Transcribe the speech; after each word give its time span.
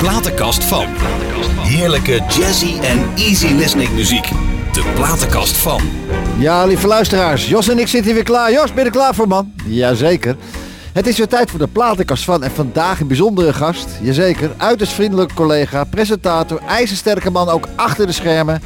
platenkast 0.00 0.64
van. 0.64 0.86
Heerlijke 1.56 2.12
jazzy 2.28 2.78
en 2.80 2.98
easy 3.16 3.46
listening 3.46 3.90
muziek. 3.90 4.28
De 4.72 4.92
platenkast 4.94 5.56
van. 5.56 5.80
Ja, 6.38 6.64
lieve 6.64 6.86
luisteraars. 6.86 7.48
Jos 7.48 7.68
en 7.68 7.78
ik 7.78 7.86
zitten 7.86 8.14
weer 8.14 8.22
klaar. 8.22 8.52
Jos, 8.52 8.72
ben 8.72 8.84
je 8.84 8.90
klaar 8.90 9.14
voor, 9.14 9.28
man? 9.28 9.52
Jazeker. 9.64 10.36
Het 10.92 11.06
is 11.06 11.18
weer 11.18 11.28
tijd 11.28 11.50
voor 11.50 11.58
de 11.58 11.66
platenkast 11.66 12.24
van. 12.24 12.42
En 12.42 12.50
vandaag 12.50 13.00
een 13.00 13.06
bijzondere 13.06 13.52
gast. 13.52 13.88
Jazeker. 14.00 14.50
Uiterst 14.56 14.92
vriendelijke 14.92 15.34
collega, 15.34 15.84
presentator, 15.84 16.60
ijzersterke 16.68 17.30
man 17.30 17.48
ook 17.48 17.68
achter 17.76 18.06
de 18.06 18.12
schermen. 18.12 18.62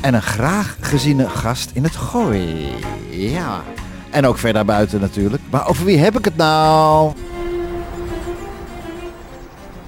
En 0.00 0.14
een 0.14 0.22
graag 0.22 0.76
geziene 0.80 1.28
gast 1.28 1.70
in 1.72 1.84
het 1.84 1.96
gooi. 1.96 2.74
Ja. 3.10 3.62
En 4.10 4.26
ook 4.26 4.38
verder 4.38 4.64
buiten 4.64 5.00
natuurlijk. 5.00 5.42
Maar 5.50 5.68
over 5.68 5.84
wie 5.84 5.98
heb 5.98 6.18
ik 6.18 6.24
het 6.24 6.36
nou? 6.36 7.12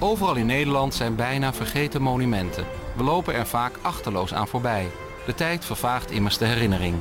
Overal 0.01 0.35
in 0.35 0.45
Nederland 0.45 0.93
zijn 0.93 1.15
bijna 1.15 1.53
vergeten 1.53 2.01
monumenten. 2.01 2.65
We 2.95 3.03
lopen 3.03 3.33
er 3.33 3.47
vaak 3.47 3.73
achterloos 3.81 4.33
aan 4.33 4.47
voorbij. 4.47 4.87
De 5.25 5.35
tijd 5.35 5.65
vervaagt 5.65 6.11
immers 6.11 6.37
de 6.37 6.45
herinnering. 6.45 6.95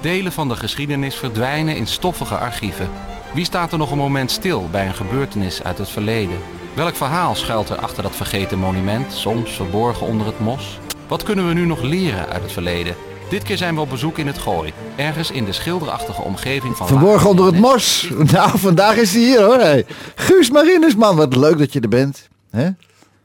Delen 0.00 0.32
van 0.32 0.48
de 0.48 0.56
geschiedenis 0.56 1.14
verdwijnen 1.14 1.76
in 1.76 1.86
stoffige 1.86 2.36
archieven. 2.36 2.90
Wie 3.34 3.44
staat 3.44 3.72
er 3.72 3.78
nog 3.78 3.90
een 3.90 3.98
moment 3.98 4.30
stil 4.30 4.68
bij 4.70 4.86
een 4.86 4.94
gebeurtenis 4.94 5.62
uit 5.62 5.78
het 5.78 5.88
verleden? 5.88 6.38
Welk 6.74 6.94
verhaal 6.94 7.34
schuilt 7.34 7.68
er 7.68 7.78
achter 7.78 8.02
dat 8.02 8.16
vergeten 8.16 8.58
monument, 8.58 9.12
soms 9.12 9.50
verborgen 9.50 10.06
onder 10.06 10.26
het 10.26 10.40
mos? 10.40 10.78
Wat 11.08 11.22
kunnen 11.22 11.48
we 11.48 11.54
nu 11.54 11.66
nog 11.66 11.82
leren 11.82 12.28
uit 12.28 12.42
het 12.42 12.52
verleden? 12.52 12.96
Dit 13.28 13.42
keer 13.42 13.56
zijn 13.56 13.74
we 13.74 13.80
op 13.80 13.90
bezoek 13.90 14.18
in 14.18 14.26
het 14.26 14.38
Gooi, 14.38 14.72
ergens 14.96 15.30
in 15.30 15.44
de 15.44 15.52
schilderachtige 15.52 16.22
omgeving 16.22 16.76
van... 16.76 16.86
Verborgen 16.86 17.30
onder 17.30 17.46
het 17.46 17.58
mos. 17.58 18.08
Nou, 18.32 18.58
vandaag 18.58 18.96
is 18.96 19.12
hij 19.12 19.22
hier 19.22 19.42
hoor. 19.42 19.58
Hey. 19.58 19.86
Guus 20.14 20.50
Marinus, 20.50 20.96
man. 20.96 21.16
Wat 21.16 21.36
leuk 21.36 21.58
dat 21.58 21.72
je 21.72 21.80
er 21.80 21.88
bent. 21.88 22.30
Hè? 22.52 22.70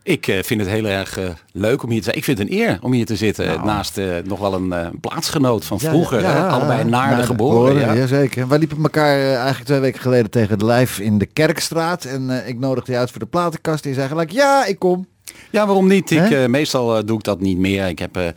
Ik 0.03 0.28
eh, 0.28 0.44
vind 0.44 0.61
het 0.61 0.70
heel 0.70 0.86
erg 0.86 1.17
eh, 1.17 1.30
leuk 1.52 1.83
om 1.83 1.89
hier 1.89 1.97
te 1.97 2.03
zijn. 2.03 2.17
Ik 2.17 2.23
vind 2.23 2.38
het 2.38 2.50
een 2.50 2.58
eer 2.58 2.78
om 2.81 2.92
hier 2.92 3.06
te 3.06 3.16
zitten. 3.16 3.66
Naast 3.66 3.97
eh, 3.97 4.06
nog 4.23 4.39
wel 4.39 4.53
een 4.53 5.00
plaatsgenoot 5.00 5.66
van 5.66 5.80
vroeger. 5.80 6.22
Nou. 6.22 6.34
Ja, 6.34 6.39
hè? 6.39 6.47
ja, 6.47 6.52
Allebei 6.52 6.84
naar 6.84 7.16
de 7.16 7.23
geboren. 7.23 7.80
ja. 7.80 7.95
Jazeker. 7.95 8.47
Wij 8.47 8.58
liepen 8.58 8.78
elkaar 8.84 9.19
eigenlijk 9.19 9.66
twee 9.66 9.80
weken 9.80 10.02
geleden 10.02 10.30
tegen 10.30 10.59
de 10.59 10.66
lijf 10.66 11.00
in 11.00 11.17
de 11.17 11.25
Kerkstraat. 11.25 12.06
En 12.06 12.47
ik 12.47 12.59
nodigde 12.59 12.92
je 12.92 12.97
uit 12.97 13.11
voor 13.11 13.19
de 13.19 13.25
platenkast. 13.25 13.84
Die 13.84 13.94
zei 13.94 14.08
gelijk, 14.08 14.31
ja, 14.31 14.66
ik 14.66 14.80
kom. 14.80 15.08
Ja, 15.49 15.66
waarom 15.66 15.88
niet? 15.88 16.11
Ik, 16.11 16.31
eh, 16.31 16.45
meestal 16.45 16.97
eh, 16.97 17.03
doe 17.05 17.17
ik 17.17 17.23
dat 17.23 17.39
niet 17.39 17.57
meer. 17.57 17.88
Ik 17.88 17.99
heb 17.99 18.17
eh, 18.17 18.27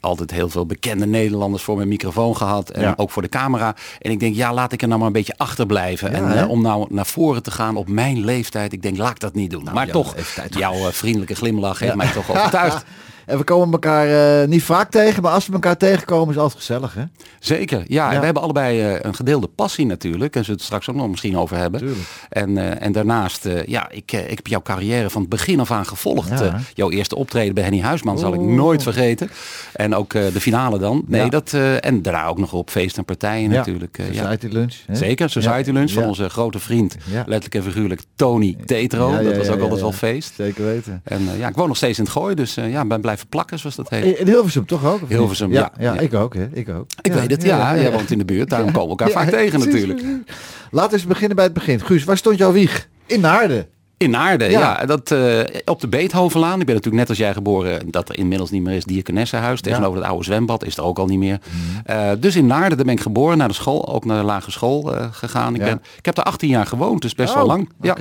altijd 0.00 0.30
heel 0.30 0.48
veel 0.48 0.66
bekende 0.66 1.06
Nederlanders 1.06 1.62
voor 1.62 1.76
mijn 1.76 1.88
microfoon 1.88 2.36
gehad. 2.36 2.70
En 2.70 2.82
Ja. 2.82 2.94
ook 2.96 3.10
voor 3.10 3.22
de 3.22 3.28
camera. 3.28 3.74
En 4.00 4.10
ik 4.10 4.20
denk, 4.20 4.34
ja, 4.34 4.54
laat 4.54 4.72
ik 4.72 4.82
er 4.82 4.86
nou 4.88 4.98
maar 4.98 5.08
een 5.08 5.14
beetje 5.14 5.34
achterblijven. 5.36 6.10
Ja, 6.10 6.34
en 6.34 6.48
om 6.48 6.62
nou 6.62 6.86
naar 6.90 7.06
voren 7.06 7.42
te 7.42 7.50
gaan 7.50 7.76
op 7.76 7.88
mijn 7.88 8.24
leeftijd. 8.24 8.72
Ik 8.72 8.82
denk, 8.82 8.96
laat 8.96 9.10
ik 9.10 9.20
dat 9.20 9.34
niet 9.34 9.50
doen. 9.50 9.64
maar 9.64 9.74
Nou, 9.74 9.86
jouw 9.86 10.02
toch, 10.02 10.14
jouw 10.50 10.90
vriendelijke 10.92 11.34
glimlach 11.34 11.78
heeft 11.78 11.94
mij 11.94 12.12
toch 12.12 12.30
overtuigd. 12.30 12.84
En 13.26 13.38
we 13.38 13.44
komen 13.44 13.72
elkaar 13.72 14.40
eh, 14.42 14.48
niet 14.48 14.62
vaak 14.62 14.90
tegen, 14.90 15.22
maar 15.22 15.32
als 15.32 15.46
we 15.46 15.52
elkaar 15.52 15.76
tegenkomen 15.76 16.34
is 16.34 16.40
altijd 16.40 16.58
gezellig, 16.58 16.94
hè? 16.94 17.02
Zeker, 17.38 17.84
ja. 17.86 18.12
En 18.12 18.18
we 18.18 18.24
hebben 18.24 18.42
allebei 18.42 18.80
eh, 18.80 19.00
een 19.00 19.14
gedeelde 19.14 19.46
passie 19.46 19.86
natuurlijk. 19.86 20.36
En 20.36 20.44
zullen 20.44 20.46
we 20.46 20.52
het 20.52 20.62
straks 20.62 20.88
ook 20.88 20.96
nog 20.96 21.08
misschien 21.08 21.36
over 21.38 21.56
hebben. 21.56 21.80
Tuurlijk. 21.80 22.08
En, 22.28 22.58
eh, 22.58 22.86
en 22.86 22.92
daarnaast, 22.92 23.48
ja, 23.66 23.90
ik, 23.90 24.12
ik 24.12 24.36
heb 24.36 24.46
jouw 24.46 24.62
carrière 24.62 25.10
van 25.10 25.20
het 25.20 25.30
begin 25.30 25.60
af 25.60 25.70
aan 25.70 25.86
gevolgd. 25.86 26.28
Ja. 26.28 26.60
Jouw 26.74 26.90
eerste 26.90 27.16
optreden 27.16 27.54
bij 27.54 27.62
Henny 27.62 27.80
Huisman 27.80 28.18
zal 28.18 28.34
ik 28.34 28.40
nooit 28.40 28.82
vergeten. 28.82 29.30
En 29.72 29.94
ook 29.94 30.12
de 30.12 30.40
finale 30.40 30.78
dan. 30.78 31.02
Nee, 31.06 31.20
Ja. 31.20 31.28
dat, 31.28 31.52
en 31.80 32.02
daarna 32.02 32.26
ook 32.26 32.38
nog 32.38 32.52
op 32.52 32.70
feest 32.70 32.98
en 32.98 33.04
partijen 33.04 33.50
natuurlijk. 33.50 33.98
Society 34.12 34.46
lunch. 34.46 34.74
Hè? 34.86 34.94
Zeker, 34.94 35.30
Society. 35.30 35.70
Lunch 35.70 35.90
van 35.90 36.04
onze 36.04 36.28
grote 36.28 36.58
vriend, 36.58 36.96
Ja. 37.04 37.16
letterlijk 37.26 37.54
en 37.54 37.62
figuurlijk, 37.62 38.02
Tony 38.16 38.56
Tetro. 38.64 39.22
Dat 39.22 39.36
was 39.36 39.48
ook 39.48 39.60
altijd 39.60 39.80
wel 39.80 39.92
feest. 39.92 40.32
Zeker 40.36 40.64
weten. 40.64 41.00
En 41.04 41.28
ja, 41.38 41.48
ik 41.48 41.54
woon 41.56 41.68
nog 41.68 41.76
steeds 41.76 41.98
in 41.98 42.04
het 42.04 42.12
gooi, 42.12 42.34
dus 42.34 42.54
ja, 42.54 42.84
ben 42.84 43.00
blijven 43.10 43.28
plakken 43.28 43.58
zoals 43.58 43.76
dat 43.76 43.88
heet. 43.88 44.18
In 44.18 44.26
Hilversum 44.26 44.66
toch 44.66 44.84
ook? 44.86 45.00
Hilversum, 45.08 45.52
ja. 45.52 45.72
ja. 45.78 45.92
Ja, 45.94 46.00
ik 46.00 46.14
ook, 46.14 46.34
hè? 46.34 46.48
Ik 46.52 46.68
ook. 46.68 46.86
Ik 47.02 47.12
weet 47.12 47.30
het, 47.30 47.42
ja, 47.42 47.76
jij 47.76 47.92
woont 47.92 48.10
in 48.10 48.18
de 48.18 48.24
buurt, 48.24 48.50
daarom 48.50 48.72
komen 48.72 48.96
we 48.96 49.02
elkaar 49.04 49.10
vaak 49.10 49.28
tegen 49.30 49.58
natuurlijk. 49.58 50.02
Laten 50.70 50.90
we 50.90 50.96
eens 50.96 51.06
beginnen 51.06 51.36
bij 51.36 51.44
het 51.44 51.54
begin. 51.54 51.80
Guus, 51.80 52.04
waar 52.04 52.16
stond 52.16 52.38
jouw 52.38 52.52
wieg? 52.52 52.88
In 53.06 53.20
Naarden. 53.20 53.66
In 53.96 54.10
Naarden, 54.10 54.50
Ja. 54.50 54.60
ja. 54.60 54.86
dat, 54.86 55.10
eh, 55.10 55.40
op 55.64 55.80
de 55.80 55.88
Beethovenlaan. 55.88 56.60
Ik 56.60 56.66
ben 56.66 56.74
natuurlijk 56.74 57.02
net 57.02 57.08
als 57.08 57.18
jij 57.18 57.32
geboren, 57.32 57.90
dat 57.90 58.08
er 58.08 58.18
inmiddels 58.18 58.50
niet 58.50 58.62
meer 58.62 58.76
is, 58.76 58.84
Dierkenessenhuis. 58.84 59.60
Tegenover 59.60 59.98
het 59.98 60.08
oude 60.08 60.24
zwembad 60.24 60.64
is 60.64 60.76
er 60.76 60.82
ook 60.82 60.98
al 60.98 61.06
niet 61.06 61.18
meer. 61.18 61.38
Mhm. 61.44 61.96
Eh, 61.98 62.10
dus 62.18 62.36
in 62.36 62.46
Naarden, 62.46 62.76
daar 62.76 62.86
ben 62.86 62.94
ik 62.94 63.00
geboren, 63.00 63.38
naar 63.38 63.48
de 63.48 63.54
school, 63.54 63.88
ook 63.88 64.04
naar 64.04 64.18
de 64.18 64.24
lage 64.24 64.50
school 64.50 64.94
eh, 64.96 65.06
gegaan. 65.10 65.54
Ik, 65.54 65.60
Ja. 65.60 65.66
ben, 65.66 65.80
ik 65.98 66.04
heb 66.04 66.14
daar 66.14 66.24
18 66.24 66.48
jaar 66.48 66.66
gewoond, 66.66 67.02
dus 67.02 67.14
best 67.14 67.34
wel 67.34 67.42
Oh, 67.42 67.48
lang. 67.48 67.68
Ja. 67.80 67.96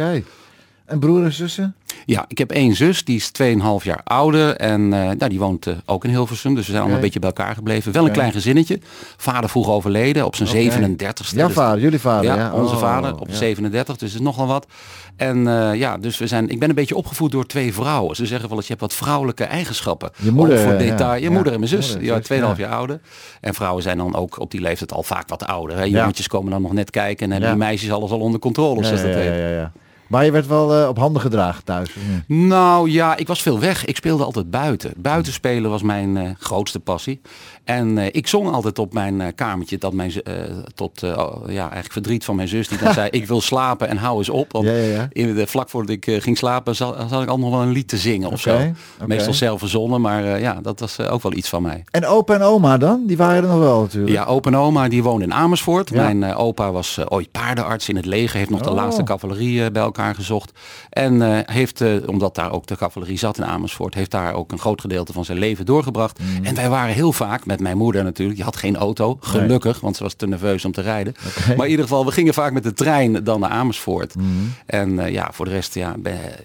En 0.89 0.99
broer 0.99 1.23
en 1.23 1.33
zussen? 1.33 1.75
ja, 2.05 2.25
ik 2.27 2.37
heb 2.37 2.51
één 2.51 2.75
zus, 2.75 3.03
die 3.03 3.15
is 3.15 3.31
2,5 3.43 3.83
jaar 3.83 4.01
ouder. 4.03 4.55
En 4.55 4.93
eh, 4.93 4.99
nou, 4.99 5.29
die 5.29 5.39
woont 5.39 5.67
eh, 5.67 5.73
ook 5.85 6.03
in 6.03 6.09
Hilversum, 6.09 6.49
dus 6.55 6.59
we 6.65 6.69
zijn 6.69 6.77
allemaal 6.77 6.95
een 6.97 7.03
beetje 7.03 7.19
bij 7.19 7.29
elkaar 7.29 7.53
gebleven. 7.55 7.91
Wel 7.91 8.05
een 8.05 8.11
klein 8.11 8.31
gezinnetje. 8.31 8.79
Vader 9.17 9.49
vroeg 9.49 9.69
overleden 9.69 10.25
op 10.25 10.35
zijn 10.35 10.49
Oké. 10.49 10.57
37ste. 10.57 11.35
Jouw 11.35 11.45
Dus- 11.47 11.55
vader, 11.55 11.81
jullie 11.81 11.99
vader. 11.99 12.25
ja, 12.25 12.35
Ja, 12.35 12.53
onze 12.53 12.73
Oh, 12.75 12.79
vader 12.81 13.19
op 13.19 13.27
ja. 13.29 13.35
37, 13.35 13.97
dus 13.97 14.13
is 14.13 14.19
nogal 14.19 14.47
wat. 14.47 14.67
En 15.15 15.47
eh, 15.47 15.75
ja, 15.79 15.97
dus 15.97 16.17
we 16.17 16.27
zijn, 16.27 16.49
ik 16.49 16.59
ben 16.59 16.69
een 16.69 16.75
beetje 16.75 16.95
opgevoed 16.95 17.31
door 17.31 17.45
twee 17.45 17.73
vrouwen. 17.73 18.15
Ze 18.15 18.25
zeggen 18.25 18.47
wel 18.49 18.57
eens, 18.57 18.67
je 18.67 18.73
hebt 18.73 18.85
wat 18.85 18.93
vrouwelijke 18.93 19.43
eigenschappen. 19.43 20.09
Je 20.17 20.31
moeder, 20.31 20.57
Ook 20.57 20.63
voor 20.63 20.71
ja. 20.73 20.77
detail. 20.77 21.13
Je 21.15 21.21
Ja, 21.21 21.31
moeder 21.31 21.53
en 21.53 21.59
mijn 21.59 21.71
zus, 21.71 21.87
moeder 21.89 22.07
ja, 22.07 22.15
zus, 22.15 22.25
2,5 22.27 22.57
ja. 22.57 22.67
jaar 22.67 22.75
ouder. 22.75 22.99
En 23.41 23.53
vrouwen 23.53 23.83
zijn 23.83 23.97
dan 23.97 24.15
ook 24.15 24.39
op 24.39 24.51
die 24.51 24.61
leeftijd 24.61 24.93
al 24.93 25.03
vaak 25.03 25.29
wat 25.29 25.45
ouder. 25.45 25.77
Hè. 25.77 25.83
Ja. 25.83 25.99
Jongetjes 25.99 26.27
komen 26.27 26.51
dan 26.51 26.61
nog 26.61 26.73
net 26.73 26.89
kijken 26.89 27.25
en 27.25 27.31
hebben 27.31 27.49
Ja. 27.49 27.55
die 27.55 27.63
meisjes 27.65 27.91
alles 27.91 28.11
al 28.11 28.19
onder 28.19 28.39
controle, 28.39 28.79
Ja, 28.81 28.85
zoals 28.85 29.01
dat 29.01 29.11
ja, 29.11 29.17
heet. 29.17 29.29
ja, 29.29 29.35
ja, 29.35 29.49
ja. 29.49 29.71
Maar 30.09 30.25
je 30.25 30.31
werd 30.31 30.47
wel 30.47 30.75
eh, 30.75 30.87
op 30.87 30.97
handen 30.97 31.21
gedragen 31.21 31.63
thuis. 31.63 31.95
Nou 32.27 32.89
ja, 32.89 33.15
ik 33.15 33.27
was 33.27 33.41
veel 33.41 33.59
weg. 33.59 33.85
Ik 33.85 33.95
speelde 33.95 34.23
altijd 34.23 34.49
buiten. 34.49 34.93
Buiten 34.97 35.33
spelen 35.33 35.69
was 35.69 35.81
mijn 35.81 36.17
eh, 36.17 36.29
grootste 36.39 36.79
passie. 36.79 37.21
En 37.69 37.97
eh, 37.97 38.05
ik 38.11 38.27
zong 38.27 38.51
altijd 38.51 38.79
op 38.79 38.93
mijn 38.93 39.21
eh, 39.21 39.27
kamertje 39.35 39.77
dat 39.77 39.93
mijn, 39.93 40.11
eh, 40.23 40.33
tot 40.75 41.03
oh, 41.03 41.41
ja, 41.47 41.61
eigenlijk 41.61 41.91
verdriet 41.91 42.25
van 42.25 42.35
mijn 42.35 42.47
zus 42.47 42.67
die 42.67 42.77
dan 42.77 42.93
zei 42.99 43.09
ik 43.09 43.27
wil 43.27 43.41
slapen 43.41 43.87
en 43.87 43.97
hou 43.97 44.17
eens 44.17 44.29
op. 44.29 44.51
Want 44.51 44.65
Ja, 44.65 44.71
ja, 44.71 44.83
ja. 44.83 45.07
In 45.11 45.35
de, 45.35 45.47
vlak 45.47 45.69
voordat 45.69 45.89
ik 45.89 46.17
ging 46.23 46.37
slapen 46.37 46.75
zat, 46.75 47.09
zat 47.09 47.23
ik 47.23 47.29
al 47.29 47.39
nog 47.39 47.49
wel 47.49 47.61
een 47.61 47.71
lied 47.71 47.87
te 47.87 47.97
zingen 47.97 48.31
of 48.31 48.39
zo. 48.39 48.57
Meestal 49.05 49.33
zelf 49.33 49.59
verzonnen, 49.59 50.01
maar 50.01 50.39
ja, 50.39 50.59
dat 50.61 50.79
was 50.79 50.99
ook 50.99 51.21
wel 51.21 51.33
iets 51.33 51.49
van 51.49 51.61
mij. 51.61 51.83
En 51.91 52.05
opa 52.05 52.33
en 52.33 52.41
oma 52.41 52.77
dan? 52.77 53.03
Die 53.05 53.17
waren 53.17 53.43
er 53.43 53.49
nog 53.49 53.59
wel 53.59 53.81
natuurlijk. 53.81 54.13
Ja, 54.13 54.23
opa 54.25 54.49
en 54.49 54.57
oma 54.57 54.87
die 54.87 55.03
woonde 55.03 55.25
in 55.25 55.33
Amersfoort. 55.33 55.91
Mijn 55.91 56.35
opa 56.35 56.71
was 56.71 56.99
ooit 57.09 57.31
paardenarts 57.31 57.89
in 57.89 57.95
het 57.95 58.05
leger. 58.05 58.37
Heeft 58.37 58.49
nog 58.49 58.61
de 58.61 58.69
Oh. 58.69 58.75
laatste 58.75 59.03
cavalerie 59.03 59.71
bij 59.71 59.81
elkaar 59.81 60.15
gezocht. 60.15 60.51
En 60.89 61.43
heeft, 61.51 61.83
omdat 62.05 62.35
daar 62.35 62.51
ook 62.51 62.67
de 62.67 62.77
cavalerie 62.77 63.17
zat 63.17 63.37
in 63.37 63.45
Amersfoort, 63.45 63.93
heeft 63.93 64.11
daar 64.11 64.33
ook 64.33 64.51
een 64.51 64.59
groot 64.59 64.81
gedeelte 64.81 65.13
van 65.13 65.25
zijn 65.25 65.37
leven 65.37 65.65
doorgebracht. 65.65 66.19
Mm. 66.19 66.45
En 66.45 66.55
wij 66.55 66.69
waren 66.69 66.93
heel 66.93 67.11
vaak 67.11 67.45
met 67.45 67.58
mijn 67.59 67.77
moeder 67.77 68.03
natuurlijk. 68.03 68.35
Die 68.37 68.45
had 68.45 68.55
geen 68.57 68.75
auto, 68.75 69.17
gelukkig, 69.19 69.79
want 69.79 69.95
ze 69.97 70.03
was 70.03 70.13
te 70.13 70.27
nerveus 70.27 70.65
om 70.65 70.71
te 70.71 70.81
rijden. 70.81 71.13
Maar 71.57 71.65
in 71.65 71.71
ieder 71.71 71.85
geval, 71.85 72.05
we 72.05 72.11
gingen 72.11 72.33
vaak 72.33 72.53
met 72.53 72.63
de 72.63 72.73
trein 72.73 73.23
dan 73.23 73.39
naar 73.39 73.49
Amersfoort. 73.49 74.15
Mm. 74.15 74.53
En 74.65 74.99
eh, 74.99 75.11
ja, 75.11 75.29
voor 75.33 75.45
de 75.45 75.51
rest 75.51 75.73
ja, 75.75 75.95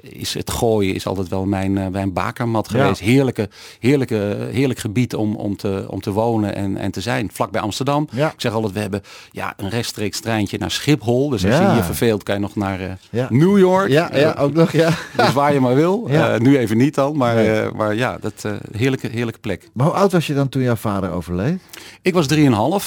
is 0.01 0.35
het 0.35 0.51
gooien 0.51 0.95
is 0.95 1.07
altijd 1.07 1.29
wel 1.29 1.45
mijn, 1.45 1.79
eh, 1.79 1.87
mijn 1.87 2.13
bakermat 2.13 2.69
Ja. 2.73 2.79
geweest. 2.81 3.01
Heerlijke, 3.01 3.49
heerlijke, 3.81 4.49
heerlijk 4.51 4.79
gebied 4.79 5.15
om, 5.15 5.37
om, 5.37 5.57
te, 5.57 5.85
om 5.89 6.01
te 6.01 6.11
wonen 6.11 6.55
en, 6.55 6.77
en 6.77 6.91
te 6.91 7.01
zijn. 7.01 7.29
Vlak 7.33 7.51
bij 7.51 7.61
Amsterdam. 7.61 8.09
Ja. 8.13 8.27
Ik 8.29 8.41
zeg 8.41 8.53
altijd, 8.53 8.73
we 8.73 8.81
hebben 8.81 9.03
ja, 9.31 9.55
een 9.57 9.69
rechtstreeks 9.69 10.21
treintje 10.21 10.59
naar 10.59 10.71
Schiphol. 10.71 11.29
Dus 11.29 11.45
als 11.45 11.55
Ja. 11.55 11.71
je 11.71 11.77
je 11.77 11.83
verveelt, 11.83 12.23
kan 12.23 12.35
je 12.35 12.41
nog 12.41 12.57
naar 12.57 12.81
eh. 13.11 13.29
New 13.31 13.59
York. 13.59 13.89
Ja, 13.89 14.11
ja, 14.13 14.35
ook 14.39 14.53
nog, 14.53 14.73
ja. 14.73 14.91
Dus 15.17 15.33
waar 15.33 15.53
je 15.53 15.61
maar 15.61 15.75
wil. 15.75 16.09
Nu 16.39 16.59
even 16.59 16.77
niet 16.77 16.95
dan, 16.95 17.17
maar, 17.17 17.35
Nee. 17.35 17.71
maar 17.77 17.95
ja, 17.95 18.19
dat 18.21 18.45
heerlijke, 18.77 19.09
heerlijke 19.09 19.41
plek. 19.41 19.69
Maar 19.73 19.87
hoe 19.87 19.95
oud 19.95 20.13
was 20.13 20.27
je 20.27 20.35
dan 20.35 20.49
toen 20.49 20.63
jouw 20.63 20.75
vader 20.77 21.04
overleed? 21.11 21.61
Ik 22.03 22.15
was 22.15 22.27
3,5, 22.35 22.41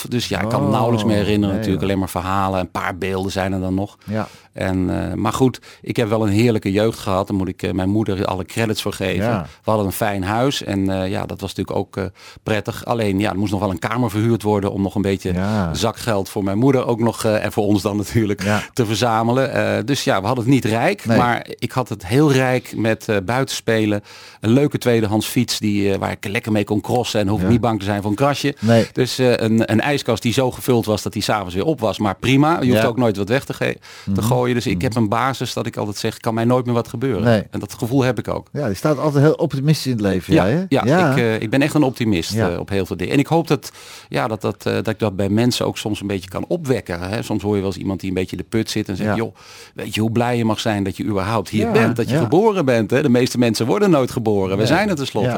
dus 0.10 0.28
ja, 0.28 0.42
ik 0.42 0.50
kan 0.50 0.62
Oh, 0.64 0.70
nauwelijks 0.72 1.04
meer 1.06 1.16
herinneren. 1.16 1.48
nee, 1.48 1.58
natuurlijk 1.58 1.84
alleen 1.84 2.00
maar 2.00 2.10
verhalen, 2.10 2.60
een 2.60 2.72
paar 2.72 2.98
beelden 2.98 3.32
zijn 3.32 3.54
er 3.54 3.60
dan 3.60 3.74
nog. 3.74 3.98
Ja. 4.04 4.28
En, 4.58 5.10
eh, 5.10 5.14
maar 5.14 5.34
goed, 5.34 5.60
ik 5.82 5.96
heb 5.96 6.10
wel 6.10 6.22
een 6.28 6.32
heerlijke 6.34 6.72
jeugd 6.72 7.00
gehad. 7.00 7.28
Daar 7.28 7.38
moet 7.38 7.48
ik 7.48 7.64
eh, 7.64 7.72
mijn 7.72 7.90
moeder 7.90 8.26
alle 8.26 8.46
credits 8.46 8.82
voor 8.82 8.94
geven. 8.94 9.26
Ja. 9.26 9.42
We 9.64 9.70
hadden 9.70 9.86
een 9.86 9.92
fijn 9.92 10.24
huis 10.24 10.64
en 10.64 10.90
eh, 10.90 11.10
ja, 11.10 11.26
dat 11.26 11.42
was 11.42 11.54
natuurlijk 11.56 11.78
ook 11.78 12.10
prettig. 12.44 12.86
Alleen 12.86 13.20
ja, 13.20 13.30
er 13.32 13.38
moest 13.38 13.52
nog 13.52 13.60
wel 13.60 13.70
een 13.70 13.80
kamer 13.80 14.10
verhuurd 14.10 14.42
worden 14.44 14.72
om 14.72 14.82
nog 14.82 14.96
een 14.96 15.02
beetje 15.02 15.34
Ja. 15.34 15.74
zakgeld 15.74 16.30
voor 16.30 16.44
mijn 16.44 16.58
moeder 16.58 16.86
ook 16.86 17.00
nog 17.00 17.24
en 17.26 17.52
voor 17.52 17.64
ons 17.66 17.82
dan 17.82 17.98
natuurlijk 17.98 18.44
Ja. 18.44 18.62
te 18.74 18.86
verzamelen. 18.86 19.86
Dus 19.86 20.04
ja, 20.04 20.20
we 20.20 20.26
hadden 20.26 20.44
het 20.44 20.54
niet 20.54 20.66
rijk, 20.66 21.06
Nee. 21.06 21.18
maar 21.18 21.48
ik 21.50 21.72
had 21.72 21.90
het 21.90 22.06
heel 22.08 22.32
rijk 22.32 22.74
met 22.76 23.08
buitenspelen. 23.26 24.02
Een 24.40 24.50
leuke 24.50 24.78
tweedehands 24.78 25.28
fiets 25.28 25.60
die, 25.60 25.98
waar 25.98 26.12
ik 26.12 26.28
lekker 26.28 26.52
mee 26.52 26.64
kon 26.64 26.82
crossen 26.82 27.20
en 27.20 27.28
hoef 27.28 27.40
ik 27.40 27.46
Ja. 27.46 27.52
niet 27.52 27.62
bang 27.62 27.80
te 27.80 27.86
zijn 27.86 28.02
voor 28.02 28.10
een 28.10 28.16
krasje. 28.18 28.56
Nee. 28.60 28.88
Dus 28.94 29.18
een, 29.18 29.72
een 29.72 29.82
ijskast 29.82 30.22
die 30.22 30.34
zo 30.34 30.52
gevuld 30.52 30.86
was 30.86 31.02
dat 31.02 31.14
die 31.14 31.22
s'avonds 31.22 31.56
weer 31.56 31.66
op 31.66 31.80
was. 31.80 31.98
Maar 32.00 32.16
prima, 32.16 32.62
je 32.62 32.72
hoeft 32.72 32.86
ook 32.86 32.98
nooit 32.98 33.18
wat 33.18 33.30
weg 33.30 33.46
te, 33.46 33.78
te 34.14 34.22
gooien. 34.22 34.47
Dus 34.54 34.68
ik 34.68 34.82
heb 34.82 34.96
een 34.96 35.10
basis 35.10 35.54
dat 35.54 35.66
ik 35.66 35.78
altijd 35.78 35.98
zeg, 35.98 36.18
kan 36.18 36.34
mij 36.34 36.46
nooit 36.46 36.66
meer 36.66 36.74
wat 36.74 36.88
gebeuren. 36.88 37.24
Nee. 37.24 37.44
En 37.52 37.60
dat 37.60 37.74
gevoel 37.74 38.04
heb 38.04 38.20
ik 38.20 38.28
ook. 38.28 38.48
Ja, 38.52 38.66
die 38.68 38.76
staat 38.76 38.98
altijd 38.98 39.24
heel 39.24 39.34
optimistisch 39.34 39.86
in 39.86 39.92
het 39.92 40.02
leven. 40.02 40.34
Ja, 40.34 40.46
Ja, 40.46 40.66
ja? 40.86 41.12
Ik, 41.12 41.18
eh, 41.18 41.42
ik 41.42 41.50
ben 41.50 41.62
echt 41.62 41.74
een 41.74 41.84
optimist 41.84 42.34
Ja. 42.34 42.50
eh, 42.52 42.60
op 42.60 42.70
heel 42.70 42.86
veel 42.86 42.98
dingen. 42.98 43.14
En 43.14 43.20
ik 43.20 43.28
hoop 43.28 43.48
dat, 43.48 43.72
ja, 44.10 44.28
dat, 44.28 44.42
dat, 44.42 44.66
eh, 44.66 44.74
dat 44.74 44.88
ik 44.88 45.00
dat 45.00 45.16
bij 45.16 45.30
mensen 45.30 45.66
ook 45.66 45.78
soms 45.78 46.02
een 46.02 46.08
beetje 46.08 46.30
kan 46.30 46.46
opwekken. 46.48 47.00
Hè? 47.02 47.22
Soms 47.22 47.44
hoor 47.44 47.54
je 47.56 47.62
wel 47.62 47.70
eens 47.70 47.80
iemand 47.80 48.00
die 48.00 48.10
een 48.10 48.16
beetje 48.16 48.38
de 48.38 48.44
put 48.44 48.70
zit 48.70 48.90
en 48.90 48.96
zegt, 48.96 49.10
joh, 49.18 49.36
weet 49.76 49.94
je 49.96 50.02
hoe 50.02 50.12
blij 50.12 50.38
je 50.38 50.46
mag 50.46 50.60
zijn 50.60 50.84
dat 50.84 50.98
je 50.98 51.04
überhaupt 51.04 51.50
hier 51.50 51.72
bent. 51.72 51.96
Dat 51.96 52.10
je 52.10 52.16
geboren 52.18 52.66
bent. 52.66 52.92
Hè? 52.92 53.02
De 53.02 53.10
meeste 53.10 53.38
mensen 53.38 53.66
worden 53.66 53.90
nooit 53.90 54.12
geboren. 54.12 54.58
We 54.58 54.66
zijn 54.66 54.90
er 54.90 54.96
tenslotte. 54.96 55.30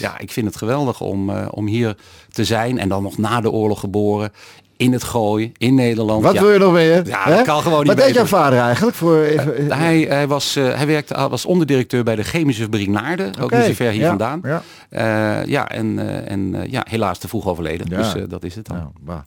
Ja, 0.00 0.18
ik 0.18 0.30
vind 0.32 0.46
het 0.46 0.56
geweldig 0.56 1.00
om, 1.00 1.30
om 1.30 1.66
hier 1.66 1.96
te 2.30 2.44
zijn. 2.44 2.78
En 2.78 2.88
dan 2.88 3.02
nog 3.02 3.18
na 3.18 3.40
de 3.40 3.50
oorlog 3.50 3.80
geboren. 3.80 4.32
In 4.76 4.92
het 4.92 5.04
Gooi, 5.04 5.52
in 5.56 5.74
Nederland. 5.74 6.22
Wat 6.22 6.34
ja. 6.34 6.40
wil 6.40 6.52
je 6.52 6.58
nog 6.58 6.72
meer? 6.72 7.06
Ja, 7.06 7.24
dat 7.24 7.42
kan 7.42 7.62
gewoon 7.62 7.78
niet 7.78 7.86
Wat 7.86 7.96
deed 7.96 8.14
jouw 8.14 8.24
vader 8.24 8.58
eigenlijk? 8.58 8.96
Voor, 8.96 9.22
even, 9.22 9.72
Hij, 9.72 10.00
hij, 10.00 10.26
was, 10.28 10.56
eh, 10.56 10.74
hij 10.74 10.86
werkte, 10.86 11.28
was 11.28 11.44
onderdirecteur 11.44 12.04
bij 12.04 12.16
de 12.16 12.22
chemische 12.22 12.62
fabriek 12.62 12.88
Naarden. 12.88 13.38
Ook 13.40 13.50
niet 13.50 13.64
zo 13.64 13.72
ver 13.72 13.90
hier 13.90 14.00
ja, 14.00 14.08
vandaan. 14.08 14.40
ja. 14.42 14.62
Eh, 14.88 15.46
ja, 15.46 15.68
en, 15.68 15.98
eh, 15.98 16.30
en 16.30 16.54
eh, 16.54 16.70
ja, 16.70 16.86
helaas 16.88 17.18
te 17.18 17.28
vroeg 17.28 17.46
overleden. 17.46 17.86
Dus 17.88 18.14
eh, 18.14 18.22
dat 18.28 18.44
is 18.44 18.54
het 18.54 18.66
dan. 18.66 18.76
nou, 18.76 18.88
bah, 19.00 19.18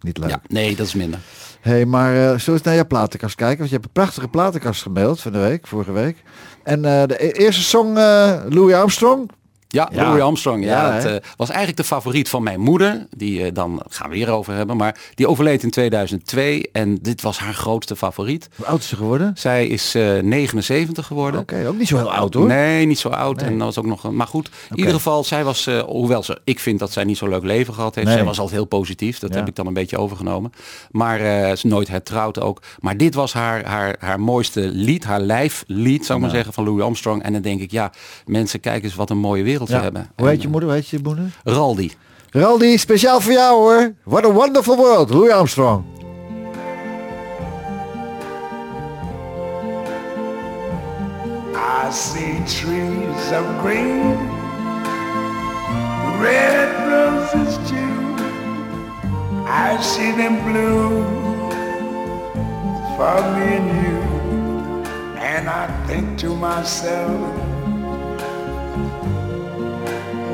niet 0.00 0.18
leuk. 0.18 0.30
Ja, 0.30 0.40
nee, 0.46 0.76
dat 0.76 0.86
is 0.86 0.94
minder. 0.94 1.20
hey, 1.60 1.84
maar 1.84 2.12
eh 2.14 2.20
zullen 2.20 2.44
we 2.44 2.52
eens 2.52 2.62
naar 2.62 2.74
jouw 2.74 2.86
platenkast 2.86 3.34
kijken? 3.34 3.58
Want 3.58 3.68
je 3.68 3.74
hebt 3.74 3.86
een 3.86 3.92
prachtige 4.02 4.28
platenkast 4.28 4.82
gemaild 4.82 5.20
van 5.20 5.32
de 5.32 5.38
week, 5.38 5.66
vorige 5.66 5.92
week. 5.92 6.22
En 6.62 6.84
eh, 6.84 7.06
de 7.06 7.24
e- 7.24 7.30
eerste 7.30 7.62
song, 7.62 7.96
eh, 7.96 8.32
Louis 8.48 8.74
Armstrong. 8.74 9.30
Ja, 9.70 9.88
Ja. 9.92 10.02
Louis 10.08 10.22
Armstrong. 10.22 10.64
Ja, 10.64 10.92
het 10.92 11.04
eh, 11.04 11.14
was 11.36 11.48
eigenlijk 11.48 11.78
de 11.78 11.84
favoriet 11.84 12.28
van 12.28 12.42
mijn 12.42 12.60
moeder. 12.60 13.06
Die 13.16 13.44
eh, 13.44 13.54
dan 13.54 13.82
gaan 13.88 14.10
we 14.10 14.16
weer 14.16 14.30
over 14.30 14.54
hebben. 14.54 14.76
Maar 14.76 14.96
die 15.14 15.28
overleed 15.28 15.62
in 15.62 15.70
2002. 15.70 16.68
En 16.72 16.98
dit 17.02 17.22
was 17.22 17.38
haar 17.38 17.54
grootste 17.54 17.96
favoriet. 17.96 18.48
Hoe 18.56 18.66
oud 18.66 18.78
is 18.80 18.88
ze 18.88 18.96
geworden? 18.96 19.32
Zij 19.36 19.66
is 19.66 19.94
eh 19.94 20.18
79 20.22 21.06
geworden. 21.06 21.40
Oké, 21.40 21.64
ook 21.68 21.76
niet 21.78 21.88
zo 21.88 21.96
heel 21.96 22.12
oud 22.12 22.34
hoor. 22.34 22.46
Nee, 22.46 22.86
niet 22.86 22.98
zo 22.98 23.08
oud. 23.08 23.36
Nee. 23.36 23.46
En 23.50 23.58
dat 23.58 23.66
was 23.66 23.78
ook 23.78 23.86
nog. 23.86 24.10
Maar 24.10 24.26
goed, 24.26 24.50
in 24.70 24.76
ieder 24.78 24.94
geval, 24.94 25.24
zij 25.24 25.44
was, 25.44 25.66
eh, 25.66 25.78
hoewel 25.80 26.22
ze, 26.22 26.40
ik 26.44 26.58
vind 26.60 26.78
dat 26.78 26.92
zij 26.92 27.04
niet 27.04 27.16
zo'n 27.18 27.28
leuk 27.28 27.44
leven 27.44 27.74
gehad 27.74 27.94
heeft. 27.94 28.06
Nee. 28.06 28.16
Zij 28.16 28.24
was 28.26 28.38
altijd 28.38 28.56
heel 28.58 28.66
positief. 28.68 29.18
Dat 29.18 29.30
Ja. 29.32 29.36
heb 29.38 29.48
ik 29.48 29.54
dan 29.54 29.66
een 29.66 29.72
beetje 29.72 29.98
overgenomen. 29.98 30.52
Maar 30.90 31.20
eh, 31.20 31.46
ze 31.46 31.52
is 31.52 31.62
nooit 31.62 31.88
hertrouwd 31.88 32.40
ook. 32.40 32.62
Maar 32.80 32.96
dit 32.96 33.14
was 33.14 33.32
haar, 33.32 33.64
haar, 33.64 33.96
haar 33.98 34.20
mooiste 34.20 34.60
lied, 34.60 35.04
haar 35.04 35.20
lijflied, 35.20 36.06
zou 36.06 36.18
ik 36.18 36.24
maar 36.24 36.34
zeggen, 36.34 36.52
van 36.52 36.64
Louis 36.64 36.82
Armstrong. 36.84 37.22
En 37.22 37.32
dan 37.32 37.42
denk 37.42 37.60
ik, 37.60 37.70
ja, 37.70 37.92
mensen, 38.26 38.60
kijk 38.60 38.84
eens 38.84 38.94
wat 38.94 39.10
een 39.10 39.18
mooie 39.18 39.42
wereld 39.42 39.56
Ja. 39.66 39.76
we 39.76 39.82
hebben. 39.82 40.10
Hoe 40.16 40.26
En, 40.26 40.32
heet 40.32 40.42
je 40.42 40.48
moeder? 40.48 40.68
Hoe 40.68 40.78
heet 40.78 40.88
je 40.88 40.98
moeder? 41.02 41.24
Raldi. 41.44 41.92
Raldi, 42.30 42.78
speciaal 42.78 43.20
voor 43.20 43.32
jou 43.32 43.54
hoor. 43.54 43.92
What 44.04 44.24
a 44.24 44.30
wonderful 44.32 44.76
world, 44.76 45.10
Louis 45.10 45.32
Armstrong. 45.32 45.84
I 51.54 51.90
see 51.90 52.34
trees 52.46 53.32
of 53.32 53.46
green, 53.62 54.14
red 56.20 56.70
roses 56.92 57.56
too. 57.68 57.94
I 59.46 59.78
see 59.80 60.12
them 60.12 60.36
bloom 60.44 61.04
for 62.96 63.16
me 63.34 63.46
and 63.58 63.68
you. 63.82 63.98
And 65.18 65.48
I 65.48 65.66
think 65.86 66.18
to 66.18 66.34
myself, 66.34 67.20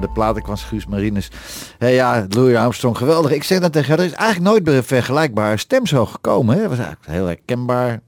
De 0.00 0.08
platenkast 0.08 0.64
Guus 0.64 0.86
Marinus. 0.86 1.30
Hey, 1.78 1.94
ja, 1.94 2.26
Louis 2.28 2.56
Armstrong, 2.56 2.96
geweldig. 2.96 3.30
Ik 3.30 3.42
zeg 3.42 3.60
dat 3.60 3.72
tegen 3.72 3.88
haar, 3.88 3.98
er 3.98 4.04
is 4.04 4.12
eigenlijk 4.12 4.50
nooit 4.50 4.64
meer 4.64 5.00
een 5.52 5.58
stem 5.58 5.86
zo 5.86 6.06
gekomen. 6.06 6.54
Hè? 6.54 6.60
Dat 6.60 6.70
was 6.70 6.78
eigenlijk 6.78 7.10
heel 7.10 7.26
herkenbaar. 7.26 8.00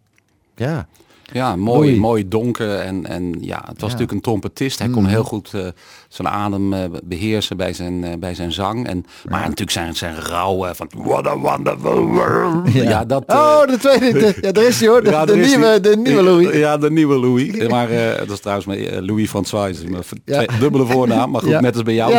Ja, 0.54 0.86
Ja, 1.32 1.56
mooi, 1.56 1.96
mooi 1.98 2.28
donker. 2.28 2.74
En, 2.78 3.06
en 3.06 3.34
ja, 3.40 3.56
het 3.56 3.66
was 3.66 3.76
Ja. 3.76 3.84
natuurlijk 3.86 4.12
een 4.12 4.20
trompetist. 4.20 4.78
Hij 4.78 4.88
kon 4.88 5.06
heel 5.06 5.24
goed 5.24 5.50
eh, 5.54 5.66
zijn 6.08 6.28
adem 6.28 6.72
eh, 6.72 6.80
beheersen 7.04 7.56
bij 7.56 7.72
zijn, 7.72 8.04
eh, 8.04 8.12
bij 8.18 8.34
zijn 8.34 8.52
zang. 8.52 8.86
En, 8.86 9.04
maar 9.28 9.40
natuurlijk 9.40 9.70
zijn, 9.70 9.96
zijn 9.96 10.14
rauwe 10.20 10.74
van 10.74 10.90
What 10.96 11.26
a 11.26 11.38
wonderful 11.38 12.06
world. 12.06 12.72
Ja, 12.72 13.04
dat... 13.04 13.22
oh, 13.26 13.66
de 13.66 13.76
tweede. 13.78 14.12
de- 14.18 14.34
ja, 14.40 14.52
daar 14.52 14.64
is 14.64 14.80
hij 14.80 14.88
hoor. 14.88 15.02
De, 15.26 15.36
nieuwe, 15.36 15.80
de 15.80 15.96
nieuwe 15.96 16.22
Louis. 16.22 16.54
Ja, 16.56 16.76
de 16.76 16.90
nieuwe 16.90 17.18
Louis. 17.18 17.68
Maar 17.68 17.88
dat 18.18 18.30
is 18.30 18.40
trouwens 18.40 18.66
eh, 18.76 18.98
Louis 19.00 19.30
Ja. 19.32 20.44
twee- 20.44 20.58
dubbele 20.60 20.86
voornaam. 20.86 21.30
Maar 21.30 21.40
goed, 21.42 21.60
net 21.60 21.74
als 21.74 21.82
bij 21.82 21.94
jou. 21.94 22.12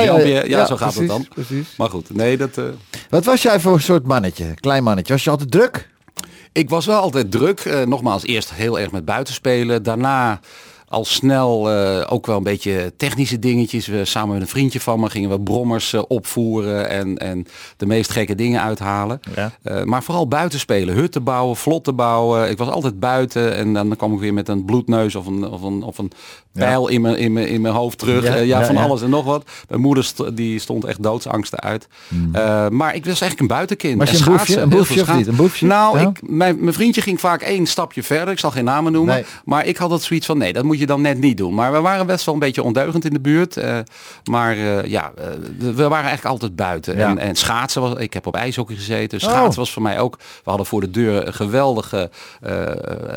Ja, 0.48 0.66
zo 0.66 0.76
gaat 0.76 0.94
precies, 0.94 0.98
het 0.98 1.08
dan. 1.08 1.26
precies. 1.34 1.74
Maar 1.78 1.90
goed, 1.90 2.16
nee, 2.16 2.38
dat... 2.38 2.60
Wat 3.10 3.26
was 3.26 3.42
jij 3.42 3.60
voor 3.60 3.74
een 3.74 3.82
soort 3.82 4.08
mannetje? 4.08 4.46
Klein 4.60 4.84
mannetje. 4.84 5.14
Was 5.14 5.24
je 5.24 5.30
altijd 5.30 5.52
druk? 5.52 5.90
Ik 6.60 6.70
was 6.70 6.86
wel 6.86 7.02
altijd 7.02 7.32
druk. 7.32 7.60
Eh, 7.60 7.82
nogmaals, 7.82 8.24
eerst 8.24 8.54
heel 8.54 8.80
erg 8.80 8.92
met 8.92 9.06
buitenspelen. 9.06 9.84
Daarna 9.84 10.40
al 10.90 11.06
snel 11.06 11.72
eh, 11.72 12.14
ook 12.14 12.26
wel 12.26 12.38
een 12.38 12.44
beetje 12.44 12.94
technische 12.98 13.40
dingetjes. 13.40 13.88
We, 13.88 14.06
samen 14.06 14.34
met 14.34 14.42
een 14.42 14.48
vriendje 14.48 14.80
van 14.80 15.00
me 15.00 15.10
gingen 15.10 15.30
we 15.30 15.40
brommers 15.40 15.94
eh, 15.94 16.02
opvoeren 16.08 16.90
en, 16.90 17.18
en 17.18 17.48
de 17.78 17.86
meest 17.86 18.12
gekke 18.12 18.36
dingen 18.36 18.62
uithalen. 18.62 19.20
Ja. 19.36 19.52
Eh, 19.64 19.84
maar 19.84 20.04
vooral 20.04 20.28
buitenspelen. 20.28 20.96
Hutten 20.96 21.24
bouwen, 21.24 21.56
vlotten 21.56 21.96
bouwen. 21.96 22.50
Ik 22.50 22.58
was 22.58 22.70
altijd 22.70 23.00
buiten 23.00 23.56
en 23.56 23.74
dan 23.74 23.96
kwam 23.96 24.14
ik 24.14 24.20
weer 24.20 24.34
met 24.34 24.48
een 24.48 24.66
bloedneus 24.66 25.16
of 25.16 25.26
een, 25.26 25.50
of 25.50 25.62
een, 25.62 25.84
of 25.84 25.98
een 25.98 26.12
pijl 26.52 26.88
in, 26.88 27.02
mijn, 27.02 27.18
in, 27.18 27.34
mijn, 27.34 27.48
in 27.48 27.62
mijn 27.62 27.74
hoofd 27.74 27.98
terug. 27.98 28.46
Ja, 28.46 28.66
van 28.66 28.78
alles 28.78 29.02
en 29.02 29.10
nog 29.10 29.26
wat. 29.26 29.50
Mijn 29.68 29.82
moeder 29.82 30.04
st- 30.04 30.38
die 30.38 30.60
stond 30.60 30.86
echt 30.86 31.04
doodsangsten 31.04 31.60
uit. 31.60 31.88
Eh, 32.34 32.68
maar 32.70 32.96
ik 32.96 33.06
was 33.06 33.22
eigenlijk 33.22 33.40
een 33.40 33.48
buitenkind. 33.48 33.94
Hmm. 33.94 34.08
En 34.08 34.16
een 34.16 34.38
boefje? 34.38 34.60
Een 34.60 34.70
boefje 34.70 35.02
of 35.02 35.16
niet? 35.16 35.28
Een 35.28 35.36
boefje? 35.36 35.66
Nou, 35.66 36.00
ik, 36.00 36.30
mijn, 36.30 36.60
mijn 36.60 36.74
vriendje 36.74 37.02
ging 37.02 37.20
vaak 37.20 37.42
één 37.42 37.66
stapje 37.66 38.04
verder. 38.04 38.34
Ik 38.34 38.40
zal 38.40 38.52
geen 38.52 38.64
namen 38.64 38.92
noemen. 38.92 39.14
Nee. 39.14 39.26
Maar 39.46 39.66
ik 39.66 39.78
had 39.78 39.90
dat 39.90 40.02
zoiets 40.02 40.26
van, 40.26 40.38
nee, 40.38 40.54
dat 40.54 40.64
moet 40.64 40.79
je 40.79 40.79
moet 40.80 40.88
je 40.88 40.94
dan 40.96 41.02
net 41.02 41.18
niet 41.20 41.38
doen. 41.38 41.54
Maar 41.54 41.72
we 41.72 41.80
waren 41.82 42.06
best 42.06 42.26
wel 42.26 42.34
een 42.34 42.40
beetje 42.40 42.64
ondeugend 42.64 43.06
in 43.06 43.14
de 43.14 43.20
buurt. 43.20 43.58
eh, 43.58 43.78
maar 44.30 44.52
eh, 44.58 44.84
ja, 44.86 45.12
eh, 45.18 45.26
we 45.58 45.74
waren 45.88 45.94
eigenlijk 46.08 46.26
altijd 46.26 46.56
buiten. 46.56 46.98
Ja. 46.98 47.08
En, 47.10 47.18
en 47.18 47.36
schaatsen, 47.36 47.82
was, 47.82 47.94
ik 47.98 48.14
heb 48.14 48.28
op 48.28 48.36
ijshockey 48.36 48.76
gezeten. 48.76 49.20
Oh. 49.22 49.30
Schaatsen 49.30 49.60
was 49.60 49.72
voor 49.74 49.82
mij 49.82 50.00
ook. 50.00 50.18
We 50.18 50.50
hadden 50.50 50.66
voor 50.66 50.82
de 50.82 50.92
deur 50.92 51.28
een 51.28 51.34
geweldige 51.34 52.10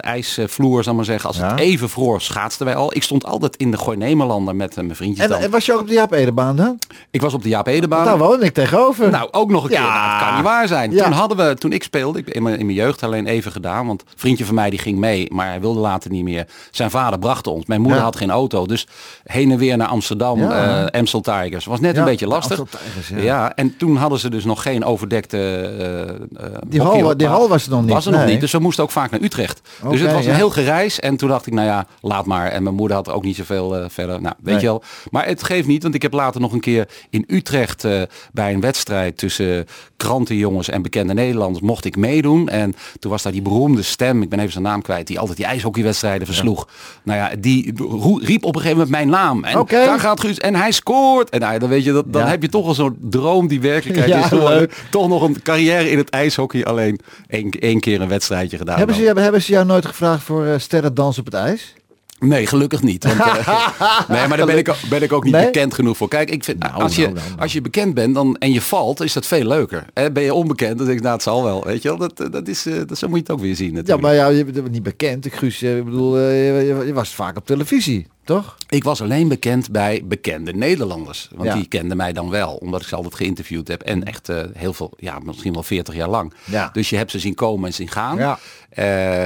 ijsvloer, 0.01 0.83
zal 0.85 0.95
maar 0.95 1.05
zeggen. 1.05 1.29
Als 1.29 1.37
Ja. 1.39 1.51
het 1.51 1.59
even 1.61 1.89
vroor 1.89 2.21
schaatsten 2.21 2.67
wij 2.67 2.75
al. 2.77 2.95
Ik 2.97 3.03
stond 3.03 3.25
altijd 3.25 3.57
in 3.57 3.71
de 3.71 3.79
Gooi-Nemerlander 3.79 4.57
met 4.57 4.77
mijn 4.77 4.97
vriendjes 4.97 5.27
En, 5.29 5.41
dan. 5.41 5.51
was 5.51 5.67
je 5.67 5.73
ook 5.73 5.81
op 5.81 5.87
de 5.87 5.93
Jaap 5.95 6.13
Edebaan 6.13 6.57
dan? 6.57 6.79
ik 7.11 7.21
was 7.21 7.35
op 7.35 7.43
de 7.43 7.49
Jaap 7.49 7.67
Edebaan. 7.67 8.05
Daar 8.05 8.19
woonde 8.19 8.45
ik 8.45 8.55
tegenover. 8.55 9.11
Nou, 9.11 9.29
ook 9.31 9.51
nog 9.51 9.63
een 9.63 9.69
keer. 9.69 9.79
Ja. 9.79 9.95
Nou, 9.95 10.19
dat 10.19 10.27
kan 10.29 10.35
niet 10.37 10.45
waar 10.45 10.69
zijn. 10.69 10.97
Toen 10.97 11.13
hadden 11.13 11.37
we, 11.37 11.55
toen 11.55 11.73
ik 11.73 11.83
speelde, 11.83 12.19
ik 12.19 12.29
in 12.29 12.43
mijn, 12.43 12.59
in 12.59 12.67
mijn 12.67 12.79
jeugd 12.79 13.03
alleen 13.03 13.27
even 13.27 13.53
gedaan, 13.53 13.87
want 13.87 14.05
vriendje 14.17 14.45
van 14.45 14.55
mij 14.55 14.71
die 14.71 14.79
ging 14.79 14.99
mee, 14.99 15.27
maar 15.33 15.47
hij 15.47 15.61
wilde 15.61 15.81
later 15.81 16.11
niet 16.11 16.25
meer. 16.25 16.47
Zijn 16.71 16.91
vader 16.91 17.19
bracht 17.19 17.47
Mijn 17.67 17.81
moeder 17.81 17.99
Ja. 17.99 18.05
had 18.05 18.17
geen 18.17 18.31
auto, 18.31 18.67
dus 18.67 18.87
heen 19.25 19.51
en 19.51 19.59
weer 19.59 19.77
naar 19.77 19.89
Amsterdam, 19.89 20.39
Ja. 20.41 20.85
Amstel 20.85 21.21
Tigers. 21.21 21.65
Was 21.65 21.81
net 21.81 21.95
Ja, 21.95 21.99
een 22.01 22.05
beetje 22.05 22.27
lastig. 22.27 22.63
Tigers, 22.71 23.23
ja. 23.25 23.55
en 23.55 23.77
toen 23.77 23.97
hadden 23.97 24.19
ze 24.19 24.31
dus 24.31 24.45
nog 24.45 24.63
geen 24.63 24.85
overdekte 24.85 25.39
eh, 26.37 26.47
Die 26.67 26.81
hal- 26.81 27.17
die 27.17 27.27
hal 27.27 27.49
was 27.49 27.65
er 27.65 27.71
nog 27.71 27.81
niet, 27.83 27.91
Was 27.91 28.07
er 28.07 28.13
nog 28.13 28.25
niet, 28.27 28.41
dus 28.41 28.53
we 28.53 28.59
moesten 28.59 28.85
ook 28.85 28.91
vaak 28.91 29.11
naar 29.11 29.21
Utrecht. 29.21 29.61
dus 29.91 30.01
het 30.01 30.13
was 30.13 30.27
een 30.27 30.35
heel 30.35 30.51
gereis 30.51 31.01
en 31.01 31.17
toen 31.17 31.29
dacht 31.29 31.47
ik, 31.47 31.53
nou 31.53 31.67
ja, 31.67 31.87
laat 32.01 32.27
maar. 32.27 32.49
En 32.49 32.63
mijn 32.63 32.75
moeder 32.75 32.97
had 32.97 33.11
ook 33.11 33.25
niet 33.25 33.37
zoveel 33.37 33.77
eh, 33.77 33.85
verder. 33.89 34.21
Nou, 34.21 34.35
weet 34.43 34.55
Nee. 34.55 34.63
je 34.63 34.67
wel. 34.67 34.83
Maar 35.11 35.27
het 35.27 35.43
geeft 35.43 35.67
niet, 35.67 35.83
want 35.83 35.95
ik 35.95 36.03
heb 36.03 36.13
later 36.13 36.41
nog 36.41 36.53
een 36.53 36.61
keer 36.61 36.89
in 37.11 37.25
Utrecht 37.29 37.87
bij 38.33 38.53
een 38.55 38.61
wedstrijd 38.61 39.17
tussen 39.19 39.67
krantenjongens 40.03 40.69
en 40.69 40.83
bekende 40.83 41.15
Nederlanders 41.15 41.65
mocht 41.65 41.85
ik 41.85 41.97
meedoen. 41.97 42.49
En 42.49 42.75
toen 42.99 43.11
was 43.11 43.23
daar 43.23 43.33
die 43.33 43.43
beroemde 43.43 43.83
stem, 43.83 44.23
ik 44.23 44.29
ben 44.29 44.39
even 44.39 44.53
zijn 44.53 44.65
naam 44.65 44.83
kwijt, 44.83 45.07
die 45.07 45.19
altijd 45.19 45.37
die 45.37 45.47
ijshockeywedstrijden 45.47 46.27
versloeg. 46.27 46.69
Nou 47.03 47.19
ja, 47.19 47.31
die 47.39 47.73
riep 48.23 48.45
op 48.45 48.55
een 48.55 48.61
gegeven 48.61 48.71
moment 48.71 48.89
mijn 48.91 49.09
naam. 49.09 49.45
En 49.45 49.65
daar 49.69 50.01
gaat 50.01 50.21
Guus 50.21 50.39
en 50.39 50.55
hij 50.55 50.73
scoort. 50.73 51.31
En 51.31 51.41
nou, 51.41 51.59
dan 51.59 51.69
weet 51.69 51.85
je, 51.85 51.93
dat, 51.93 52.13
dan 52.13 52.23
Ja. 52.23 52.29
heb 52.29 52.43
je 52.43 52.49
toch 52.49 52.67
al 52.67 52.75
zo'n 52.75 52.97
droom 53.01 53.49
die 53.49 53.61
werkelijkheid 53.61 54.11
Ja, 54.11 54.19
is 54.19 54.27
geworden. 54.27 54.71
Toch 54.91 55.09
nog 55.09 55.23
een 55.23 55.43
carrière 55.43 55.91
in 55.91 55.99
het 55.99 56.11
ijshockey, 56.11 56.65
alleen 56.65 56.99
één, 57.29 57.51
één 57.51 57.81
keer 57.81 58.01
een 58.01 58.09
wedstrijdje 58.09 58.57
gedaan. 58.57 58.77
hebben, 58.79 58.97
dan. 58.97 59.15
ze, 59.15 59.21
hebben 59.21 59.43
ze 59.43 59.53
jou 59.53 59.67
nooit 59.67 59.87
gevraagd 59.87 60.23
voor 60.23 60.45
eh 60.47 60.59
sterren 60.59 60.95
dans 60.95 61.19
op 61.19 61.25
het 61.25 61.35
ijs? 61.35 61.75
Nee, 62.23 62.47
gelukkig 62.47 62.83
niet. 62.83 63.05
Want, 63.05 63.19
eh, 63.19 63.69
nee, 64.09 64.27
maar 64.29 64.37
daar 64.37 64.47
ben 64.47 64.59
ik, 64.59 64.69
ook- 64.69 64.89
ben 64.91 65.03
ik 65.03 65.13
ook 65.13 65.25
niet 65.25 65.33
Nee? 65.33 65.45
bekend 65.45 65.75
genoeg 65.75 65.97
voor. 65.97 66.09
Kijk, 66.09 66.31
ik 66.31 66.45
vind, 66.45 66.59
Nou, 66.59 66.83
als, 66.83 66.97
je, 66.97 67.03
nou, 67.03 67.15
nou, 67.15 67.29
nou. 67.29 67.41
als 67.41 67.53
je 67.53 67.61
bekend 67.61 67.95
bent 67.95 68.15
dan, 68.15 68.37
en 68.39 68.53
je 68.53 68.61
valt, 68.61 69.01
is 69.01 69.13
dat 69.13 69.27
veel 69.27 69.45
leuker. 69.45 69.87
Hè, 69.95 70.13
ben 70.13 70.23
je 70.23 70.35
onbekend, 70.35 70.77
dan 70.77 70.87
denk 70.87 70.97
ik, 70.99 71.03
nou, 71.03 71.15
het 71.15 71.23
zal 71.23 71.45
wel. 71.45 71.65
Weet 71.65 71.83
je 71.83 71.89
wel, 71.89 71.99
dat, 71.99 72.21
eh, 72.21 72.31
dat 72.31 72.49
is, 72.49 72.67
eh, 72.67 72.75
dat, 72.87 72.99
zo 72.99 73.07
moet 73.09 73.17
je 73.17 73.23
het 73.23 73.33
ook 73.33 73.41
weer 73.41 73.57
zien 73.57 73.69
Ja, 73.69 73.73
natuurlijk. 73.75 74.03
maar 74.03 74.15
ja, 74.15 74.29
je 74.29 74.45
bent 74.45 74.71
niet 74.71 74.83
bekend. 74.83 75.25
Ik, 75.25 75.35
Guus, 75.35 75.63
ik 75.63 75.85
bedoel, 75.85 76.19
je, 76.19 76.83
je- 76.87 76.93
was 76.93 77.15
vaak 77.15 77.37
op 77.37 77.47
televisie, 77.47 78.07
toch? 78.25 78.57
Ik 78.69 78.85
was 78.85 79.03
alleen 79.03 79.29
bekend 79.29 79.71
bij 79.71 80.03
bekende 80.05 80.53
Nederlanders. 80.53 81.29
Want 81.35 81.49
Ja. 81.49 81.55
die 81.55 81.67
kenden 81.67 81.97
mij 81.97 82.13
dan 82.13 82.31
wel, 82.31 82.55
omdat 82.55 82.81
ik 82.81 82.87
ze 82.89 82.97
altijd 82.97 83.15
geïnterviewd 83.15 83.69
heb. 83.69 83.83
En 83.83 84.05
echt 84.05 84.31
heel 84.53 84.73
veel, 84.73 84.93
ja, 84.97 85.19
misschien 85.25 85.53
wel 85.53 85.63
40 85.63 85.95
jaar 85.95 86.09
lang. 86.09 86.33
Ja. 86.45 86.71
Dus 86.73 86.91
je 86.91 86.97
hebt 86.97 87.11
ze 87.11 87.19
zien 87.19 87.35
komen 87.35 87.67
en 87.67 87.75
zien 87.75 87.89
gaan. 87.89 88.17
Ja. 88.19 88.39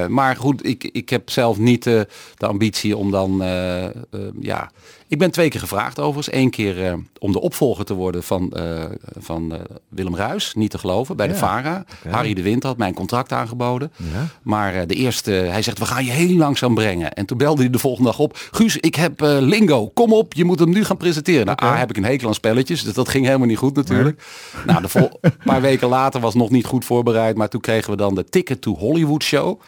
Maar 0.08 0.36
goed, 0.36 0.66
ik, 0.66 0.84
ik 0.92 1.08
heb 1.08 1.30
zelf 1.30 1.58
niet 1.58 1.84
de 1.84 2.06
ambitie 2.38 2.85
om 2.94 3.10
dan, 3.10 3.42
eh, 3.42 3.84
eh, 3.86 4.32
ja... 4.40 4.70
Ik 5.08 5.18
ben 5.18 5.30
twee 5.30 5.48
keer 5.48 5.60
gevraagd 5.60 5.98
overigens. 5.98 6.36
Eén 6.36 6.50
keer 6.50 6.86
eh, 6.86 6.94
om 7.18 7.32
de 7.32 7.40
opvolger 7.40 7.84
te 7.84 7.94
worden 7.94 8.22
van, 8.22 8.52
eh, 8.52 8.84
van 9.18 9.54
eh, 9.54 9.60
Willem 9.88 10.16
Ruis, 10.16 10.54
niet 10.54 10.70
te 10.70 10.78
geloven, 10.78 11.16
bij 11.16 11.28
de 11.28 11.34
VARA. 11.34 11.84
Harry 12.08 12.34
de 12.34 12.42
Winter 12.42 12.68
had 12.68 12.78
mijn 12.78 12.94
contract 12.94 13.32
aangeboden. 13.32 13.92
Ja. 13.96 14.26
Maar 14.42 14.86
de 14.86 14.94
eerste, 14.94 15.30
hij 15.30 15.62
zegt, 15.62 15.78
we 15.78 15.84
gaan 15.84 16.04
je 16.04 16.10
heel 16.10 16.36
langzaam 16.36 16.74
brengen. 16.74 17.12
En 17.12 17.26
toen 17.26 17.38
belde 17.38 17.62
hij 17.62 17.70
de 17.70 17.78
volgende 17.78 18.08
dag 18.10 18.18
op. 18.18 18.38
Guus, 18.50 18.76
ik 18.76 18.94
heb 18.94 19.20
Lingo, 19.20 19.88
kom 19.88 20.12
op, 20.12 20.34
je 20.34 20.44
moet 20.44 20.58
hem 20.58 20.70
nu 20.70 20.84
gaan 20.84 20.96
presenteren. 20.96 21.46
Nou, 21.46 21.58
A, 21.62 21.76
heb 21.76 21.90
ik 21.90 21.96
een 21.96 22.04
hekel 22.04 22.28
aan 22.28 22.34
spelletjes, 22.34 22.82
dus 22.82 22.94
dat 22.94 23.08
ging 23.08 23.26
helemaal 23.26 23.46
niet 23.46 23.58
goed 23.58 23.76
natuurlijk. 23.76 24.22
Nou, 24.66 24.82
de 24.82 24.88
vol- 24.88 25.18
een 25.20 25.32
paar 25.44 25.60
weken 25.60 25.88
later 25.88 26.20
was 26.20 26.34
nog 26.34 26.50
niet 26.50 26.66
goed 26.66 26.84
voorbereid. 26.84 27.36
Maar 27.36 27.48
toen 27.48 27.60
kregen 27.60 27.90
we 27.90 27.96
dan 27.96 28.14
de 28.14 28.24
Ticket 28.24 28.60
to 28.60 28.76
Hollywood 28.76 29.22
show. 29.22 29.60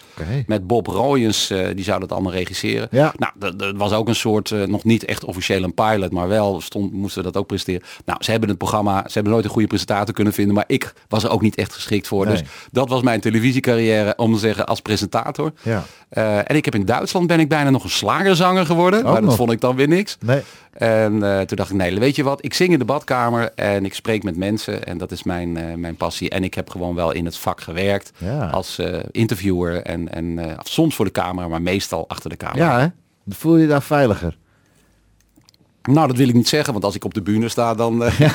Met 0.47 0.67
Bob 0.67 0.87
Royens, 0.87 1.53
die 1.75 1.85
zou 1.85 2.01
dat 2.01 2.13
allemaal 2.13 2.33
regisseren. 2.33 2.89
Ja. 2.91 3.15
Nou, 3.17 3.55
dat, 3.57 3.73
was 3.77 3.93
ook 3.93 4.09
een 4.09 4.15
soort, 4.15 4.51
nog 4.67 4.85
niet 4.85 5.05
echt 5.05 5.25
officieel 5.29 5.63
een 5.63 5.75
pilot, 5.75 6.13
maar 6.13 6.29
wel 6.29 6.61
stond, 6.61 6.93
moesten 6.93 7.23
we 7.23 7.31
dat 7.31 7.41
ook 7.41 7.47
presteren. 7.47 7.83
Nou, 8.05 8.25
ze 8.25 8.31
hebben 8.31 8.49
het 8.49 8.59
programma, 8.59 9.03
ze 9.07 9.13
hebben 9.13 9.33
nooit 9.33 9.45
een 9.45 9.51
goede 9.51 9.67
presentator 9.69 10.15
kunnen 10.15 10.33
vinden, 10.33 10.55
maar 10.55 10.65
ik 10.67 10.93
was 11.09 11.25
er 11.25 11.31
ook 11.31 11.43
niet 11.43 11.55
echt 11.55 11.73
geschikt 11.73 12.09
voor. 12.09 12.27
Nee. 12.27 12.37
Dus 12.37 12.45
dat 12.71 12.89
was 12.89 13.03
mijn 13.03 13.21
televisiecarrière, 13.21 14.17
om 14.17 14.33
te 14.33 14.39
zeggen, 14.39 14.67
als 14.67 14.81
presentator. 14.81 15.53
Ja. 15.63 15.85
Eh, 16.09 16.39
en 16.39 16.57
ik 16.57 16.65
heb 16.65 16.75
in 16.75 16.85
Duitsland 16.85 17.27
ben 17.27 17.41
ik 17.41 17.49
bijna 17.49 17.71
nog 17.71 17.85
een 17.85 17.91
slagerzanger 17.91 18.67
geworden, 18.67 19.05
maar 19.05 19.23
dat 19.23 19.35
vond 19.35 19.53
ik 19.53 19.61
dan 19.61 19.77
weer 19.77 19.89
niks. 19.89 20.17
Nee. 20.21 20.43
En 20.73 21.23
eh, 21.23 21.41
toen 21.41 21.57
dacht 21.57 21.71
ik, 21.71 21.77
nee, 21.77 21.99
weet 21.99 22.17
je 22.17 22.23
wat, 22.23 22.45
ik 22.45 22.55
zing 22.55 22.73
in 22.73 22.79
de 22.79 22.85
badkamer 22.85 23.53
en 23.55 23.85
ik 23.85 23.95
spreek 23.95 24.23
met 24.23 24.37
mensen 24.37 24.85
en 24.85 24.99
dat 24.99 25.13
is 25.13 25.23
mijn, 25.23 25.57
eh, 25.57 25.75
mijn 25.75 25.97
passie. 25.97 26.31
En 26.31 26.45
ik 26.45 26.55
heb 26.55 26.71
gewoon 26.71 26.95
wel 26.95 27.13
in 27.13 27.25
het 27.25 27.37
vak 27.37 27.61
gewerkt 27.61 28.13
Ja. 28.19 28.47
als 28.47 28.81
interviewer 29.11 29.83
en, 29.83 30.13
en 30.13 30.57
soms 30.63 30.95
voor 30.95 31.05
de 31.05 31.11
camera, 31.11 31.49
maar 31.49 31.63
meestal 31.63 32.09
achter 32.09 32.31
de 32.31 32.37
camera. 32.37 32.65
Ja, 32.65 32.81
hè? 32.81 32.87
Voel 33.35 33.57
je 33.57 33.63
je 33.63 33.69
daar 33.69 33.83
veiliger. 33.83 34.37
Nou, 35.93 36.07
dat 36.07 36.17
wil 36.17 36.29
ik 36.29 36.35
niet 36.35 36.49
zeggen, 36.49 36.73
want 36.73 36.85
als 36.85 36.95
ik 36.95 37.05
op 37.05 37.15
de 37.15 37.23
bühne 37.23 37.49
sta, 37.49 37.75
dan 37.75 38.05
eh, 38.05 38.13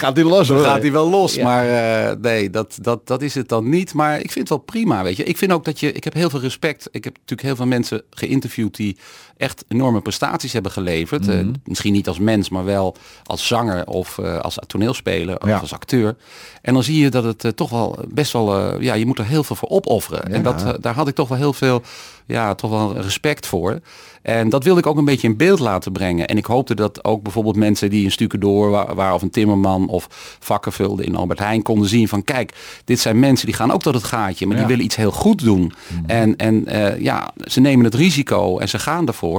Gaat 0.00 0.14
die 0.14 0.24
los, 0.24 0.48
hoor. 0.48 0.64
gaat 0.64 0.82
hij 0.82 0.92
wel 0.92 1.10
los. 1.10 1.34
Ja. 1.34 1.44
Maar 1.44 1.68
eh, 1.68 2.16
nee, 2.20 2.50
dat, 2.50 2.78
dat, 2.80 3.06
dat 3.06 3.22
is 3.22 3.34
het 3.34 3.48
dan 3.48 3.68
niet. 3.68 3.94
Maar 3.94 4.14
ik 4.14 4.30
vind 4.32 4.38
het 4.38 4.48
wel 4.48 4.58
prima, 4.58 5.02
weet 5.02 5.16
je. 5.16 5.24
Ik 5.24 5.36
vind 5.36 5.52
ook 5.52 5.64
dat 5.64 5.80
je, 5.80 5.92
ik 5.92 6.04
heb 6.04 6.14
heel 6.14 6.30
veel 6.30 6.40
respect. 6.40 6.88
Ik 6.90 7.04
heb 7.04 7.12
natuurlijk 7.12 7.48
heel 7.48 7.56
veel 7.56 7.66
mensen 7.66 8.02
geïnterviewd 8.10 8.76
die 8.76 8.96
echt 9.40 9.64
enorme 9.68 10.00
prestaties 10.00 10.52
hebben 10.52 10.72
geleverd. 10.72 11.28
Eh, 11.28 11.34
Mhm. 11.40 11.50
misschien 11.64 11.92
niet 11.92 12.08
als 12.08 12.18
mens, 12.18 12.48
maar 12.48 12.64
wel 12.64 12.96
als 13.24 13.46
zanger 13.46 13.86
of 13.86 14.18
eh, 14.18 14.38
als 14.38 14.58
toneelspeler 14.66 15.40
of 15.42 15.48
Ja. 15.48 15.58
als 15.58 15.72
acteur. 15.72 16.16
En 16.62 16.74
dan 16.74 16.82
zie 16.82 17.02
je 17.02 17.08
dat 17.10 17.24
het 17.24 17.44
eh, 17.44 17.50
toch 17.50 17.70
wel 17.70 17.98
best 18.08 18.32
wel, 18.32 18.58
eh, 18.58 18.80
ja, 18.82 18.94
je 18.94 19.06
moet 19.06 19.18
er 19.18 19.26
heel 19.26 19.44
veel 19.44 19.56
voor 19.56 19.68
opofferen. 19.68 20.32
En 20.32 20.42
dat, 20.42 20.64
eh, 20.64 20.72
daar 20.80 20.94
had 20.94 21.08
ik 21.08 21.14
toch 21.14 21.28
wel 21.28 21.38
heel 21.38 21.52
veel, 21.52 21.82
ja, 22.26 22.54
toch 22.54 22.70
wel 22.70 22.96
respect 22.96 23.46
voor. 23.46 23.80
En 24.22 24.48
dat 24.48 24.64
wilde 24.64 24.80
ik 24.80 24.86
ook 24.86 24.96
een 24.96 25.04
beetje 25.04 25.28
in 25.28 25.36
beeld 25.36 25.58
laten 25.58 25.92
brengen. 25.92 26.26
En 26.26 26.36
ik 26.36 26.44
hoopte 26.44 26.74
dat 26.74 27.04
ook 27.04 27.22
bijvoorbeeld 27.22 27.56
mensen 27.56 27.90
die 27.90 28.04
een 28.04 28.10
stukendoor 28.10 28.70
wa- 28.70 28.94
waren 28.94 29.14
of 29.14 29.22
een 29.22 29.30
timmerman 29.30 29.88
of 29.88 30.06
vakken 30.40 30.72
vulden 30.72 31.06
in 31.06 31.16
Albert 31.16 31.38
Heijn 31.38 31.62
konden 31.62 31.88
zien 31.88 32.08
van 32.08 32.24
kijk, 32.24 32.54
dit 32.84 33.00
zijn 33.00 33.18
mensen 33.18 33.46
die 33.46 33.54
gaan 33.54 33.70
ook 33.72 33.82
tot 33.82 33.94
het 33.94 34.04
gaatje, 34.04 34.46
maar 34.46 34.54
Ja. 34.56 34.60
die 34.60 34.70
willen 34.70 34.84
iets 34.84 34.96
heel 34.96 35.10
goed 35.10 35.38
doen. 35.44 35.72
En, 36.06 36.36
en 36.36 36.66
eh, 36.66 37.00
ja, 37.00 37.30
ze 37.44 37.60
nemen 37.60 37.84
het 37.84 37.94
risico 37.94 38.58
en 38.58 38.68
ze 38.68 38.78
gaan 38.78 39.06
ervoor. 39.06 39.29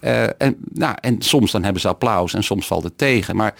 Eh, 0.00 0.22
en, 0.22 0.56
nou, 0.72 0.94
en 1.00 1.16
soms 1.22 1.50
dan 1.50 1.62
hebben 1.62 1.80
ze 1.82 1.88
applaus 1.88 2.34
en 2.34 2.42
soms 2.44 2.66
valt 2.66 2.84
het 2.84 2.98
tegen. 2.98 3.36
Maar 3.36 3.54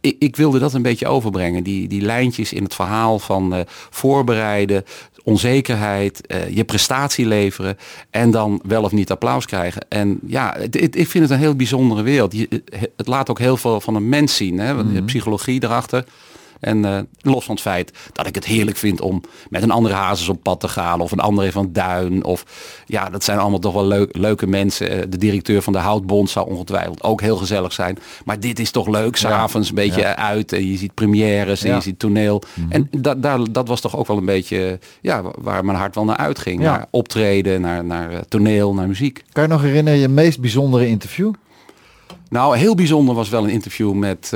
ik, 0.00 0.16
ik 0.18 0.36
wilde 0.36 0.58
dat 0.58 0.72
een 0.74 0.82
beetje 0.82 1.06
overbrengen. 1.06 1.62
Die, 1.62 1.88
die 1.88 2.02
lijntjes 2.02 2.52
in 2.52 2.62
het 2.62 2.74
verhaal 2.74 3.18
van 3.18 3.54
eh, 3.54 3.60
voorbereiden, 3.90 4.84
onzekerheid, 5.22 6.26
eh, 6.26 6.48
je 6.56 6.64
prestatie 6.64 7.26
leveren 7.26 7.76
en 8.10 8.30
dan 8.30 8.60
wel 8.66 8.82
of 8.82 8.92
niet 8.92 9.10
applaus 9.10 9.46
krijgen. 9.46 9.82
En 9.88 10.18
ja, 10.26 10.54
het, 10.58 10.80
het- 10.80 10.96
ik 10.96 11.08
vind 11.08 11.24
het 11.24 11.32
een 11.32 11.38
heel 11.44 11.54
bijzondere 11.56 12.02
wereld. 12.02 12.32
Je, 12.32 12.62
het 12.96 13.06
laat 13.06 13.30
ook 13.30 13.38
heel 13.38 13.56
veel 13.56 13.80
van 13.80 13.94
een 13.94 14.08
mens 14.08 14.36
zien. 14.36 14.58
Hè? 14.58 14.74
Want 14.74 14.94
de 14.94 15.02
Psychologie 15.02 15.62
erachter. 15.64 16.04
En 16.64 16.84
eh, 16.84 16.98
los 17.20 17.44
van 17.44 17.54
het 17.54 17.62
feit 17.64 17.92
dat 18.12 18.26
ik 18.26 18.34
het 18.34 18.44
heerlijk 18.44 18.76
vind 18.76 19.00
om 19.00 19.22
met 19.48 19.62
een 19.62 19.70
andere 19.70 19.94
hazes 19.94 20.28
op 20.28 20.42
pad 20.42 20.60
te 20.60 20.68
gaan. 20.68 21.00
Of 21.00 21.12
een 21.12 21.20
andere 21.20 21.52
van 21.52 21.68
Duin. 21.72 22.24
Of 22.24 22.44
ja, 22.86 23.10
dat 23.10 23.24
zijn 23.24 23.38
allemaal 23.38 23.58
toch 23.58 23.72
wel 23.74 23.86
leuk, 23.86 24.16
leuke 24.16 24.46
mensen. 24.46 24.90
Eh, 24.90 25.02
De 25.08 25.16
directeur 25.18 25.62
van 25.62 25.72
de 25.72 25.78
Houtbond 25.78 26.30
zou 26.30 26.48
ongetwijfeld 26.50 27.02
ook 27.02 27.20
heel 27.20 27.36
gezellig 27.36 27.72
zijn. 27.72 27.98
Maar 28.24 28.40
dit 28.40 28.58
is 28.58 28.70
toch 28.70 28.86
leuk. 28.88 29.16
S'avonds 29.16 29.68
een 29.68 29.74
beetje 29.74 30.00
Ja. 30.00 30.16
uit. 30.16 30.52
En 30.52 30.70
je 30.70 30.76
ziet 30.76 30.94
premières 30.94 31.62
en 31.62 31.68
Ja. 31.68 31.74
je 31.74 31.80
ziet 31.82 31.98
toneel. 31.98 32.42
En 32.68 32.88
dat, 32.90 33.22
daar, 33.22 33.52
dat 33.52 33.68
was 33.68 33.80
toch 33.80 33.96
ook 33.96 34.06
wel 34.06 34.16
een 34.16 34.24
beetje 34.24 34.78
ja, 35.00 35.22
waar 35.40 35.64
mijn 35.64 35.78
hart 35.78 35.94
wel 35.94 36.04
naar 36.04 36.16
uitging. 36.16 36.62
Ja. 36.62 36.70
Naar 36.76 36.86
optreden, 36.90 37.60
naar, 37.60 37.84
naar 37.84 38.10
eh, 38.12 38.18
toneel, 38.28 38.74
naar 38.74 38.86
muziek. 38.88 39.22
Kan 39.32 39.42
je 39.42 39.48
nog 39.48 39.62
herinneren 39.62 39.98
je 39.98 40.08
meest 40.08 40.40
bijzondere 40.40 40.86
interview? 40.88 41.32
Nou, 42.28 42.56
heel 42.56 42.74
bijzonder 42.74 43.14
was 43.14 43.28
wel 43.28 43.44
een 43.44 43.50
interview 43.50 43.92
met 43.92 44.32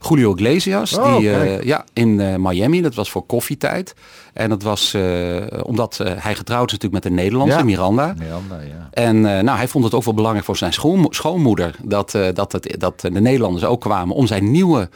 Julio 0.00 0.34
Iglesias. 0.34 0.98
Oh, 0.98 1.16
die, 1.16 1.30
eh, 1.30 1.62
ja, 1.62 1.84
in 1.92 2.20
eh, 2.20 2.34
Miami. 2.36 2.82
Dat 2.82 2.94
was 2.94 3.10
voor 3.10 3.26
koffietijd. 3.26 3.94
En 4.32 4.48
dat 4.48 4.62
was 4.62 4.94
eh, 4.94 5.36
omdat 5.62 5.96
hij 6.04 6.34
getrouwd 6.34 6.66
is 6.66 6.72
natuurlijk 6.72 7.04
met 7.04 7.12
een 7.12 7.18
Nederlandse, 7.18 7.58
Ja. 7.58 7.64
Miranda. 7.64 8.14
Miranda, 8.18 8.60
ja. 8.60 8.88
En 8.90 9.20
nou, 9.20 9.56
hij 9.56 9.68
vond 9.68 9.84
het 9.84 9.94
ook 9.94 10.04
wel 10.04 10.14
belangrijk 10.14 10.44
voor 10.46 10.56
zijn 10.56 10.72
schoonmo- 10.72 11.10
schoonmoeder 11.12 11.74
dat, 11.82 12.18
dat, 12.34 12.52
het, 12.52 12.74
dat 12.78 13.00
de 13.00 13.20
Nederlanders 13.20 13.64
ook 13.64 13.80
kwamen 13.80 14.14
om 14.14 14.26
zijn 14.26 14.50
nieuwe 14.50 14.88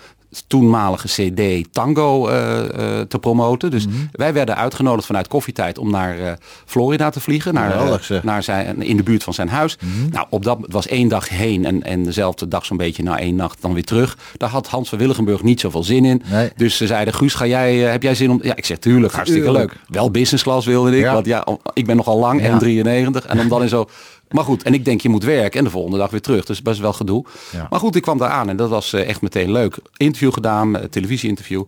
toenmalige 0.47 1.07
CD 1.09 1.73
Tango 1.73 2.29
eh, 2.29 2.59
eh, 3.01 3.07
te 3.09 3.19
promoten. 3.19 3.71
Dus 3.71 3.87
Mhm. 3.87 3.97
wij 4.13 4.33
werden 4.33 4.57
uitgenodigd 4.57 5.07
vanuit 5.07 5.29
koffietijd 5.29 5.79
om 5.79 5.91
naar 5.91 6.19
eh, 6.19 6.33
Florida 6.67 7.11
te 7.11 7.21
vliegen, 7.21 7.55
naar. 7.55 7.71
Mhm. 7.85 8.21
naar 8.23 8.43
zijn, 8.43 8.83
in 8.83 8.97
de 8.97 9.03
buurt 9.03 9.23
van 9.23 9.35
zijn 9.35 9.49
huis. 9.49 9.79
Nou, 10.11 10.27
op 10.31 10.45
dat 10.45 10.59
het 10.63 10.73
was 10.73 10.87
één 10.87 11.09
dag 11.09 11.29
heen 11.29 11.65
en, 11.65 11.83
en 11.83 12.03
dezelfde 12.03 12.49
dag 12.49 12.65
zo'n 12.65 12.77
beetje 12.77 13.03
na 13.03 13.19
één 13.19 13.35
nacht 13.37 13.59
dan 13.63 13.73
weer 13.75 13.85
terug. 13.85 14.17
Daar 14.37 14.49
had 14.49 14.67
Hans 14.69 14.89
van 14.89 14.99
Willigenburg 14.99 15.43
niet 15.43 15.61
zoveel 15.61 15.85
zin 15.85 16.05
in. 16.05 16.23
Nee. 16.31 16.51
Dus 16.57 16.77
ze 16.77 16.87
zeiden, 16.87 17.15
Guus, 17.15 17.35
ga 17.35 17.47
jij, 17.47 17.77
heb 17.77 18.03
jij 18.03 18.15
zin 18.15 18.31
om... 18.31 18.41
Ja, 18.43 18.57
ik 18.57 18.65
zeg, 18.65 18.79
tuurlijk, 18.79 19.13
hartstikke 19.13 19.47
Tuurlijk. 19.47 19.71
leuk. 19.73 19.81
Wel 19.89 20.11
business 20.11 20.43
class 20.43 20.67
wilde 20.67 20.97
ik, 20.97 21.03
Ja. 21.03 21.13
want 21.13 21.27
ja, 21.27 21.47
ik 21.73 21.87
ben 21.87 21.97
nogal 21.97 22.19
lang 22.19 22.41
Ja. 22.43 22.49
en 22.49 22.59
93. 22.59 23.27
En 23.27 23.41
om 23.41 23.49
dan 23.49 23.63
in 23.63 23.69
zo 23.69 23.89
Maar 24.33 24.45
goed, 24.45 24.63
en 24.63 24.75
ik 24.75 24.85
denk 24.85 25.01
je 25.01 25.09
moet 25.09 25.25
werken 25.25 25.59
en 25.59 25.65
de 25.65 25.71
volgende 25.71 25.99
dag 25.99 26.11
weer 26.11 26.21
terug. 26.21 26.45
Dus 26.45 26.63
best 26.63 26.81
wel 26.81 26.93
gedoe. 26.93 27.25
Ja. 27.53 27.67
Maar 27.71 27.81
goed, 27.81 27.97
ik 27.97 28.03
kwam 28.03 28.19
daar 28.19 28.31
aan 28.31 28.49
en 28.49 28.57
dat 28.57 28.69
was 28.69 28.93
eh, 28.93 29.09
echt 29.09 29.21
meteen 29.21 29.53
leuk. 29.53 29.77
Interview 29.97 30.33
gedaan, 30.33 30.77
eh, 30.77 30.85
televisieinterview. 30.85 31.63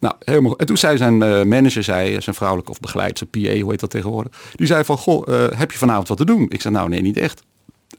Nou, 0.00 0.14
helemaal. 0.24 0.58
En 0.58 0.66
toen 0.66 0.76
zei 0.76 0.96
zijn 0.96 1.22
eh, 1.22 1.42
manager, 1.42 1.82
zei, 1.82 2.20
zijn 2.20 2.36
vrouwelijke 2.36 2.70
of 2.70 2.80
begeleid, 2.80 3.18
zijn 3.18 3.30
PA, 3.30 3.60
hoe 3.60 3.70
heet 3.70 3.80
dat 3.80 3.90
tegenwoordig. 3.90 4.32
Die 4.54 4.66
zei 4.66 4.84
van, 4.84 4.96
goh, 4.96 5.26
heb 5.56 5.72
je 5.72 5.78
vanavond 5.78 6.08
wat 6.08 6.16
te 6.16 6.24
doen? 6.24 6.46
Ik 6.48 6.60
zei, 6.60 6.74
nou 6.74 6.88
nee, 6.88 7.00
niet 7.00 7.16
echt. 7.16 7.42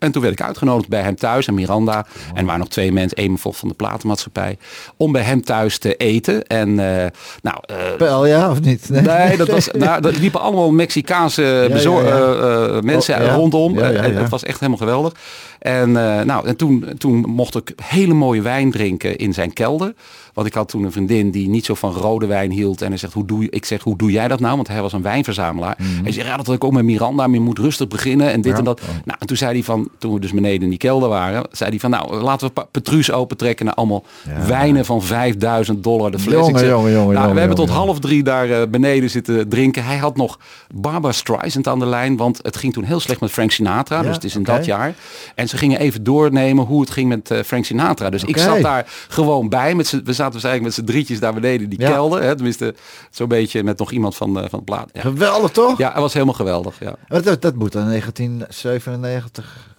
En 0.01 0.11
toen 0.11 0.21
werd 0.21 0.33
ik 0.33 0.45
uitgenodigd 0.45 0.89
bij 0.89 1.01
hem 1.01 1.15
thuis 1.15 1.47
en 1.47 1.53
Miranda. 1.53 2.05
En 2.29 2.37
er 2.37 2.45
waren 2.45 2.59
nog 2.59 2.69
twee 2.69 2.91
mensen, 2.91 3.17
één 3.17 3.37
van 3.37 3.67
de 3.67 3.73
platenmaatschappij. 3.73 4.57
Om 4.97 5.11
bij 5.11 5.21
hem 5.21 5.43
thuis 5.43 5.77
te 5.77 5.95
eten. 5.95 6.47
En 6.47 6.69
eh, 6.79 7.05
nou, 7.41 7.57
Pel, 7.97 8.25
ja, 8.25 8.49
of 8.49 8.61
niet? 8.61 8.89
Nee, 8.89 9.37
dat 9.37 9.47
was, 9.47 9.69
nou, 9.77 10.07
er 10.07 10.19
liepen 10.19 10.41
allemaal 10.41 10.71
Mexicaanse 10.71 11.41
ja, 11.41 11.61
ja. 11.61 12.81
mensen 12.81 13.15
Oh, 13.21 13.35
rondom. 13.35 13.77
Het 13.77 14.29
was 14.29 14.43
echt 14.43 14.59
helemaal 14.59 14.79
geweldig. 14.79 15.13
En, 15.61 15.97
eh, 15.97 16.25
nou, 16.25 16.47
en 16.47 16.55
toen, 16.55 16.85
toen 16.97 17.19
mocht 17.19 17.55
ik 17.55 17.73
hele 17.83 18.13
mooie 18.13 18.41
wijn 18.41 18.71
drinken 18.71 19.17
in 19.17 19.33
zijn 19.33 19.53
kelder. 19.53 19.93
Want 20.33 20.47
ik 20.47 20.53
had 20.53 20.69
toen 20.69 20.83
een 20.83 20.91
vriendin 20.91 21.31
die 21.31 21.49
niet 21.49 21.65
zo 21.65 21.73
van 21.73 21.93
rode 21.93 22.25
wijn 22.25 22.51
hield. 22.51 22.81
En 22.81 22.87
hij 22.87 22.97
zegt, 22.97 23.13
hoe 23.13 23.25
doe 23.25 23.41
je, 23.41 23.49
ik 23.49 23.65
zeg, 23.65 23.81
hoe 23.83 23.97
doe 23.97 24.11
jij 24.11 24.27
dat 24.27 24.39
nou? 24.39 24.55
Want 24.55 24.67
hij 24.67 24.81
was 24.81 24.93
een 24.93 25.01
wijnverzamelaar. 25.01 25.75
Hij 26.03 26.11
zegt, 26.11 26.27
ja, 26.27 26.37
dat 26.37 26.45
had 26.45 26.55
ik 26.55 26.63
ook 26.63 26.71
met 26.71 26.83
Miranda. 26.83 27.27
Maar 27.27 27.35
je 27.35 27.43
moet 27.45 27.59
rustig 27.59 27.87
beginnen 27.87 28.31
en 28.31 28.41
dit 28.41 28.45
Mhm. 28.45 28.51
Ja. 28.51 28.57
en 28.57 28.63
dat. 28.63 28.81
Oh. 28.81 28.87
Nou, 29.05 29.17
en 29.19 29.27
toen 29.27 29.37
zei 29.37 29.53
hij 29.53 29.63
van, 29.63 29.89
toen 29.97 30.13
we 30.13 30.19
dus 30.19 30.31
beneden 30.31 30.61
in 30.61 30.69
die 30.69 30.77
kelder 30.77 31.09
waren. 31.09 31.43
Zei 31.51 31.69
hij 31.69 31.79
van, 31.79 31.89
nou, 31.89 32.13
laten 32.15 32.51
we 32.53 32.65
Petrus 32.71 33.11
opentrekken. 33.11 33.65
naar 33.65 33.75
allemaal 33.75 34.03
Ja. 34.27 34.45
wijnen 34.47 34.85
van 34.85 35.01
5000 35.01 35.83
dollar 35.83 36.11
de 36.11 36.19
fles. 36.19 36.33
Jongen, 36.33 36.59
zeg, 36.59 36.69
jongen, 36.69 36.91
jongen, 36.91 37.15
nou, 37.15 37.33
we 37.33 37.39
hebben 37.39 37.57
tot 37.57 37.69
half 37.69 37.99
drie 37.99 38.23
daar 38.23 38.49
eh, 38.49 38.67
beneden 38.69 39.09
zitten 39.09 39.49
drinken. 39.49 39.83
Hij 39.83 39.97
had 39.97 40.17
nog 40.17 40.39
Barbara 40.73 41.13
Streisand 41.13 41.67
aan 41.67 41.79
de 41.79 41.85
lijn. 41.85 42.17
Want 42.17 42.39
het 42.41 42.57
ging 42.57 42.73
toen 42.73 42.83
heel 42.83 42.99
slecht 42.99 43.21
met 43.21 43.31
Frank 43.31 43.51
Sinatra. 43.51 43.97
Ja, 43.97 44.03
dus 44.03 44.15
het 44.15 44.23
is 44.23 44.35
in 44.35 44.43
dat 44.43 44.65
jaar. 44.65 44.93
En 45.35 45.47
ze 45.51 45.57
gingen 45.57 45.79
even 45.79 46.03
doornemen 46.03 46.65
hoe 46.65 46.81
het 46.81 46.89
ging 46.89 47.09
met 47.09 47.31
eh, 47.31 47.43
Frank 47.43 47.65
Sinatra. 47.65 48.09
Dus 48.09 48.23
ik 48.23 48.37
zat 48.37 48.61
daar 48.61 48.85
gewoon 49.07 49.49
bij. 49.49 49.75
Met 49.75 49.89
we 49.89 50.13
zaten 50.13 50.33
dus 50.33 50.43
eigenlijk 50.43 50.63
met 50.63 50.73
z'n 50.73 50.83
drietjes 50.93 51.19
daar 51.19 51.33
beneden 51.33 51.69
die 51.69 51.79
Ja. 51.81 51.89
kelder. 51.91 52.21
Hè, 52.23 52.35
tenminste, 52.35 52.75
zo'n 53.09 53.27
beetje 53.27 53.63
met 53.63 53.77
nog 53.77 53.91
iemand 53.91 54.15
van, 54.15 54.39
eh, 54.39 54.49
van 54.49 54.59
de 54.59 54.65
plaat. 54.65 54.89
Ja. 54.93 55.01
Geweldig, 55.01 55.51
toch? 55.51 55.77
ja, 55.77 55.91
het 55.91 55.99
was 56.01 56.13
helemaal 56.13 56.33
geweldig. 56.33 56.75
Ja. 56.79 56.95
Dat, 57.21 57.41
dat 57.41 57.55
moet 57.55 57.71
dan 57.71 57.85
1997. 57.87 59.69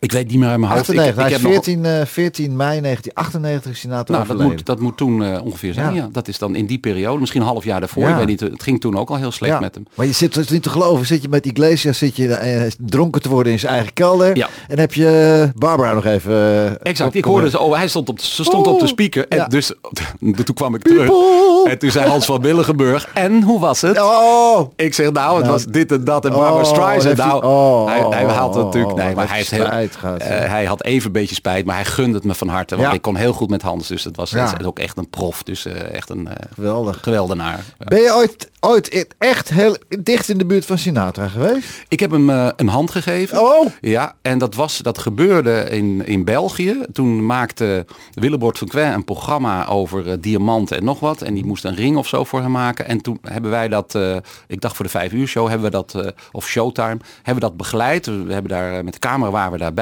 Ik 0.00 0.12
weet 0.12 0.28
niet 0.28 0.38
meer 0.38 0.48
uit 0.48 0.58
mijn 0.58 0.72
hoofd. 0.72 0.92
Ik, 0.92 0.98
98. 0.98 1.14
Hij 1.22 1.30
ik 1.30 1.36
is 1.36 1.42
heb 1.42 1.52
nog- 1.52 1.64
14, 1.64 1.84
eh, 2.00 2.06
14 2.06 2.56
mei 2.56 2.80
1998 2.80 3.70
is 3.70 3.78
Sinatra 3.80 4.14
Nou, 4.14 4.26
dat 4.26 4.38
moet, 4.38 4.66
dat 4.66 4.80
moet 4.80 4.96
toen 4.96 5.24
eh, 5.24 5.44
ongeveer 5.44 5.74
zijn. 5.74 5.94
Ja. 5.94 6.02
Ja. 6.02 6.08
Dat 6.12 6.28
is 6.28 6.38
dan 6.38 6.54
in 6.54 6.66
die 6.66 6.78
periode, 6.78 7.20
misschien 7.20 7.40
een 7.40 7.46
half 7.46 7.64
jaar 7.64 7.80
daarvoor. 7.80 8.02
Ja. 8.02 8.10
Ik 8.10 8.16
weet 8.16 8.26
niet, 8.26 8.40
het 8.40 8.62
ging 8.62 8.80
toen 8.80 8.98
ook 8.98 9.08
al 9.08 9.16
heel 9.16 9.30
slecht 9.30 9.52
Ja. 9.52 9.60
met 9.60 9.74
hem. 9.74 9.86
Maar 9.94 10.06
je 10.06 10.12
zit 10.12 10.36
is 10.36 10.48
niet 10.48 10.62
te 10.62 10.70
geloven. 10.70 11.06
Zit 11.06 11.22
je 11.22 11.28
met 11.28 11.46
Iglesias 11.46 11.98
zit 11.98 12.16
je 12.16 12.34
eh, 12.34 12.70
dronken 12.78 13.22
te 13.22 13.28
worden 13.28 13.52
in 13.52 13.58
zijn 13.58 13.72
eigen 13.72 13.92
kelder. 13.92 14.36
Ja. 14.36 14.48
En 14.68 14.78
heb 14.78 14.94
je 14.94 15.50
Barbara 15.54 15.92
nog 15.92 16.04
even. 16.04 16.82
Exact, 16.82 17.14
ik 17.14 17.24
hoorde 17.24 17.50
ze, 17.50 17.58
oh, 17.58 17.76
hij 17.76 17.88
stond 17.88 18.08
op, 18.08 18.20
ze 18.20 18.44
stond 18.44 18.66
op 18.66 18.80
de 18.80 18.86
speaker. 18.86 19.28
En 19.28 19.48
dus 19.48 19.72
toen 20.44 20.54
kwam 20.54 20.74
ik 20.74 20.82
terug. 20.82 21.06
People. 21.06 21.70
En 21.70 21.78
toen 21.78 21.90
zei 21.90 22.08
Hans 22.08 22.26
van 22.26 22.40
Billigenburg, 22.40 23.08
en 23.14 23.42
hoe 23.42 23.60
was 23.60 23.80
het? 23.80 24.00
Oh! 24.00 24.70
Ik 24.76 24.94
zeg, 24.94 25.12
nou, 25.12 25.34
het 25.34 25.44
Nou, 25.44 25.52
was 25.52 25.64
dit 25.64 25.92
en 25.92 26.04
dat 26.04 26.24
en 26.24 26.30
Barbara 26.32 26.64
oh, 26.64 26.72
Streisand. 26.72 27.16
Nou, 27.16 27.44
oh, 27.44 27.86
hij, 27.86 27.98
hij 27.98 28.24
oh, 28.24 28.54
natuurlijk, 28.54 28.96
nee, 28.96 29.14
maar 29.14 29.28
hij, 29.28 29.36
heeft 29.36 29.50
heeft 29.50 29.62
heel, 29.62 29.88
spijt 29.92 30.22
eh, 30.22 30.28
ja. 30.28 30.46
hij 30.46 30.64
had 30.64 30.84
even 30.84 31.06
een 31.06 31.12
beetje 31.12 31.34
spijt, 31.34 31.66
maar 31.66 31.74
hij 31.74 31.84
gunde 31.84 32.14
het 32.14 32.24
me 32.24 32.34
van 32.34 32.48
harte. 32.48 32.76
Want 32.76 32.94
ik 32.94 33.02
kon 33.02 33.16
heel 33.16 33.32
goed 33.32 33.50
met 33.50 33.62
Hans, 33.62 33.88
dus 33.88 34.04
het 34.04 34.16
was 34.16 34.32
is 34.32 34.64
ook 34.64 34.78
echt 34.78 34.96
een 34.96 35.10
prof. 35.10 35.42
Dus 35.42 35.66
eh, 35.66 35.92
echt 35.94 36.10
een 36.10 36.28
eh, 36.28 36.34
Geweldig. 36.54 36.98
geweldenaar. 37.02 37.60
Ben 37.78 38.00
je 38.00 38.14
ooit, 38.14 38.50
ooit 38.60 39.14
echt 39.18 39.48
heel 39.48 39.76
dicht 39.98 40.28
in 40.28 40.38
de 40.38 40.46
buurt 40.46 40.66
van 40.66 40.78
Sinatra 40.78 41.28
geweest? 41.28 41.84
Ik 41.88 42.00
heb 42.00 42.10
hem 42.10 42.30
eh, 42.30 42.48
een 42.56 42.68
hand 42.68 42.90
gegeven. 42.90 43.40
Oh! 43.40 43.66
Ja, 43.80 44.14
en 44.22 44.38
dat, 44.38 44.54
was, 44.54 44.78
dat 44.78 44.98
gebeurde 44.98 45.66
in, 45.70 46.06
in 46.06 46.24
België. 46.24 46.76
Toen 46.92 47.26
maakte 47.26 47.86
Willebord 48.14 48.58
van 48.58 48.68
Quin 48.68 48.92
een 48.92 49.04
programma 49.04 49.66
over 49.66 50.10
eh, 50.10 50.16
diamanten 50.20 50.76
en 50.76 50.84
nog 50.84 51.00
wat. 51.00 51.22
En 51.22 51.34
die 51.34 51.44
moest 51.44 51.64
een 51.64 51.74
ring 51.74 51.96
of 51.96 52.08
zo 52.08 52.24
voor 52.24 52.40
hem 52.40 52.50
maken. 52.50 52.86
En 52.86 53.00
toen 53.00 53.18
hebben 53.22 53.50
wij 53.50 53.68
dat, 53.68 53.94
eh, 53.94 54.16
ik 54.46 54.60
dacht 54.60 54.76
voor 54.76 54.84
de 54.84 54.90
vijf 54.90 55.12
uur 55.12 55.26
show, 55.26 55.48
hebben 55.48 55.70
we 55.70 55.76
dat, 55.76 55.94
eh, 55.94 56.10
of 56.32 56.46
showtime, 56.46 56.98
hebben 57.16 57.34
we 57.34 57.40
dat 57.40 57.56
begeleid. 57.56 58.06
We 58.06 58.32
hebben 58.32 58.50
daar, 58.50 58.76
eh, 58.76 58.84
met 58.84 58.92
de 58.92 58.98
camera 58.98 59.30
waren 59.30 59.52
we 59.52 59.58
daarbij. 59.58 59.79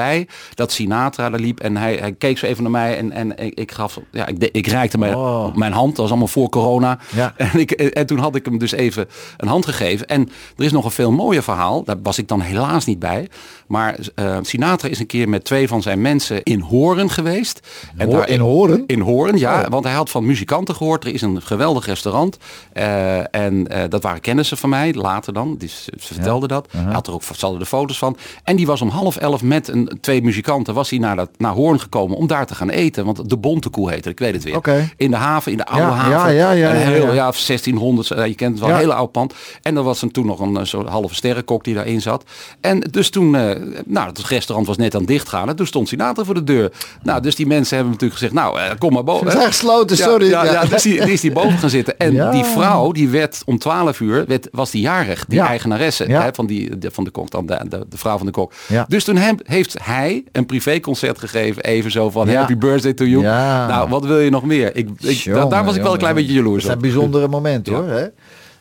Dat 0.53 0.71
Sinatra 0.71 1.29
daar 1.29 1.39
liep 1.39 1.59
en 1.59 1.77
hij, 1.77 1.95
hij 1.95 2.13
keek 2.13 2.37
zo 2.37 2.45
even 2.45 2.63
naar 2.63 2.71
mij 2.71 2.97
en, 2.97 3.11
en 3.11 3.37
ik, 3.57 3.71
gaf, 3.71 3.99
ja, 4.11 4.27
ik, 4.27 4.39
de- 4.39 4.51
ik 4.51 4.67
reikte 4.67 4.97
mijn, 4.97 5.15
Oh. 5.15 5.55
mijn 5.55 5.71
hand. 5.73 5.87
Dat 5.89 5.97
was 5.97 6.09
allemaal 6.09 6.27
voor 6.27 6.49
corona. 6.49 6.99
Ja. 7.15 7.33
En, 7.53 7.59
ik, 7.59 7.71
en 7.71 8.05
toen 8.05 8.17
had 8.19 8.35
ik 8.35 8.45
hem 8.45 8.57
dus 8.57 8.71
even 8.71 9.07
een 9.37 9.47
hand 9.47 9.65
gegeven. 9.65 10.07
En 10.07 10.29
er 10.57 10.63
is 10.65 10.71
nog 10.71 10.85
een 10.85 10.91
veel 10.91 11.11
mooier 11.11 11.43
verhaal. 11.43 11.83
Daar 11.83 12.01
was 12.03 12.17
ik 12.17 12.27
dan 12.27 12.41
helaas 12.41 12.85
niet 12.85 12.99
bij. 12.99 13.27
Maar 13.69 13.99
eh, 14.15 14.37
Sinatra 14.41 14.89
is 14.89 14.99
een 14.99 15.05
keer 15.05 15.29
met 15.29 15.43
twee 15.43 15.67
van 15.67 15.81
zijn 15.81 16.01
mensen 16.01 16.43
in 16.43 16.59
Horen 16.59 17.09
geweest. 17.09 17.59
En 17.97 18.07
Hoor- 18.11 18.27
in 18.27 18.39
Horen? 18.39 18.83
In 18.87 18.99
Horen, 18.99 19.37
ja. 19.37 19.61
Oh. 19.61 19.67
Want 19.67 19.83
hij 19.83 19.93
had 19.93 20.09
van 20.09 20.25
muzikanten 20.25 20.75
gehoord. 20.75 21.03
Er 21.03 21.13
is 21.13 21.21
een 21.21 21.41
geweldig 21.41 21.85
restaurant. 21.85 22.37
Eh, 22.73 23.35
en 23.35 23.67
eh, 23.67 23.83
dat 23.89 24.03
waren 24.03 24.21
kennissen 24.21 24.57
van 24.57 24.69
mij, 24.69 24.93
later 24.93 25.33
dan. 25.33 25.55
Dus 25.57 25.83
ze 25.83 25.91
vertelde 26.13 26.47
dat. 26.47 26.67
Hij 26.77 26.93
had 26.93 27.07
er 27.07 27.13
ook 27.13 27.23
ze 27.23 27.33
hadden 27.39 27.59
de 27.59 27.65
foto's 27.65 27.97
van. 27.97 28.17
En 28.43 28.55
die 28.55 28.65
was 28.65 28.81
om 28.81 28.89
half 28.89 29.17
elf 29.17 29.43
met 29.43 29.67
een, 29.67 29.97
twee 30.01 30.21
muzikanten 30.21 30.73
was 30.73 30.89
hij 30.89 30.99
naar, 30.99 31.15
dat, 31.15 31.29
naar 31.37 31.53
Hoorn 31.53 31.79
gekomen 31.79 32.17
om 32.17 32.27
daar 32.27 32.45
te 32.45 32.55
gaan 32.55 32.69
eten. 32.69 33.05
Want 33.05 33.29
de 33.29 33.37
Bonte 33.37 33.69
Koe 33.69 33.89
heette, 33.91 34.09
ik 34.09 34.19
weet 34.19 34.33
het 34.33 34.43
weer. 34.43 34.55
In 34.97 35.11
de 35.11 35.17
haven, 35.17 35.51
in 35.51 35.57
de 35.57 35.65
oude 35.65 35.85
Ja, 35.85 35.91
haven. 35.93 36.33
ja, 36.33 36.51
ja, 36.51 36.51
ja, 36.51 36.69
Een 36.69 36.75
heel, 36.91 37.05
ja. 37.05 37.13
ja, 37.13 37.31
1600, 37.31 38.11
eh, 38.11 38.25
je 38.25 38.35
kent 38.35 38.51
het 38.51 38.59
wel, 38.59 38.69
een 38.69 38.75
hele 38.81 38.93
oud 38.93 39.11
pand. 39.11 39.33
En 39.61 39.77
er 39.77 39.83
was 39.83 40.03
toen 40.11 40.25
nog 40.25 40.39
een 40.39 40.67
soort 40.67 40.87
halve 40.87 41.15
sterrenkok 41.15 41.63
die 41.63 41.73
daarin 41.73 42.01
zat. 42.01 42.23
En 42.61 42.79
dus 42.79 43.09
toen, 43.09 43.35
nou, 43.85 44.07
het 44.07 44.19
restaurant 44.19 44.67
was 44.67 44.77
net 44.77 44.93
aan 44.93 44.99
het 44.99 45.09
dichtgaan. 45.09 45.49
En 45.49 45.55
toen 45.55 45.65
stond 45.67 45.87
Sinatra 45.87 46.23
voor 46.23 46.33
de 46.33 46.43
deur. 46.43 46.71
Nou, 47.03 47.21
dus 47.21 47.35
die 47.35 47.47
mensen 47.47 47.75
hebben 47.75 47.93
natuurlijk 47.93 48.19
gezegd, 48.19 48.35
nou, 48.37 48.59
eh, 48.59 48.65
kom 48.77 48.93
maar 48.93 49.03
boven. 49.03 49.31
Ze 49.31 49.37
zijn 49.37 49.47
gesloten, 49.49 49.97
sorry. 49.97 50.29
Ja, 50.29 50.43
ja, 50.45 50.51
Ja. 50.51 50.65
dus 50.65 50.81
die, 50.83 51.01
die 51.03 51.13
is 51.13 51.21
die 51.21 51.31
boven 51.31 51.57
gaan 51.57 51.69
zitten. 51.69 51.97
En 51.97 52.31
die 52.31 52.43
vrouw, 52.43 52.91
die 52.91 53.09
werd 53.09 53.41
om 53.45 53.57
12 53.59 53.99
uur, 53.99 54.25
werd, 54.27 54.47
was 54.51 54.71
die 54.71 54.81
jarig. 54.81 55.25
Die 55.27 55.39
eigenaresse 55.41 56.03
hè, 56.03 56.29
van, 56.33 56.45
die, 56.45 56.77
de, 56.77 56.91
van 56.91 57.03
de 57.03 57.09
kok, 57.09 57.31
dan 57.31 57.45
de, 57.45 57.65
de, 57.69 57.85
de 57.89 57.97
vrouw 57.97 58.17
van 58.17 58.25
de 58.25 58.31
kok. 58.31 58.53
Ja. 58.67 58.85
Dus 58.87 59.03
toen 59.03 59.15
hem, 59.15 59.37
heeft 59.43 59.75
hij 59.81 60.23
een 60.31 60.45
privéconcert 60.45 61.19
gegeven. 61.19 61.63
Even 61.63 61.91
zo 61.91 62.09
van, 62.09 62.29
happy 62.29 62.57
birthday 62.57 62.93
to 62.93 63.05
you. 63.05 63.23
Nou, 63.23 63.89
wat 63.89 64.05
wil 64.05 64.19
je 64.19 64.29
nog 64.29 64.43
meer? 64.43 64.75
Ik, 64.75 64.89
ik, 64.99 65.17
Jongen, 65.17 65.49
daar, 65.49 65.65
was 65.65 65.75
ik 65.75 65.81
wel 65.81 65.91
een 65.93 65.97
klein 65.99 66.15
beetje 66.15 66.33
jaloers 66.33 66.63
Dat 66.63 66.73
op. 66.75 66.79
zijn 66.81 66.93
bijzondere 66.93 67.27
momenten 67.27 67.73
Ja. 67.73 67.79
hoor. 67.79 67.89
Hè? 67.89 68.05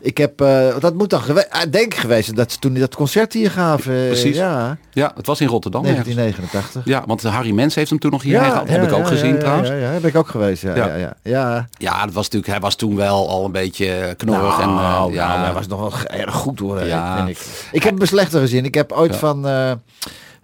Ik 0.00 0.16
heb, 0.18 0.40
eh, 0.40 0.78
dat 0.80 0.94
moet 0.94 1.10
dan 1.10 1.20
gewe- 1.22 1.50
ah, 1.50 1.62
denk 1.70 1.94
geweest 1.94 2.36
dat 2.36 2.52
ze 2.52 2.58
toen 2.58 2.74
dat 2.74 2.94
concert 2.94 3.32
hier 3.32 3.50
gaven. 3.50 3.94
eh, 3.94 4.06
Precies. 4.06 4.36
Ja, 4.36 4.76
Ja, 4.92 5.12
het 5.16 5.26
was 5.26 5.40
in 5.40 5.46
Rotterdam. 5.48 5.84
ergens. 5.84 6.04
1989. 6.04 6.82
Ja, 6.84 7.02
want 7.06 7.22
Harry 7.22 7.50
Mens 7.52 7.74
heeft 7.74 7.90
hem 7.90 7.98
toen 7.98 8.10
nog 8.10 8.22
hier 8.22 8.40
gehad. 8.40 8.68
Heb 8.68 8.82
ja, 8.82 8.86
ik 8.88 8.92
ook 8.94 9.06
gezien 9.06 9.38
trouwens. 9.38 9.68
Ja, 9.68 9.74
Ja, 9.74 9.80
ja, 9.82 9.90
heb 9.90 10.04
ik 10.04 10.16
ook 10.16 10.28
geweest. 10.28 10.62
Ja, 10.62 10.74
ja. 10.76 10.94
Ja. 10.96 11.12
Ja, 11.22 11.68
ja. 11.78 12.04
dat 12.04 12.14
was 12.14 12.24
natuurlijk, 12.24 12.52
hij 12.52 12.60
was 12.60 12.74
toen 12.74 12.96
wel 12.96 13.28
al 13.28 13.44
een 13.44 13.52
beetje 13.52 14.14
knorrig. 14.16 14.54
en, 14.60 14.68
eh, 14.68 14.74
Nou, 14.74 15.12
ja, 15.12 15.28
nou, 15.28 15.40
hij 15.44 15.52
was 15.52 15.66
nog 15.66 15.78
wel 15.80 16.18
erg 16.20 16.34
goed 16.34 16.58
hoor, 16.58 16.84
Ja. 16.84 17.26
ik. 17.26 17.38
Ik 17.72 17.82
heb 17.82 17.98
hem 17.98 18.06
slechter 18.06 18.40
gezien. 18.40 18.64
Ik 18.64 18.74
heb 18.74 18.92
ooit 18.92 19.16
van, 19.16 19.46
eh, 19.48 19.72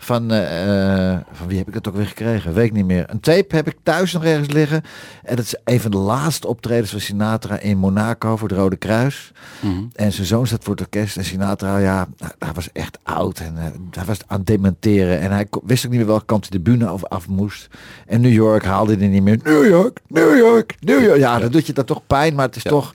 van, 0.05 0.31
eh, 0.31 1.13
eh, 1.13 1.21
van 1.33 1.47
wie 1.47 1.59
heb 1.59 1.69
ik 1.69 1.75
het 1.75 1.89
ook 1.89 1.95
weer 1.97 2.07
gekregen? 2.07 2.53
Weet 2.55 2.65
ik 2.67 2.73
niet 2.73 2.85
meer. 2.87 3.05
Een 3.11 3.21
tape 3.21 3.57
heb 3.57 3.67
ik 3.67 3.77
thuis 3.83 4.13
nog 4.13 4.25
ergens 4.25 4.51
liggen. 4.51 4.83
En 5.23 5.37
dat 5.37 5.45
is 5.45 5.55
een 5.65 5.81
van 5.81 5.91
de 5.91 5.97
laatste 5.97 6.47
optredens 6.47 6.91
van 6.91 7.01
Sinatra 7.01 7.59
in 7.59 7.79
Monaco 7.79 8.37
voor 8.37 8.49
het 8.49 8.57
Rode 8.59 8.77
Kruis. 8.77 9.33
Mhm. 9.61 9.83
En 9.93 10.13
zijn 10.13 10.27
zoon 10.27 10.47
staat 10.47 10.65
voor 10.65 10.73
het 10.73 10.83
orkest. 10.83 11.17
En 11.17 11.25
Sinatra, 11.25 11.79
ja, 11.79 12.07
hij 12.39 12.53
was 12.55 12.69
echt 12.73 12.99
oud. 13.03 13.39
En 13.39 13.57
eh, 13.57 13.65
hij 13.91 14.05
was 14.05 14.19
aan 14.27 14.39
het 14.39 14.47
dementeren. 14.47 15.21
En 15.21 15.31
hij 15.31 15.47
wist 15.65 15.85
ook 15.85 15.91
niet 15.91 16.01
meer 16.01 16.09
welke 16.09 16.25
kant 16.25 16.47
hij 16.49 16.59
de 16.59 16.71
bühne 16.71 16.87
af, 16.87 17.05
af 17.05 17.29
moest. 17.29 17.69
En 18.07 18.21
New 18.21 18.33
York 18.33 18.65
haalde 18.65 18.97
hij 18.97 19.07
niet 19.09 19.23
meer. 19.23 19.39
New 19.43 19.67
York, 19.67 20.01
New 20.09 20.37
York, 20.37 20.75
New 20.81 21.03
York. 21.05 21.19
Ja, 21.19 21.39
dan 21.39 21.51
doet 21.51 21.67
je 21.67 21.73
dat 21.73 21.87
toch 21.87 22.07
pijn. 22.07 22.35
Maar 22.35 22.47
het 22.47 22.57
is 22.57 22.63
Ja. 22.63 22.71
toch 22.71 22.95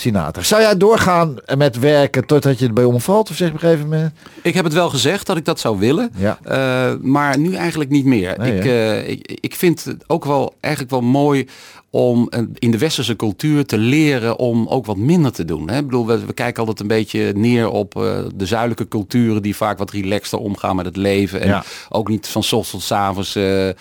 Sinatra. 0.00 0.42
Zou 0.42 0.62
jij 0.62 0.76
doorgaan 0.76 1.36
met 1.56 1.78
werken 1.78 2.26
totdat 2.26 2.58
je 2.58 2.66
erbij 2.66 2.84
omvalt? 2.84 3.30
Of 3.30 3.36
zeg 3.36 3.48
op 3.48 3.54
een 3.54 3.60
gegeven 3.60 3.88
moment? 3.88 4.12
Ik 4.42 4.54
heb 4.54 4.64
het 4.64 4.72
wel 4.72 4.90
gezegd 4.90 5.26
dat 5.26 5.36
ik 5.36 5.44
dat 5.44 5.60
zou 5.60 5.78
willen. 5.78 6.10
Ja. 6.16 6.38
Eh, 6.42 6.94
maar 7.00 7.38
nu 7.38 7.54
eigenlijk 7.54 7.90
niet 7.90 8.04
meer. 8.04 8.38
Nee, 8.38 8.58
ik, 8.58 8.64
eh, 8.64 9.08
ik, 9.08 9.38
ik 9.40 9.54
vind 9.54 9.84
het 9.84 10.04
ook 10.06 10.24
wel 10.24 10.54
eigenlijk 10.60 10.92
wel 10.92 11.02
mooi 11.02 11.46
om 11.90 12.30
in 12.54 12.70
de 12.70 12.78
westerse 12.78 13.16
cultuur 13.16 13.66
te 13.66 13.78
leren 13.78 14.38
om 14.38 14.66
ook 14.66 14.86
wat 14.86 14.96
minder 14.96 15.32
te 15.32 15.44
doen. 15.44 15.70
Hè? 15.70 15.78
Ik 15.78 15.84
bedoel, 15.84 16.06
we, 16.06 16.24
we 16.26 16.32
kijken 16.32 16.60
altijd 16.60 16.80
een 16.80 16.86
beetje 16.86 17.32
neer 17.36 17.68
op 17.70 17.96
eh, 17.96 18.18
de 18.34 18.46
zuidelijke 18.46 18.88
culturen 18.88 19.42
die 19.42 19.56
vaak 19.56 19.78
wat 19.78 19.90
relaxter 19.90 20.38
omgaan 20.38 20.76
met 20.76 20.84
het 20.86 20.96
leven. 20.96 21.40
En 21.40 21.48
Ja. 21.48 21.64
ook 21.88 22.08
niet 22.08 22.26
van 22.28 22.42
's 22.42 22.52
ochtends 22.52 22.70
tot 22.70 22.82
's 22.82 23.00
avonds 23.00 23.36
eh, 23.36 23.68
eh, 23.68 23.74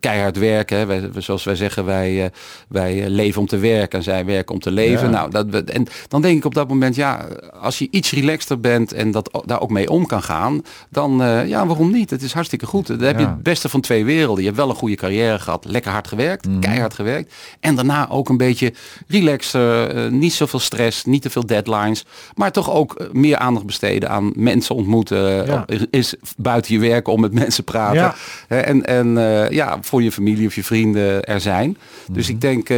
keihard 0.00 0.38
werken. 0.38 0.78
Hè? 0.78 0.86
Wij, 0.86 1.10
we- 1.12 1.20
zoals 1.20 1.44
wij 1.44 1.56
zeggen, 1.56 1.84
wij, 1.84 2.30
wij 2.68 3.08
leven 3.10 3.40
om 3.40 3.46
te 3.46 3.58
werken 3.58 3.98
en 3.98 4.04
zij 4.04 4.24
werken 4.24 4.54
om 4.54 4.60
te 4.60 4.70
leven. 4.70 5.10
Ja. 5.10 5.26
Nou, 5.28 5.50
dat, 5.50 5.64
en 5.64 5.86
dan 6.08 6.22
denk 6.22 6.36
ik 6.38 6.44
op 6.44 6.54
dat 6.54 6.68
moment, 6.68 6.94
ja, 6.94 7.26
als 7.60 7.78
je 7.78 7.88
iets 7.90 8.12
relaxter 8.12 8.60
bent 8.60 8.92
en 8.92 9.10
dat 9.10 9.42
daar 9.46 9.60
ook 9.60 9.70
mee 9.70 9.90
om 9.90 10.06
kan 10.06 10.22
gaan, 10.22 10.62
dan 10.90 11.16
ja, 11.46 11.66
waarom 11.66 11.90
niet? 11.92 12.10
Het 12.10 12.22
is 12.22 12.32
hartstikke 12.32 12.66
goed. 12.66 12.86
Dan 12.86 12.98
heb 13.00 13.16
je 13.18 13.22
Ja. 13.24 13.28
het 13.30 13.42
beste 13.42 13.68
van 13.68 13.80
twee 13.80 14.04
werelden. 14.04 14.38
Je 14.42 14.48
hebt 14.48 14.60
wel 14.60 14.68
een 14.70 14.74
goede 14.76 14.94
carrière 14.96 15.38
gehad, 15.38 15.64
lekker 15.64 15.90
hard 15.92 16.08
gewerkt, 16.08 16.48
Mhm. 16.48 16.58
keihard 16.60 16.94
gewerkt. 16.94 17.12
En 17.60 17.74
daarna 17.74 18.08
ook 18.10 18.28
een 18.28 18.36
beetje 18.36 18.72
relaxer, 19.08 19.96
eh, 19.96 20.10
niet 20.10 20.32
zoveel 20.32 20.58
stress, 20.58 21.04
niet 21.04 21.22
te 21.22 21.30
veel 21.30 21.46
deadlines, 21.46 22.04
maar 22.34 22.52
toch 22.52 22.70
ook 22.70 22.94
eh, 22.94 23.06
meer 23.12 23.36
aandacht 23.36 23.66
besteden 23.66 24.10
aan 24.10 24.32
mensen 24.36 24.74
ontmoeten. 24.74 25.46
Ja. 25.46 25.66
Is 25.90 26.14
buiten 26.36 26.74
je 26.74 26.80
werk 26.80 27.08
om 27.08 27.20
met 27.20 27.32
mensen 27.42 27.64
praten. 27.64 27.96
Ja. 28.00 28.14
En, 28.48 28.84
en 28.86 29.18
eh, 29.18 29.50
ja, 29.50 29.78
voor 29.80 30.02
je 30.02 30.12
familie 30.12 30.46
of 30.46 30.54
je 30.54 30.64
vrienden 30.64 31.24
er 31.24 31.40
zijn. 31.40 31.78
Dus 32.10 32.24
Mhm. 32.24 32.34
ik 32.34 32.40
denk, 32.40 32.68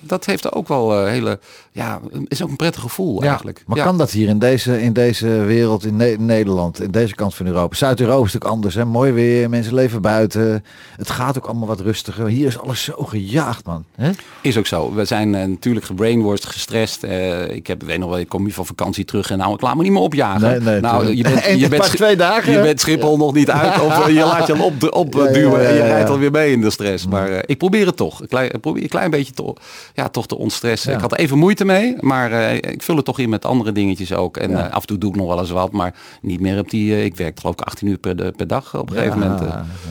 dat 0.00 0.26
heeft 0.26 0.52
ook 0.52 0.68
wel 0.68 1.04
hele, 1.06 1.38
ja, 1.72 2.00
is 2.28 2.42
ook 2.42 2.48
een 2.48 2.56
prettig 2.56 2.82
gevoel 2.82 3.22
Ja, 3.22 3.28
eigenlijk. 3.28 3.62
maar 3.66 3.76
ja. 3.76 3.84
kan 3.84 3.98
dat 3.98 4.10
hier 4.10 4.28
in 4.28 4.38
deze, 4.38 4.82
in 4.82 4.92
deze 4.92 5.26
wereld, 5.28 5.84
in 5.84 5.96
Ne- 5.96 6.16
Nederland, 6.18 6.82
in 6.82 6.90
deze 6.90 7.14
kant 7.14 7.34
van 7.34 7.46
Europa? 7.46 7.76
Zuid-Europa 7.76 8.26
is 8.26 8.32
natuurlijk 8.32 8.52
anders, 8.52 8.74
hè? 8.74 8.84
mooi 8.84 9.12
weer, 9.12 9.48
mensen 9.50 9.74
leven 9.74 10.02
buiten. 10.02 10.64
Het 10.96 11.10
gaat 11.10 11.36
ook 11.38 11.46
allemaal 11.46 11.68
wat 11.68 11.80
rustiger. 11.80 12.26
Hier 12.26 12.46
is 12.46 12.58
alles 12.58 12.82
zo 12.82 12.92
gejaagd, 12.96 13.66
man. 13.66 13.84
Hè? 13.94 14.10
Is 14.42 14.56
ook 14.56 14.66
zo. 14.66 14.94
We 14.94 15.04
zijn 15.04 15.34
eh, 15.34 15.46
natuurlijk 15.46 15.86
gebrainwashed, 15.86 16.46
gestrest. 16.46 17.02
Eh, 17.02 17.48
ik 17.50 17.66
heb, 17.66 17.82
weet 17.82 17.98
nog 17.98 18.08
wel, 18.08 18.18
ik 18.18 18.28
kom 18.28 18.44
hier 18.44 18.54
van 18.54 18.66
vakantie 18.66 19.04
terug 19.04 19.30
en 19.30 19.38
nou, 19.38 19.54
ik 19.54 19.60
laat 19.60 19.76
me 19.76 19.82
niet 19.82 19.92
meer 19.92 20.00
opjagen. 20.00 20.40
Nee, 20.50 20.60
nee, 20.60 20.80
nou, 20.80 21.16
je 21.16 21.22
bent, 21.22 21.40
En 21.50 21.58
je 21.58 21.68
bent, 21.68 21.82
pas 21.82 21.90
twee 21.90 22.16
dagen, 22.16 22.52
Je 22.52 22.60
bent 22.60 22.80
Schiphol 22.80 23.16
nog 23.16 23.34
niet 23.34 23.50
uit 23.50 23.80
of 23.80 24.06
eh, 24.06 24.14
je 24.14 24.24
laat 24.24 24.46
je 24.46 24.54
al 24.56 24.64
op, 24.64 24.94
opduwen 24.94 25.62
ja, 25.62 25.68
ja, 25.68 25.68
en 25.68 25.74
je 25.74 25.82
rijdt 25.82 26.10
alweer 26.10 26.30
mee 26.30 26.52
in 26.52 26.60
de 26.60 26.70
stress. 26.70 27.06
Maar 27.06 27.28
eh, 27.28 27.38
ik 27.46 27.58
probeer 27.58 27.86
het 27.86 27.96
toch. 27.96 28.22
Ik 28.22 28.60
probeer 28.60 28.82
een 28.82 28.88
klein 28.88 29.10
beetje 29.10 29.32
toch, 29.32 29.54
ja, 29.94 30.08
toch 30.08 30.26
te 30.26 30.36
ontstressen. 30.38 30.94
Ik 30.94 31.00
had 31.00 31.16
even 31.16 31.38
moeite 31.38 31.59
mee, 31.64 31.96
maar 32.00 32.32
eh, 32.32 32.54
ik 32.54 32.82
vul 32.82 32.96
het 32.96 33.04
toch 33.04 33.18
in 33.18 33.28
met 33.28 33.44
andere 33.44 33.72
dingetjes 33.72 34.12
ook. 34.14 34.36
En 34.36 34.50
Ja. 34.50 34.66
eh, 34.68 34.72
af 34.74 34.80
en 34.80 34.86
toe 34.86 34.98
doe 34.98 35.10
ik 35.10 35.16
nog 35.16 35.26
wel 35.28 35.38
eens 35.38 35.50
wat, 35.50 35.72
maar 35.72 35.94
niet 36.22 36.40
meer 36.40 36.58
op 36.58 36.70
die... 36.70 36.92
eh, 36.92 37.04
ik 37.04 37.16
werk 37.16 37.40
geloof 37.40 37.54
ik 37.54 37.60
18 37.60 37.88
uur 37.88 37.98
per, 37.98 38.16
de- 38.16 38.32
per 38.36 38.46
dag 38.46 38.76
op 38.76 38.90
een 38.90 38.96
gegeven 38.96 39.18
moment. 39.18 39.42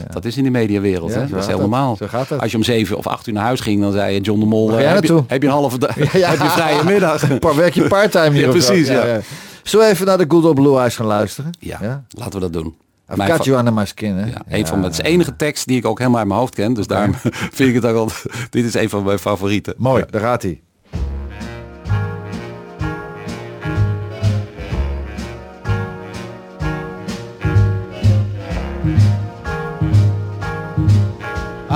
Dat 0.09 0.25
is 0.25 0.37
in 0.37 0.43
de 0.43 0.49
mediawereld, 0.49 1.13
hè? 1.13 1.27
zo 1.27 1.33
Dat 1.33 1.39
is 1.39 1.45
heel 1.47 1.59
het. 1.59 1.69
normaal. 1.69 1.95
Zo 1.95 2.07
gaat 2.07 2.29
het. 2.29 2.41
Als 2.41 2.51
je 2.51 2.57
om 2.57 2.63
zeven 2.63 2.97
of 2.97 3.07
acht 3.07 3.27
uur 3.27 3.33
naar 3.33 3.43
huis 3.43 3.59
ging, 3.59 3.81
dan 3.81 3.91
zei 3.91 4.13
je 4.13 4.21
John 4.21 4.39
de 4.39 4.45
Mol... 4.45 4.71
Heb, 4.71 5.03
je, 5.03 5.23
heb 5.27 5.41
je 5.41 5.47
een 5.47 5.53
halve 5.53 5.77
dag? 5.87 6.11
Ja. 6.13 6.29
Heb 6.29 6.41
je 6.41 6.49
vrije 6.49 6.83
middag? 6.93 7.29
Een 7.29 7.39
paar 7.39 7.55
werkje 7.55 7.87
parttime 7.87 8.29
hier. 8.31 8.43
Zo. 8.43 8.49
precies, 8.51 8.87
ja. 8.87 9.19
Zullen 9.63 9.85
we 9.85 9.91
even 9.91 10.05
naar 10.05 10.17
de 10.17 10.25
Good 10.27 10.43
Old 10.45 10.55
Blue 10.55 10.77
Eyes 10.79 10.95
gaan 10.95 11.05
luisteren? 11.05 11.51
Ja, 11.59 12.03
laten 12.09 12.33
we 12.33 12.39
dat 12.39 12.53
doen. 12.53 12.75
I've 13.09 13.17
Mijn 13.17 13.31
got 13.31 13.45
you 13.45 13.57
under 13.57 13.73
my 13.73 13.85
skin, 13.85 14.15
hè? 14.15 14.25
ja, 14.25 14.41
een 14.49 14.67
van, 14.67 14.83
het 14.83 14.91
is 14.91 14.97
de 14.97 15.03
enige 15.03 15.35
tekst 15.35 15.67
die 15.67 15.77
ik 15.77 15.85
ook 15.85 15.97
helemaal 15.97 16.19
uit 16.19 16.27
mijn 16.27 16.39
hoofd 16.39 16.53
ken. 16.55 16.73
Dus 16.73 16.87
daarom 16.87 17.13
vind 17.57 17.69
ik 17.69 17.75
het 17.75 17.85
ook 17.85 17.95
al... 17.95 18.09
Dit 18.49 18.65
is 18.65 18.73
een 18.73 18.89
van 18.89 19.03
mijn 19.03 19.19
favorieten. 19.19 19.73
Mooi, 19.77 20.03
daar 20.09 20.21
gaat 20.21 20.41
hij. 20.41 20.61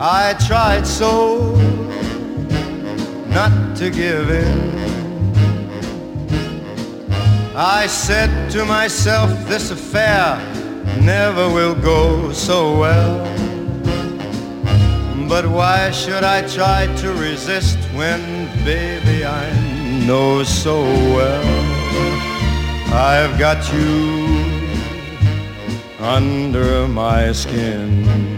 I 0.00 0.34
tried 0.46 0.86
so 0.86 1.56
not 3.30 3.76
to 3.78 3.90
give 3.90 4.30
in. 4.30 4.78
I 7.56 7.88
said 7.88 8.48
to 8.52 8.64
myself, 8.64 9.28
this 9.48 9.72
affair 9.72 10.38
never 11.02 11.52
will 11.52 11.74
go 11.74 12.30
so 12.32 12.78
well. 12.78 13.24
But 15.28 15.48
why 15.48 15.90
should 15.90 16.22
I 16.22 16.46
try 16.46 16.86
to 16.98 17.12
resist 17.14 17.78
when, 17.92 18.46
baby, 18.64 19.24
I 19.24 19.50
know 20.06 20.44
so 20.44 20.84
well 21.16 21.44
I've 22.94 23.36
got 23.36 23.72
you 23.72 24.28
under 25.98 26.86
my 26.86 27.32
skin? 27.32 28.37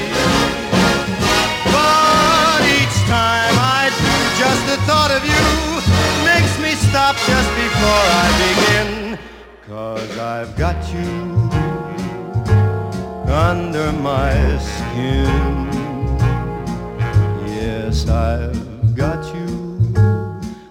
Just 4.61 4.79
the 4.79 4.85
thought 4.85 5.11
of 5.11 5.23
you 5.25 5.45
makes 6.25 6.59
me 6.59 6.71
stop 6.89 7.15
just 7.15 7.49
before 7.55 8.05
I 8.23 8.27
begin. 8.45 9.17
Cause 9.67 10.17
I've 10.17 10.55
got 10.57 10.77
you 10.93 11.49
under 13.27 13.91
my 13.91 14.33
skin. 14.59 15.67
Yes, 17.45 18.07
I've 18.09 18.95
got 18.95 19.23
you 19.33 19.47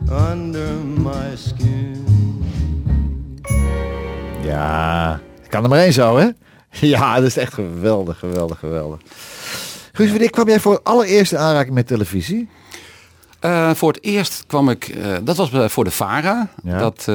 under 0.09 0.75
my 0.85 1.37
skin. 1.37 2.07
Ja, 4.43 5.21
ik 5.43 5.51
kan 5.51 5.63
er 5.63 5.69
maar 5.69 5.79
één 5.79 5.93
zo, 5.93 6.17
hè? 6.17 6.29
Ja, 6.71 7.15
dat 7.15 7.25
is 7.25 7.37
echt 7.37 7.55
geweldig, 7.55 8.19
geweldig, 8.19 8.59
geweldig. 8.59 9.01
Guus, 9.93 10.11
wanneer 10.11 10.31
kwam 10.31 10.49
jij 10.49 10.61
voor 10.61 10.73
het 10.73 10.85
allereerste 10.85 11.37
aanraking 11.37 11.75
met 11.75 11.87
televisie? 11.87 12.49
Eh, 13.41 13.71
voor 13.75 13.93
het 13.93 14.05
eerst 14.05 14.45
kwam 14.47 14.69
ik, 14.69 14.89
eh, 14.89 15.17
dat 15.23 15.37
was 15.37 15.53
eh, 15.53 15.69
voor 15.69 15.85
de 15.85 15.91
VARA. 15.91 16.49
Ja. 16.65 16.79
Dat, 16.79 17.09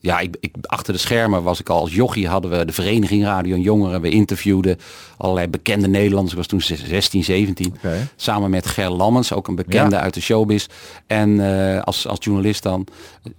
ja, 0.00 0.18
ik, 0.18 0.36
ik, 0.40 0.52
achter 0.60 0.92
de 0.92 0.98
schermen 0.98 1.42
was 1.42 1.60
ik 1.60 1.68
al 1.68 1.80
als 1.80 1.94
jochie, 1.94 2.28
hadden 2.28 2.50
we 2.50 2.64
de 2.64 2.72
vereniging 2.72 3.24
Radio 3.24 3.54
en 3.54 3.60
Jongeren. 3.60 4.00
We 4.00 4.08
interviewden 4.08 4.78
allerlei 5.16 5.48
bekende 5.48 5.88
Nederlanders. 5.88 6.30
Ik 6.32 6.38
was 6.38 6.46
toen 6.46 6.60
16, 6.86 7.24
17. 7.24 7.74
Oké. 7.76 8.08
Samen 8.16 8.50
met 8.50 8.66
Ger 8.66 8.90
Lammens, 8.90 9.32
ook 9.32 9.48
een 9.48 9.54
bekende 9.54 9.96
Ja. 9.96 10.02
uit 10.02 10.14
de 10.14 10.20
showbiz. 10.20 10.66
En 11.06 11.40
als, 11.84 12.06
als 12.06 12.18
journalist 12.20 12.62
dan, 12.62 12.86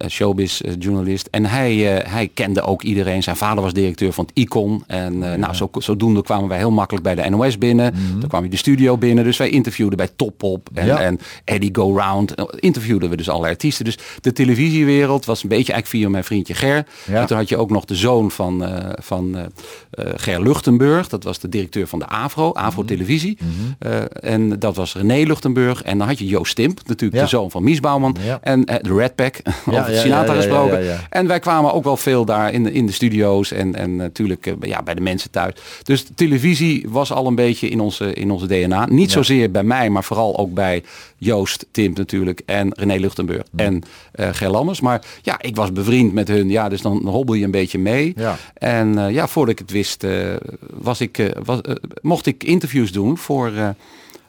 showbiz 0.08 0.60
journalist. 0.78 1.28
En 1.30 1.46
hij, 1.46 1.74
hij 2.08 2.30
kende 2.34 2.62
ook 2.62 2.82
iedereen. 2.82 3.22
Zijn 3.22 3.36
vader 3.36 3.62
was 3.62 3.72
directeur 3.72 4.12
van 4.12 4.24
het 4.24 4.38
Icon. 4.38 4.84
En 4.86 5.18
nou, 5.18 5.54
zo, 5.54 5.70
zodoende 5.78 6.22
kwamen 6.22 6.48
wij 6.48 6.58
heel 6.58 6.70
makkelijk 6.70 7.04
bij 7.04 7.14
de 7.14 7.28
NOS 7.28 7.58
binnen. 7.58 7.94
Dan 8.18 8.28
kwam 8.28 8.42
je 8.42 8.50
de 8.50 8.56
studio 8.56 8.98
binnen. 8.98 9.24
Dus 9.24 9.36
wij 9.36 9.48
interviewden 9.50 9.96
bij 9.96 10.08
Top 10.16 10.38
Pop 10.38 10.68
en, 10.74 10.98
en 10.98 11.20
Eddie 11.44 11.70
Go 11.72 11.96
Round. 11.96 12.15
Eh, 12.24 12.44
Interviewden 12.56 13.10
we 13.10 13.16
dus 13.16 13.28
allerlei 13.28 13.52
artiesten. 13.52 13.84
Dus 13.84 13.98
de 14.20 14.32
televisiewereld 14.32 15.24
was 15.24 15.42
een 15.42 15.48
beetje 15.48 15.72
eigenlijk 15.72 16.02
via 16.02 16.10
mijn 16.10 16.24
vriendje 16.24 16.54
Ger. 16.54 16.86
Ja. 17.06 17.20
En 17.20 17.26
toen 17.26 17.36
had 17.36 17.48
je 17.48 17.56
ook 17.56 17.70
nog 17.70 17.84
de 17.84 17.94
zoon 17.94 18.30
van, 18.30 18.64
eh, 18.64 18.92
van 19.02 19.36
eh, 19.36 20.04
Ger 20.16 20.42
Luchtenburg. 20.42 21.08
Dat 21.08 21.24
was 21.24 21.38
de 21.38 21.48
directeur 21.48 21.86
van 21.86 21.98
de 21.98 22.06
AVRO, 22.08 22.50
AVRO 22.54 22.82
Mhm. 22.82 22.88
Televisie. 22.92 23.38
Eh, 23.78 24.00
en 24.20 24.58
dat 24.58 24.76
was 24.76 24.94
René 24.94 25.22
Luchtenburg. 25.26 25.82
En 25.82 25.98
dan 25.98 26.06
had 26.06 26.18
je 26.18 26.26
Joost 26.26 26.50
Stimp, 26.50 26.80
natuurlijk 26.86 27.14
Ja. 27.18 27.22
de 27.22 27.28
zoon 27.28 27.50
van 27.50 27.62
Mies 27.64 27.80
Bouwman. 27.80 28.16
Ja. 28.24 28.38
En 28.42 28.60
de 28.64 28.94
Red 28.96 29.14
Pack, 29.14 29.36
over 29.66 29.96
Sinatra 29.96 30.34
gesproken. 30.34 30.98
En 31.10 31.26
wij 31.26 31.38
kwamen 31.38 31.72
ook 31.72 31.84
wel 31.84 31.96
veel 31.96 32.24
daar 32.24 32.52
in 32.52 32.62
de, 32.62 32.72
in 32.72 32.86
de 32.86 32.92
studio's 32.92 33.50
en, 33.52 33.74
en 33.74 33.96
natuurlijk 33.96 34.54
ja, 34.60 34.82
bij 34.82 34.94
de 34.94 35.00
mensen 35.00 35.30
thuis. 35.30 35.54
Dus 35.82 36.04
televisie 36.14 36.86
was 36.88 37.12
al 37.12 37.26
een 37.26 37.34
beetje 37.34 37.68
in 37.68 37.80
onze, 37.80 38.12
in 38.12 38.30
onze 38.30 38.46
DNA. 38.46 38.86
Niet 38.86 39.10
zozeer 39.12 39.50
bij 39.50 39.62
mij, 39.64 39.90
maar 39.90 40.04
vooral 40.04 40.38
ook 40.38 40.54
bij 40.54 40.82
Joost, 41.18 41.66
Tim 41.70 41.94
natuurlijk 42.06 42.42
en 42.46 42.72
René 42.74 42.98
Luchtenburg 42.98 43.42
en 43.56 43.82
eh 44.12 44.28
Ger 44.32 44.50
Lammers. 44.50 44.80
Maar 44.80 45.04
ja, 45.22 45.42
ik 45.42 45.56
was 45.56 45.72
bevriend 45.72 46.12
met 46.12 46.28
hun. 46.28 46.48
Ja, 46.48 46.68
dus 46.68 46.82
dan 46.82 47.08
hobbel 47.08 47.34
je 47.34 47.44
een 47.44 47.50
beetje 47.50 47.78
mee. 47.78 48.12
Ja. 48.16 48.36
En 48.54 48.98
eh, 48.98 49.10
ja, 49.10 49.26
voordat 49.28 49.52
ik 49.52 49.58
het 49.58 49.70
wist, 49.70 50.04
eh, 50.04 50.34
was 50.70 51.00
ik, 51.00 51.32
was, 51.44 51.60
mocht 52.00 52.26
ik 52.26 52.44
interviews 52.44 52.92
doen 52.92 53.18
voor, 53.18 53.52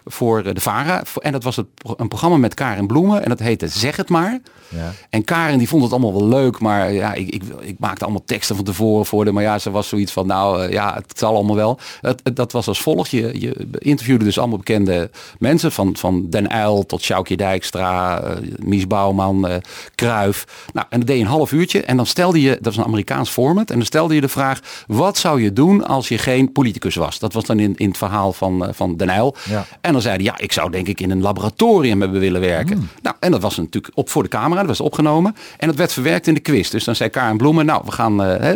voor 0.07 0.41
eh, 0.43 0.53
de 0.53 0.61
VARA. 0.61 1.03
En 1.21 1.31
dat 1.31 1.43
was 1.43 1.55
het, 1.55 1.65
een 1.97 2.07
programma 2.07 2.37
met 2.37 2.53
Karen 2.53 2.87
Bloemen. 2.87 3.23
En 3.23 3.29
dat 3.29 3.39
heette 3.39 3.67
Zeg 3.67 3.95
het 3.95 4.09
maar. 4.09 4.39
Ja. 4.69 4.91
En 5.09 5.23
Karen 5.23 5.57
die 5.57 5.67
vond 5.67 5.83
het 5.83 5.91
allemaal 5.91 6.13
wel 6.13 6.27
leuk, 6.27 6.59
maar 6.59 6.91
ja, 6.91 7.13
ik, 7.13 7.29
ik, 7.29 7.43
ik 7.61 7.75
maakte 7.79 8.03
allemaal 8.03 8.23
teksten 8.25 8.55
van 8.55 8.65
tevoren 8.65 9.05
voor 9.05 9.23
haar. 9.23 9.33
Maar 9.33 9.43
ja, 9.43 9.59
ze 9.59 9.71
was 9.71 9.87
zoiets 9.87 10.11
van, 10.11 10.27
nou 10.27 10.63
eh, 10.63 10.71
ja, 10.71 10.93
het 10.93 11.19
zal 11.19 11.35
allemaal 11.35 11.55
wel. 11.55 11.79
Het, 12.01 12.19
het- 12.23 12.35
dat 12.35 12.51
was 12.51 12.67
als 12.67 12.81
volgt. 12.81 13.09
Je, 13.11 13.39
je 13.39 13.67
interviewde 13.77 14.23
dus 14.25 14.37
allemaal 14.37 14.57
bekende 14.57 15.09
mensen, 15.39 15.71
van, 15.71 15.95
van 15.97 16.29
Den 16.29 16.55
Uyl 16.55 16.85
tot 16.85 17.01
Sjoukje 17.01 17.37
Dijkstra, 17.37 18.21
eh, 18.21 18.35
Mies 18.63 18.87
Bouwman, 18.87 19.61
Kruif. 19.95 20.45
Nou, 20.73 20.85
en 20.89 20.99
dat 20.99 21.07
deed 21.07 21.17
je 21.17 21.23
een 21.23 21.29
half 21.29 21.51
uurtje. 21.51 21.83
En 21.83 21.97
dan 21.97 22.05
stelde 22.05 22.41
je, 22.41 22.49
dat 22.49 22.63
was 22.63 22.77
een 22.77 22.83
Amerikaans 22.83 23.29
format, 23.29 23.69
en 23.69 23.75
dan 23.77 23.85
stelde 23.85 24.15
je 24.15 24.21
de 24.21 24.29
vraag, 24.29 24.59
wat 24.87 25.17
zou 25.17 25.41
je 25.41 25.53
doen 25.53 25.87
als 25.87 26.07
je 26.07 26.17
geen 26.17 26.51
politicus 26.51 26.95
was? 26.95 27.19
Dat 27.19 27.33
was 27.33 27.43
dan 27.45 27.59
in, 27.59 27.75
in 27.75 27.87
het 27.87 27.97
verhaal 27.97 28.33
van, 28.33 28.67
van 28.71 28.95
Den 28.95 29.09
Uyl. 29.09 29.35
Ja. 29.49 29.65
En 29.81 29.93
dan 29.97 30.05
zei 30.11 30.15
hij, 30.15 30.23
ja, 30.25 30.37
ik 30.37 30.51
zou 30.51 30.71
denk 30.71 30.87
ik 30.87 31.01
in 31.01 31.11
een 31.11 31.21
laboratorium 31.21 32.01
hebben 32.01 32.19
willen 32.19 32.41
werken. 32.41 32.89
Nou, 33.01 33.15
en 33.19 33.31
dat 33.31 33.41
was 33.41 33.57
natuurlijk 33.57 33.97
op 33.97 34.09
voor 34.09 34.23
de 34.23 34.29
camera, 34.29 34.59
dat 34.59 34.67
was 34.69 34.81
opgenomen. 34.81 35.35
En 35.57 35.67
dat 35.67 35.75
werd 35.75 35.93
verwerkt 35.93 36.27
in 36.27 36.33
de 36.33 36.39
quiz. 36.39 36.69
Dus 36.69 36.83
dan 36.83 36.95
zei 36.95 37.09
Karen 37.09 37.37
Bloemen, 37.37 37.65
nou, 37.65 37.81
we 37.85 37.91
gaan, 37.91 38.23
eh 38.23 38.39
hè, 38.39 38.55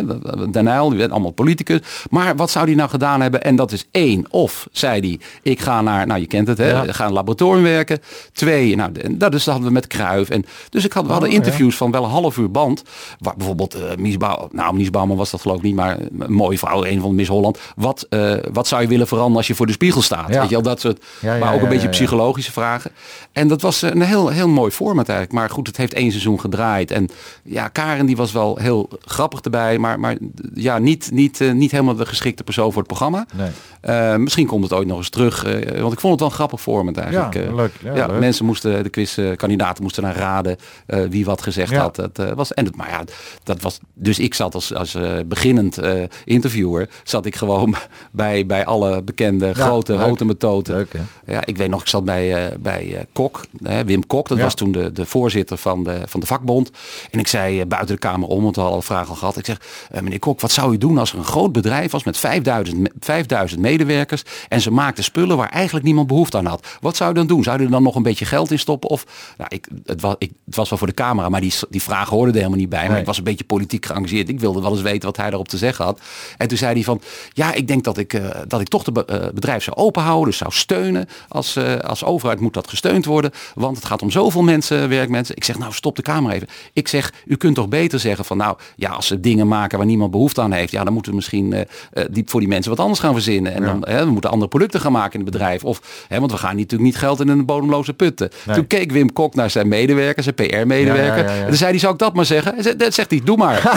Den 0.50 0.66
Uyl, 0.66 0.88
die 0.88 0.98
werd 0.98 1.10
allemaal 1.10 1.30
politicus. 1.30 1.80
Maar 2.10 2.36
wat 2.36 2.50
zou 2.50 2.66
die 2.66 2.74
nou 2.76 2.88
gedaan 2.90 3.20
hebben? 3.20 3.42
En 3.42 3.56
dat 3.56 3.72
is 3.72 3.84
één, 3.90 4.26
of 4.30 4.68
zei 4.72 5.00
hij, 5.00 5.20
ik 5.42 5.60
ga 5.60 5.80
naar, 5.82 6.06
nou, 6.06 6.20
je 6.20 6.26
kent 6.26 6.48
het, 6.48 6.58
hè, 6.58 6.68
Ja. 6.70 6.84
ga 6.92 7.02
in 7.02 7.08
een 7.08 7.14
laboratorium 7.14 7.62
werken. 7.62 7.98
Twee, 8.32 8.76
nou, 8.76 8.92
dat 9.10 9.34
is, 9.34 9.44
dat 9.44 9.54
hadden 9.54 9.66
we 9.72 9.74
met 9.74 9.86
Kruif. 9.86 10.28
En, 10.30 10.44
dus 10.70 10.84
ik 10.84 10.92
had, 10.92 11.04
we 11.06 11.10
hadden 11.12 11.28
Oh, 11.28 11.34
ja. 11.34 11.40
interviews 11.42 11.76
van 11.76 11.90
wel 11.90 12.04
een 12.04 12.10
half 12.10 12.36
uur 12.36 12.50
band. 12.50 12.82
Waar 13.18 13.34
bijvoorbeeld 13.36 13.74
eh 13.74 13.96
Mies 13.98 14.16
Bouw, 14.16 14.48
nou, 14.52 14.74
Mies 14.74 14.90
Bouwman 14.90 15.16
was 15.16 15.30
dat 15.30 15.40
geloof 15.40 15.56
ik 15.56 15.62
niet, 15.62 15.74
maar 15.74 15.98
een 16.18 16.32
mooie 16.32 16.58
vrouw, 16.58 16.84
een 16.84 17.00
van 17.00 17.14
Miss 17.14 17.28
Holland. 17.28 17.58
Wat, 17.76 18.06
eh, 18.10 18.34
wat 18.52 18.66
zou 18.66 18.82
je 18.82 18.88
willen 18.88 19.06
veranderen 19.06 19.36
als 19.36 19.46
je 19.46 19.54
voor 19.54 19.66
de 19.66 19.72
spiegel 19.72 20.02
staat? 20.02 20.28
Ja. 20.28 20.40
Weet 20.40 20.48
je 20.48 20.54
wel, 20.54 20.62
dat 20.62 20.80
soort, 20.80 21.04
Ja, 21.20 21.31
ja, 21.38 21.44
maar 21.44 21.54
ook 21.54 21.62
een 21.62 21.68
beetje 21.68 21.88
psychologische 21.88 22.52
vragen. 22.52 22.90
En 23.32 23.48
dat 23.48 23.62
was 23.62 23.82
een 23.82 24.02
heel, 24.02 24.28
heel 24.28 24.48
mooi 24.48 24.70
format 24.70 25.08
eigenlijk. 25.08 25.38
Maar 25.38 25.50
goed, 25.50 25.66
het 25.66 25.76
heeft 25.76 25.94
één 25.94 26.10
seizoen 26.10 26.40
gedraaid. 26.40 26.90
En 26.90 27.08
ja, 27.44 27.68
Karen 27.68 28.06
die 28.06 28.16
was 28.16 28.32
wel 28.32 28.56
heel 28.56 28.88
grappig 29.04 29.40
erbij. 29.40 29.78
Maar, 29.78 30.00
maar 30.00 30.16
ja, 30.54 30.78
niet, 30.78 31.10
niet, 31.12 31.40
eh, 31.40 31.52
niet 31.52 31.70
helemaal 31.70 31.94
de 31.96 32.06
geschikte 32.06 32.44
persoon 32.44 32.68
voor 32.72 32.78
het 32.78 32.86
programma. 32.86 33.26
Nee. 33.34 33.50
Eh, 33.80 34.16
misschien 34.16 34.46
komt 34.46 34.62
het 34.62 34.72
ooit 34.72 34.86
nog 34.86 34.96
eens 34.98 35.08
terug. 35.10 35.44
eh, 35.44 35.80
want 35.80 35.92
ik 35.92 36.00
vond 36.00 36.12
het 36.12 36.20
wel 36.20 36.28
een 36.28 36.34
grappig 36.34 36.60
format 36.60 36.96
eigenlijk. 36.96 37.34
Ja, 37.34 37.40
Eh, 37.40 37.54
leuk. 37.54 37.72
Ja, 37.82 37.94
Ja, 37.94 38.06
leuk. 38.06 38.18
mensen 38.20 38.44
moesten, 38.44 38.82
de 38.82 38.88
quizkandidaten 38.88 39.82
moesten 39.82 40.02
dan 40.02 40.12
raden 40.12 40.56
eh, 40.86 41.00
wie 41.10 41.24
wat 41.24 41.42
gezegd 41.42 41.70
Ja. 41.70 41.80
had. 41.80 41.96
Dat, 41.96 42.18
eh, 42.18 42.32
was, 42.32 42.54
en 42.54 42.64
het, 42.64 42.76
maar 42.76 42.90
ja, 42.90 43.00
dat 43.42 43.62
was, 43.62 43.78
dus 43.94 44.18
ik 44.18 44.34
zat 44.34 44.54
als, 44.54 44.74
als 44.74 44.94
eh, 44.94 45.12
beginnend 45.26 45.78
eh, 45.78 46.02
interviewer, 46.24 46.88
zat 47.04 47.26
ik 47.26 47.36
gewoon 47.36 47.74
bij, 48.12 48.46
bij 48.46 48.64
alle 48.64 49.02
bekende 49.02 49.54
grote 49.54 49.92
leuk. 49.92 50.00
houten 50.00 50.26
metoten. 50.26 50.88
Ja, 51.26 51.42
ik 51.46 51.56
weet 51.56 51.68
nog, 51.68 51.80
ik 51.80 51.86
zat 51.88 52.04
bij, 52.04 52.34
eh, 52.46 52.56
bij 52.58 52.94
eh, 52.96 53.04
Kok, 53.12 53.44
hè, 53.62 53.84
Wim 53.84 54.06
Kok, 54.06 54.28
dat 54.28 54.38
Ja. 54.38 54.44
was 54.44 54.54
toen 54.54 54.72
de, 54.72 54.92
de 54.92 55.06
voorzitter 55.06 55.56
van 55.56 55.84
de, 55.84 56.02
van 56.06 56.20
de 56.20 56.26
vakbond. 56.26 56.70
En 57.10 57.18
ik 57.18 57.26
zei 57.28 57.60
eh, 57.60 57.66
buiten 57.66 57.94
de 57.94 58.00
kamer 58.00 58.28
om, 58.28 58.42
want 58.42 58.54
we 58.54 58.60
hadden 58.60 58.78
al 58.80 58.84
vragen 58.86 59.08
al 59.08 59.14
gehad. 59.16 59.36
Ik 59.36 59.44
zeg, 59.46 59.60
meneer 60.00 60.18
Kok, 60.18 60.40
wat 60.40 60.52
zou 60.52 60.72
u 60.74 60.78
doen 60.78 60.98
als 60.98 61.12
er 61.12 61.18
een 61.18 61.24
groot 61.24 61.52
bedrijf 61.52 61.90
was 61.92 62.04
met 62.04 62.18
5000, 62.18 62.78
me- 62.78 62.92
5000 63.00 63.60
medewerkers 63.60 64.22
en 64.48 64.60
ze 64.60 64.70
maakten 64.70 65.04
spullen 65.04 65.36
waar 65.36 65.48
eigenlijk 65.48 65.84
niemand 65.84 66.06
behoefte 66.06 66.36
aan 66.36 66.46
had. 66.46 66.66
Wat 66.80 66.96
zou 66.96 67.10
u 67.10 67.14
dan 67.14 67.26
doen? 67.26 67.42
Zou 67.42 67.60
u 67.60 67.64
er 67.64 67.70
dan 67.70 67.82
nog 67.82 67.94
een 67.94 68.02
beetje 68.02 68.24
geld 68.24 68.50
in 68.50 68.58
stoppen? 68.58 68.90
Of, 68.90 69.04
nou, 69.38 69.50
ik, 69.54 69.68
het, 69.86 70.00
was, 70.00 70.14
ik, 70.18 70.30
het 70.46 70.56
was 70.56 70.68
wel 70.68 70.78
voor 70.78 70.86
de 70.88 70.94
camera, 70.94 71.28
maar 71.28 71.40
die, 71.40 71.52
die 71.70 71.82
vraag 71.82 72.08
hoorde 72.08 72.30
er 72.30 72.36
helemaal 72.36 72.58
niet 72.58 72.68
bij. 72.68 72.80
Maar 72.80 72.90
Nee. 72.90 73.00
ik 73.00 73.06
was 73.06 73.18
een 73.18 73.24
beetje 73.24 73.44
politiek 73.44 73.86
geëngageerd. 73.86 74.28
Ik 74.28 74.40
wilde 74.40 74.60
wel 74.60 74.70
eens 74.72 74.82
weten 74.82 75.06
wat 75.08 75.16
hij 75.16 75.28
erop 75.30 75.48
te 75.48 75.56
zeggen 75.58 75.84
had. 75.84 76.00
En 76.36 76.48
toen 76.48 76.58
zei 76.58 76.72
hij 76.74 76.82
van, 76.82 77.00
ja, 77.32 77.52
ik 77.52 77.66
denk 77.68 77.84
dat 77.84 77.98
ik, 77.98 78.20
dat 78.48 78.60
ik 78.60 78.68
toch 78.68 78.84
het 78.84 79.34
bedrijf 79.34 79.62
zou 79.64 79.76
openhouden, 79.76 80.28
dus 80.28 80.36
zou 80.36 80.52
steunen. 80.52 81.06
Als, 81.28 81.56
eh, 81.56 81.76
als 81.76 82.04
overheid 82.04 82.40
moet 82.40 82.54
dat 82.54 82.68
gesteund 82.68 83.04
worden, 83.04 83.30
want 83.54 83.76
het 83.76 83.84
gaat 83.84 84.02
om 84.02 84.10
zoveel 84.10 84.42
mensen, 84.42 84.88
werkmensen. 84.88 85.36
Ik 85.36 85.44
zeg, 85.44 85.58
nou, 85.58 85.72
stop 85.72 85.96
de 85.96 86.02
camera 86.02 86.34
even. 86.34 86.48
Ik 86.72 86.88
zeg, 86.88 87.12
u 87.26 87.36
kunt 87.36 87.54
toch 87.54 87.68
beter 87.68 88.00
zeggen 88.00 88.24
van, 88.24 88.36
nou, 88.36 88.56
ja, 88.76 88.90
als 88.90 89.06
ze 89.06 89.20
dingen 89.20 89.48
maken 89.48 89.78
waar 89.78 89.86
niemand 89.86 90.10
behoefte 90.10 90.40
aan 90.40 90.52
heeft, 90.52 90.72
ja, 90.72 90.84
dan 90.84 90.92
moeten 90.92 91.10
we 91.10 91.16
misschien 91.16 91.52
eh, 91.52 92.04
die, 92.10 92.22
voor 92.26 92.40
die 92.40 92.48
mensen 92.48 92.70
wat 92.70 92.80
anders 92.80 93.00
gaan 93.00 93.12
verzinnen. 93.12 93.54
En 93.54 93.62
dan, 93.62 93.84
hè, 93.88 94.04
we 94.04 94.10
moeten 94.10 94.30
andere 94.30 94.50
producten 94.50 94.80
gaan 94.80 94.92
maken 94.92 95.12
in 95.12 95.20
het 95.20 95.30
bedrijf. 95.30 95.64
Of, 95.64 96.06
hè, 96.08 96.18
want 96.18 96.30
we 96.30 96.38
gaan 96.38 96.56
natuurlijk 96.56 96.82
niet 96.82 96.96
geld 96.96 97.20
in 97.20 97.28
een 97.28 97.44
bodemloze 97.44 97.94
putten. 97.94 98.30
Nee. 98.46 98.56
Toen 98.56 98.66
keek 98.66 98.92
Wim 98.92 99.12
Kok 99.12 99.34
naar 99.34 99.50
zijn 99.50 99.68
medewerker, 99.68 100.22
zijn 100.22 100.34
PR-medewerker. 100.34 101.24
Ja, 101.24 101.32
ja. 101.32 101.40
En 101.40 101.46
toen 101.46 101.56
zei 101.56 101.70
hij, 101.70 101.78
zou 101.78 101.92
ik 101.92 101.98
dat 101.98 102.14
maar 102.14 102.24
zeggen? 102.24 102.78
Dat 102.78 102.94
zegt 102.94 103.10
hij, 103.10 103.20
doe 103.24 103.36
maar. 103.36 103.60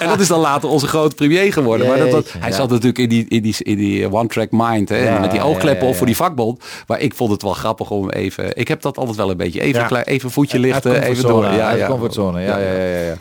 En 0.00 0.08
dat 0.08 0.20
is 0.20 0.28
dan 0.28 0.40
later 0.40 0.68
onze 0.68 0.86
grote 0.86 1.14
premier 1.14 1.52
geworden. 1.52 1.86
Maar 1.86 2.10
dat, 2.10 2.34
hij 2.38 2.52
zat 2.52 2.70
natuurlijk 2.70 2.98
in 2.98 3.08
die, 3.08 3.24
in 3.28 3.42
die, 3.42 3.54
in 3.58 3.76
die 3.76 4.12
one-track 4.12 4.48
mind. 4.50 4.88
Hè, 4.88 5.20
met 5.20 5.30
die 5.30 5.42
oogkleppen 5.42 5.88
op 5.88 5.96
voor 5.96 6.06
die 6.06 6.16
vakbond. 6.16 6.45
Maar 6.86 7.00
ik 7.00 7.14
vond 7.14 7.30
het 7.30 7.42
wel 7.42 7.52
grappig 7.52 7.90
om 7.90 8.10
even... 8.10 8.56
Ik 8.56 8.68
heb 8.68 8.80
dat 8.82 8.96
altijd 8.98 9.16
wel 9.16 9.30
een 9.30 9.36
beetje. 9.36 9.60
Even, 9.60 9.80
Ja. 9.80 9.86
klein, 9.86 10.04
even 10.04 10.30
voetje 10.30 10.58
lichten, 10.58 11.02
even 11.02 11.22
door. 11.28 11.44
Ja, 11.44 11.70
ja. 11.70 11.86
comfortzone. 11.88 12.40
Ja, 12.40 12.58
ja, 12.58 12.72
ja, 12.72 12.84
ja, 12.84 13.00
ja. 13.00 13.14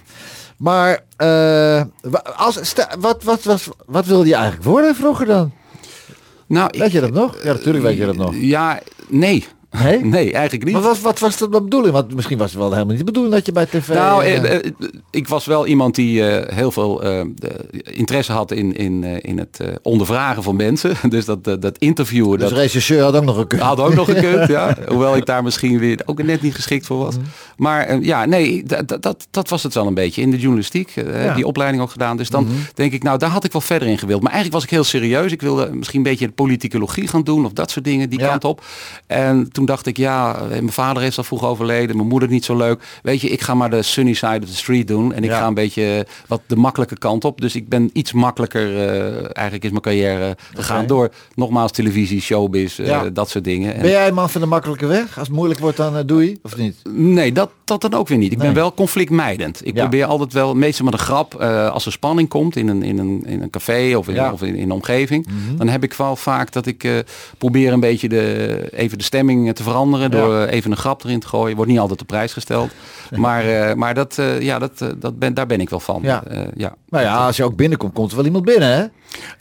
Maar 0.57 0.99
eh, 1.17 1.81
als, 2.35 2.73
wat, 2.99 3.23
wat, 3.23 3.43
wat, 3.43 3.69
wat 3.85 4.05
wilde 4.05 4.27
je 4.27 4.33
eigenlijk 4.35 4.63
worden 4.63 4.95
vroeger 4.95 5.25
dan? 5.25 5.51
Nou, 6.47 6.67
ik- 6.71 6.79
Weet 6.79 6.91
je 6.91 7.01
dat 7.01 7.11
nog? 7.11 7.37
Ja, 7.43 7.53
natuurlijk 7.53 7.83
weet 7.83 7.97
je 7.97 8.05
dat 8.05 8.15
nog. 8.15 8.33
Ja, 8.35 8.79
nee. 9.07 9.45
Nee? 9.83 10.05
Nee, 10.15 10.31
eigenlijk 10.33 10.63
niet. 10.63 10.73
Maar 10.73 10.81
wat, 10.83 10.99
wat 11.01 11.19
was 11.19 11.37
de 11.37 11.49
bedoeling? 11.49 11.93
Want 11.93 12.15
misschien 12.15 12.37
was 12.37 12.51
het 12.51 12.59
wel 12.59 12.69
helemaal 12.71 12.89
niet 12.89 12.97
de 12.97 13.03
bedoeling 13.05 13.33
dat 13.35 13.45
je 13.45 13.51
bij 13.51 13.65
tv... 13.65 13.87
Nou, 13.93 14.23
eh, 14.23 14.35
eh, 14.35 14.53
eh, 14.55 14.61
ik 15.11 15.27
was 15.27 15.45
wel 15.45 15.67
iemand 15.67 15.95
die 15.95 16.23
heel 16.53 16.71
veel 16.71 17.03
interesse 17.83 18.31
had 18.31 18.51
in, 18.51 18.75
in, 18.75 19.03
in 19.21 19.37
het 19.37 19.59
ondervragen 19.81 20.43
van 20.43 20.55
mensen. 20.55 20.93
Dus 21.09 21.25
dat, 21.25 21.43
dat, 21.43 21.61
dat 21.61 21.77
interviewen, 21.77 22.39
dus 22.39 22.49
dat 22.49 22.57
regisseur 22.57 23.01
had 23.03 23.15
ook 23.15 23.23
nog 23.23 23.45
een 23.49 23.59
had 23.59 23.79
ook 23.79 23.93
nog 23.95 24.05
gekund. 24.11 24.47
ja. 24.47 24.77
Hoewel 24.87 25.15
ik 25.15 25.25
daar 25.25 25.43
misschien 25.43 25.79
weer 25.79 25.99
ook 26.05 26.23
net 26.23 26.41
niet 26.41 26.55
geschikt 26.55 26.85
voor 26.85 26.93
Mhm. 26.97 27.05
was. 27.05 27.15
Maar 27.57 27.85
eh, 27.85 28.01
ja, 28.03 28.25
nee, 28.25 28.63
dat, 28.63 28.87
dat- 28.87 29.01
dat, 29.01 29.27
dat 29.31 29.49
was 29.49 29.63
het 29.63 29.73
wel 29.73 29.87
een 29.87 29.93
beetje. 29.93 30.21
In 30.21 30.31
de 30.31 30.37
journalistiek, 30.37 30.89
Ja. 30.95 31.03
Mhm. 31.03 31.35
die 31.35 31.45
opleiding 31.47 31.83
ook 31.83 31.91
gedaan. 31.91 32.17
Dus 32.17 32.29
dan 32.29 32.47
denk 32.73 32.91
ik, 32.93 33.03
nou, 33.03 33.17
daar 33.17 33.29
had 33.29 33.43
ik 33.43 33.51
wel 33.51 33.61
verder 33.61 33.87
in 33.87 33.97
gewild. 33.97 34.21
Maar 34.21 34.31
eigenlijk 34.31 34.61
was 34.61 34.63
ik 34.71 34.75
heel 34.75 34.83
serieus. 34.83 35.31
Ik 35.31 35.41
wilde 35.41 35.69
misschien 35.73 35.97
een 35.97 36.03
beetje 36.05 36.25
de 36.27 36.31
politicologie 36.31 37.07
gaan 37.07 37.23
doen 37.23 37.45
of 37.45 37.51
dat 37.53 37.71
soort 37.71 37.85
dingen, 37.85 38.09
die 38.09 38.19
Ja. 38.19 38.27
kant 38.29 38.43
op. 38.43 38.63
En 39.07 39.51
toen 39.51 39.64
toen 39.65 39.75
dacht 39.75 39.85
ik, 39.87 39.97
ja, 39.97 40.35
eh, 40.35 40.47
mijn 40.49 40.71
vader 40.71 41.03
is 41.03 41.17
al 41.17 41.23
vroeg 41.23 41.43
overleden, 41.45 41.95
mijn 41.95 42.07
moeder 42.07 42.29
niet 42.29 42.45
zo 42.45 42.55
leuk. 42.57 42.83
Weet 43.03 43.21
je, 43.21 43.29
ik 43.29 43.41
ga 43.41 43.53
maar 43.53 43.69
de 43.69 43.81
sunny 43.81 44.13
side 44.13 44.39
of 44.43 44.49
the 44.49 44.55
street 44.55 44.87
doen. 44.87 45.13
En 45.13 45.23
ik 45.23 45.29
Ja. 45.29 45.39
ga 45.39 45.47
een 45.47 45.53
beetje 45.53 46.05
wat 46.27 46.41
de 46.47 46.55
makkelijke 46.55 46.97
kant 46.97 47.25
op. 47.25 47.41
Dus 47.41 47.55
ik 47.55 47.69
ben 47.69 47.89
iets 47.93 48.13
makkelijker, 48.13 48.77
eh, 48.87 49.13
eigenlijk 49.23 49.63
is 49.63 49.69
mijn 49.69 49.81
carrière 49.81 50.37
gegaan 50.53 50.77
Oké. 50.77 50.87
door 50.87 51.09
nogmaals 51.35 51.71
televisie, 51.71 52.21
showbiz, 52.21 52.79
eh, 52.79 52.87
Ja. 52.87 53.09
dat 53.09 53.29
soort 53.29 53.43
dingen. 53.43 53.75
En- 53.75 53.81
Ben 53.81 53.89
jij 53.91 54.07
een 54.07 54.13
man 54.13 54.29
van 54.29 54.41
de 54.41 54.47
makkelijke 54.47 54.85
weg? 54.85 55.17
Als 55.17 55.27
het 55.27 55.35
moeilijk 55.35 55.59
wordt, 55.59 55.77
dan 55.77 55.97
eh, 55.97 56.03
doe 56.05 56.25
je, 56.29 56.39
of 56.43 56.57
niet? 56.57 56.75
Nee, 56.89 57.31
dat, 57.31 57.49
dat 57.63 57.81
dan 57.81 57.93
ook 57.93 58.07
weer 58.07 58.17
niet. 58.17 58.31
Ik 58.31 58.37
Nee. 58.37 58.47
ben 58.47 58.55
wel 58.55 58.73
conflictmijdend. 58.73 59.61
Ik 59.67 59.75
Ja. 59.75 59.81
probeer 59.81 60.05
altijd 60.05 60.33
wel, 60.33 60.55
meestal 60.55 60.85
met 60.85 60.93
een 60.93 60.99
grap, 60.99 61.35
eh, 61.39 61.71
als 61.71 61.85
er 61.85 61.91
spanning 61.91 62.29
komt 62.29 62.55
in 62.55 62.67
een, 62.67 62.83
in 62.83 62.97
een, 62.97 63.23
in 63.25 63.41
een 63.41 63.49
café 63.49 63.95
of 63.97 64.07
in. 64.07 64.13
Mhm. 64.15 64.31
of 64.33 64.41
in, 64.41 64.55
in 64.55 64.63
een 64.63 64.71
omgeving, 64.71 65.27
dan 65.57 65.67
heb 65.67 65.83
ik 65.83 65.93
wel 65.93 66.15
vaak 66.15 66.51
dat 66.51 66.65
ik 66.65 66.83
eh, 66.83 66.91
probeer 67.37 67.73
een 67.73 67.79
beetje 67.79 68.09
de, 68.09 68.67
even 68.71 68.97
de 68.97 69.03
stemming 69.03 69.47
te 69.55 69.63
veranderen 69.63 70.11
door 70.11 70.45
even 70.45 70.71
een 70.71 70.77
grap 70.77 71.03
erin 71.03 71.19
te 71.19 71.27
gooien. 71.27 71.55
Wordt 71.55 71.71
niet 71.71 71.79
altijd 71.79 72.01
op 72.01 72.07
prijs 72.07 72.33
gesteld. 72.33 72.71
Maar, 73.25 73.47
eh, 73.69 73.75
maar 73.75 73.93
dat, 73.93 74.17
eh, 74.17 74.41
ja, 74.41 74.59
dat, 74.59 74.71
eh, 74.81 74.87
dat 74.97 75.19
ben, 75.19 75.33
daar 75.33 75.45
ben 75.47 75.61
ik 75.61 75.69
wel 75.69 75.79
van. 75.79 75.99
Ja. 76.03 76.23
Ja. 76.55 76.75
Nou 76.89 77.03
ja, 77.03 77.25
als 77.25 77.35
je 77.37 77.43
ook 77.43 77.55
binnenkomt, 77.55 77.93
komt 77.93 78.09
er 78.09 78.15
wel 78.15 78.25
iemand 78.25 78.45
binnen, 78.45 78.69
hè? 78.69 78.83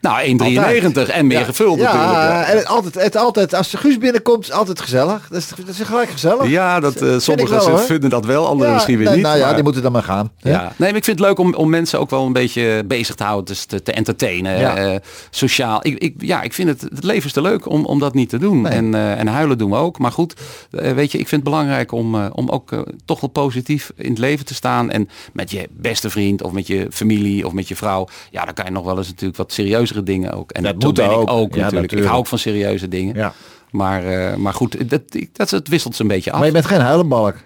Nou, 0.01 0.23
1,93 0.25 1.09
en 1.09 1.27
meer 1.27 1.39
Ja. 1.39 1.45
gevuld 1.45 1.79
ja, 1.79 1.85
natuurlijk. 1.85 2.13
Ja. 2.13 2.45
en 2.45 2.57
het 2.57 2.67
altijd, 2.67 2.95
het 2.95 3.17
altijd, 3.17 3.55
als 3.55 3.71
de 3.71 3.77
Guus 3.77 3.99
binnenkomt, 3.99 4.45
is 4.45 4.53
altijd 4.53 4.81
gezellig. 4.81 5.29
Dat 5.31 5.39
is, 5.39 5.49
dat 5.49 5.69
is 5.69 5.81
gelijk 5.81 6.09
gezellig. 6.09 6.49
Ja, 6.49 6.81
dat, 6.81 7.03
ik 7.03 7.21
sommigen 7.21 7.57
wel, 7.67 7.79
vinden 7.79 8.11
dat 8.11 8.25
wel, 8.27 8.47
anderen 8.47 8.69
Ja, 8.69 8.75
misschien 8.75 8.97
weer 8.97 9.07
nee, 9.07 9.15
niet. 9.15 9.25
Nou 9.25 9.39
ja, 9.39 9.45
maar- 9.45 9.55
die 9.55 9.63
moeten 9.63 9.83
dan 9.83 9.93
maar 9.93 10.03
gaan. 10.03 10.31
hè? 10.41 10.51
Ja, 10.51 10.61
nee, 10.77 10.89
maar 10.89 10.99
ik 10.99 11.05
vind 11.05 11.19
het 11.19 11.29
leuk 11.29 11.39
om, 11.39 11.55
om 11.55 11.71
mensen 11.71 12.01
ook 12.01 12.11
wel 12.11 12.27
een 12.27 12.33
beetje 12.33 12.83
bezig 12.87 13.15
te 13.15 13.25
houden, 13.25 13.45
dus 13.45 13.65
te, 13.65 13.83
te 13.83 13.93
entertainen, 13.93 14.59
Ja. 14.59 14.99
sociaal. 15.31 15.79
Ik, 15.87 15.99
ik, 15.99 16.15
ja, 16.19 16.43
ik 16.43 16.53
vind 16.53 16.69
het, 16.69 16.81
het 16.81 17.05
leven 17.05 17.25
is 17.27 17.33
te 17.33 17.41
leuk 17.41 17.69
om, 17.71 17.85
om 17.85 17.99
dat 17.99 18.15
niet 18.15 18.29
te 18.29 18.39
doen. 18.39 18.61
Nee. 18.61 18.73
En, 18.73 18.95
en 18.95 19.27
huilen 19.27 19.59
doen 19.59 19.71
we 19.71 19.77
ook. 19.77 19.99
Maar 19.99 20.13
goed, 20.13 20.35
weet 20.71 21.13
je, 21.13 21.19
ik 21.19 21.29
vind 21.29 21.43
het 21.43 21.51
belangrijk 21.51 21.93
om, 21.93 22.27
om 22.27 22.49
ook 22.49 22.71
toch 23.05 23.21
wel 23.21 23.31
positief 23.31 23.54
in 23.97 24.11
het 24.11 24.19
leven 24.19 24.45
te 24.45 24.55
staan. 24.55 24.91
En 24.91 25.09
met 25.33 25.51
je 25.51 25.69
beste 25.71 26.11
vriend 26.11 26.43
of 26.43 26.53
met 26.53 26.67
je 26.67 26.87
familie 26.91 27.47
of 27.47 27.53
met 27.53 27.69
je 27.69 27.77
vrouw, 27.77 28.09
ja, 28.31 28.45
dan 28.45 28.55
kan 28.55 28.65
je 28.65 28.71
nog 28.71 28.85
wel 28.85 28.99
eens 28.99 29.09
natuurlijk 29.09 29.37
wat 29.37 29.53
serieuzere 29.53 30.03
dingen 30.03 30.33
ook. 30.33 30.53
En 30.53 30.63
Dat 30.63 30.83
moet 30.83 30.95
ben 30.95 31.11
ook. 31.11 31.23
ik 31.23 31.31
ook 31.31 31.55
Ja, 31.55 31.63
natuurlijk. 31.63 31.93
Ik 31.93 32.05
hou 32.05 32.19
ook 32.19 32.27
van 32.27 32.39
serieuze 32.39 32.89
dingen. 32.89 33.15
Ja. 33.15 33.33
Maar, 33.71 34.07
eh, 34.07 34.37
maar 34.37 34.55
goed, 34.55 34.91
dat, 34.91 35.03
dat, 35.33 35.51
het 35.51 35.69
wisselt 35.69 35.97
ze 35.97 36.03
een 36.03 36.09
beetje 36.09 36.31
af. 36.31 36.39
Maar 36.39 36.47
je 36.47 36.53
bent 36.53 36.67
geen 36.67 36.81
huilenbalk. 36.81 37.37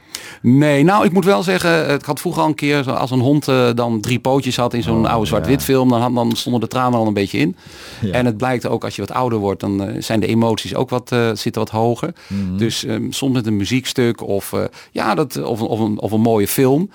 Nee, 0.43 0.85
nou 0.85 1.05
ik 1.05 1.13
moet 1.13 1.25
wel 1.25 1.43
zeggen, 1.43 1.91
ik 1.95 2.05
had 2.05 2.21
vroeger 2.21 2.43
al 2.43 2.49
een 2.49 2.55
keer 2.55 2.93
als 2.93 3.11
een 3.11 3.19
hond 3.21 3.49
eh, 3.49 3.69
dan 3.75 4.01
drie 4.01 4.19
pootjes 4.19 4.57
had 4.57 4.75
in 4.75 4.83
zo'n 4.83 5.07
oude 5.07 5.27
zwart-wit 5.27 5.63
film, 5.63 5.89
dan, 5.89 6.01
had- 6.01 6.15
dan 6.15 6.37
stonden 6.37 6.61
de 6.61 6.67
tranen 6.69 6.99
al 6.99 7.07
een 7.07 7.15
beetje 7.15 7.39
in. 7.39 7.57
Ja. 8.01 8.13
En 8.13 8.27
het 8.27 8.37
blijkt 8.37 8.67
ook 8.67 8.85
als 8.85 8.95
je 8.97 9.01
wat 9.03 9.13
ouder 9.13 9.39
wordt, 9.39 9.61
dan 9.61 9.83
eh, 9.85 10.03
zijn 10.03 10.21
de 10.21 10.27
emoties 10.27 10.75
ook 10.75 10.91
wat, 10.91 11.13
eh, 11.13 11.29
zitten 11.35 11.63
wat 11.63 11.71
hoger. 11.71 12.13
Mhm. 12.27 12.57
Dus 12.57 12.85
ehm, 12.85 13.11
soms 13.11 13.35
met 13.35 13.47
een 13.47 13.57
muziekstuk 13.57 14.23
of, 14.23 14.53
ja, 14.93 15.15
dat, 15.15 15.43
of, 15.43 15.61
een- 15.61 15.67
of, 15.67 15.81
een, 15.81 16.01
of 16.01 16.13
een 16.13 16.21
mooie 16.21 16.49
film. 16.49 16.91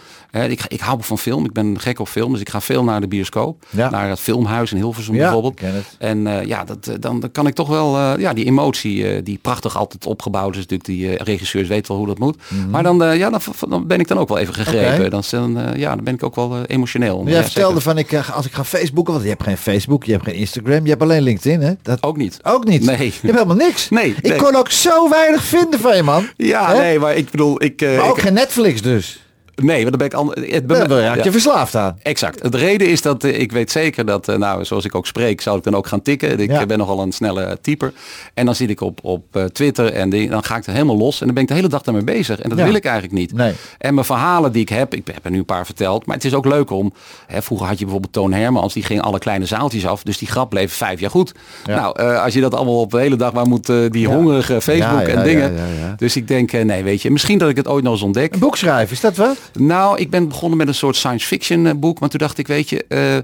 Ik, 0.48 0.62
ik 0.68 0.80
hou 0.80 0.98
van 1.04 1.18
film, 1.18 1.46
ik 1.46 1.52
ben 1.54 1.80
gek 1.80 2.00
op 2.00 2.08
film, 2.08 2.32
dus 2.32 2.42
ik 2.42 2.50
ga 2.50 2.62
veel 2.62 2.84
naar 2.84 3.02
de 3.02 3.08
bioscoop. 3.08 3.66
Ja. 3.70 3.90
Naar 3.90 4.10
het 4.10 4.20
filmhuis 4.20 4.72
in 4.72 4.78
Hilversum 4.78 5.16
bijvoorbeeld. 5.24 5.60
het. 5.60 5.96
En 6.00 6.48
ja, 6.48 6.64
dat, 6.64 6.92
dan, 7.00 7.20
dan 7.20 7.32
kan 7.32 7.48
ik 7.48 7.54
toch 7.54 7.68
wel, 7.68 8.20
ja, 8.20 8.34
die 8.34 8.46
emotie, 8.46 9.24
die 9.24 9.40
prachtig 9.42 9.78
altijd 9.78 10.06
opgebouwd 10.06 10.52
is 10.56 10.58
natuurlijk, 10.68 10.86
die 10.90 11.24
regisseurs 11.24 11.68
weten 11.68 11.88
wel 11.88 11.98
hoe 11.98 12.08
dat 12.08 12.20
moet. 12.20 12.38
Maar 12.70 12.84
dan, 12.84 12.98
ja, 13.24 13.30
dan, 13.30 13.42
dan 13.70 13.88
ben 13.88 14.00
ik 14.00 14.08
dan 14.08 14.18
ook 14.20 14.30
wel 14.30 14.38
even 14.38 14.54
gegrepen. 14.54 15.06
Oké. 15.06 15.10
Dan, 15.32 15.58
eh, 15.60 15.76
ja, 15.80 15.96
dan 15.96 16.04
ben 16.04 16.14
ik 16.14 16.24
ook 16.24 16.36
wel 16.36 16.56
eh, 16.56 16.62
emotioneel. 16.68 17.22
Jij 17.26 17.34
Ja, 17.36 17.44
vertelde 17.44 17.82
van, 17.82 17.98
ik, 17.98 18.12
eh, 18.12 18.36
als 18.36 18.46
ik 18.46 18.54
ga 18.54 18.64
Facebooken, 18.64 19.12
want 19.14 19.24
je 19.26 19.32
hebt 19.32 19.44
geen 19.44 19.58
Facebook, 19.58 20.04
je 20.04 20.12
hebt 20.12 20.24
geen 20.24 20.36
Instagram, 20.36 20.84
je 20.84 20.90
hebt 20.90 21.02
alleen 21.02 21.22
LinkedIn, 21.22 21.62
hè? 21.62 21.72
Dat 21.82 22.04
Ook 22.04 22.18
niet. 22.18 22.40
ook 22.44 22.66
niet. 22.66 22.86
Nee. 22.86 22.98
Je 22.98 23.12
hebt 23.22 23.34
helemaal 23.34 23.56
niks. 23.56 23.90
Nee, 23.90 24.10
Ik 24.22 24.28
nee. 24.28 24.36
kon 24.38 24.56
ook 24.56 24.70
zo 24.70 25.10
weinig 25.10 25.44
vinden 25.44 25.80
van 25.80 25.96
je, 25.96 26.04
man. 26.04 26.28
Ja, 26.38 26.72
Hè? 26.74 26.78
nee, 26.80 27.00
maar 27.00 27.16
ik 27.16 27.30
bedoel, 27.32 27.64
ik... 27.64 27.82
Maar 27.82 28.10
ook 28.10 28.18
ik- 28.18 28.24
geen 28.24 28.34
Netflix 28.34 28.82
dus. 28.82 29.23
Nee, 29.56 29.86
want 29.86 29.98
dan 30.00 30.10
ben 30.10 30.36
ik... 30.46 30.54
Het, 30.54 30.68
ben 30.68 30.88
je 30.90 31.02
ja. 31.02 31.24
je 31.24 31.32
verslaafd 31.32 31.76
aan. 31.76 31.98
Exact. 32.02 32.52
De 32.52 32.58
reden 32.58 32.88
is 32.90 33.02
dat 33.02 33.24
eh, 33.24 33.40
ik 33.40 33.52
weet 33.52 33.72
zeker 33.72 34.06
dat, 34.06 34.28
eh, 34.28 34.36
nou, 34.38 34.66
zoals 34.66 34.86
ik 34.86 34.96
ook 34.96 35.08
spreek, 35.08 35.42
zou 35.42 35.58
ik 35.58 35.64
dan 35.64 35.76
ook 35.76 35.88
gaan 35.88 36.02
tikken. 36.02 36.40
Ik 36.40 36.50
Ja. 36.50 36.60
eh, 36.60 36.66
ben 36.68 36.78
nogal 36.78 37.02
een 37.02 37.12
snelle 37.12 37.58
typer. 37.62 37.94
En 38.34 38.46
dan 38.46 38.56
zit 38.56 38.70
ik 38.70 38.82
op, 38.82 39.00
op 39.04 39.50
Twitter 39.52 39.94
en 39.94 40.10
die, 40.10 40.30
dan 40.30 40.44
ga 40.44 40.56
ik 40.56 40.66
er 40.66 40.74
helemaal 40.74 40.98
los. 40.98 41.20
En 41.20 41.26
dan 41.26 41.34
ben 41.34 41.44
ik 41.44 41.50
de 41.50 41.56
hele 41.56 41.68
dag 41.68 41.82
daarmee 41.82 42.04
bezig. 42.04 42.40
En 42.40 42.50
dat 42.50 42.58
wil 42.58 42.74
ik 42.74 42.84
eigenlijk 42.86 43.14
niet. 43.14 43.34
Nee. 43.34 43.54
En 43.78 43.94
mijn 43.94 44.06
verhalen 44.06 44.52
die 44.52 44.62
ik 44.62 44.70
heb, 44.70 44.94
ik 44.94 45.08
heb 45.14 45.26
er 45.26 45.32
nu 45.32 45.38
een 45.38 45.46
paar 45.46 45.66
verteld. 45.66 46.06
Maar 46.06 46.16
het 46.16 46.26
is 46.26 46.34
ook 46.34 46.46
leuk 46.46 46.70
om, 46.72 46.94
hè, 47.28 47.42
vroeger 47.42 47.68
had 47.68 47.78
je 47.78 47.84
bijvoorbeeld 47.84 48.14
Toon 48.14 48.34
Hermans, 48.34 48.74
die 48.74 48.84
ging 48.84 49.02
alle 49.02 49.20
kleine 49.20 49.46
zaaltjes 49.46 49.86
af. 49.88 50.04
Dus 50.04 50.18
die 50.18 50.28
grap 50.28 50.50
bleef 50.50 50.74
vijf 50.74 51.00
jaar 51.00 51.10
goed. 51.10 51.32
Nou, 51.66 52.00
als 52.02 52.34
je 52.34 52.42
dat 52.42 52.56
allemaal 52.56 52.80
op 52.80 52.92
de 52.92 53.00
hele 53.00 53.16
dag, 53.16 53.32
waar 53.32 53.48
moet 53.48 53.72
die 53.90 54.08
hongerige 54.08 54.62
Facebook 54.62 55.02
en 55.08 55.24
dingen. 55.24 55.54
Dus 55.98 56.16
ik 56.16 56.28
denk, 56.28 56.52
nee, 56.52 56.84
weet 56.84 57.02
je, 57.02 57.12
misschien 57.12 57.38
dat 57.38 57.50
ik 57.50 57.56
het 57.56 57.68
ooit 57.68 57.84
nog 57.84 57.94
eens 57.94 58.02
ontdek. 58.02 58.34
Een 58.34 58.40
boek 58.40 58.58
schrijven, 58.58 58.94
is 58.94 59.02
dat 59.02 59.16
wat? 59.16 59.38
Nou, 59.54 60.00
ik 60.00 60.10
ben 60.10 60.28
begonnen 60.28 60.58
met 60.58 60.68
een 60.68 60.74
soort 60.74 60.96
science 60.96 61.28
fiction 61.28 61.68
eh, 61.68 61.74
boek. 61.76 62.00
Maar 62.00 62.10
toen 62.10 62.20
dacht 62.20 62.38
ik, 62.38 62.48
weet 62.48 62.70
je, 62.70 62.86
eh, 62.88 63.18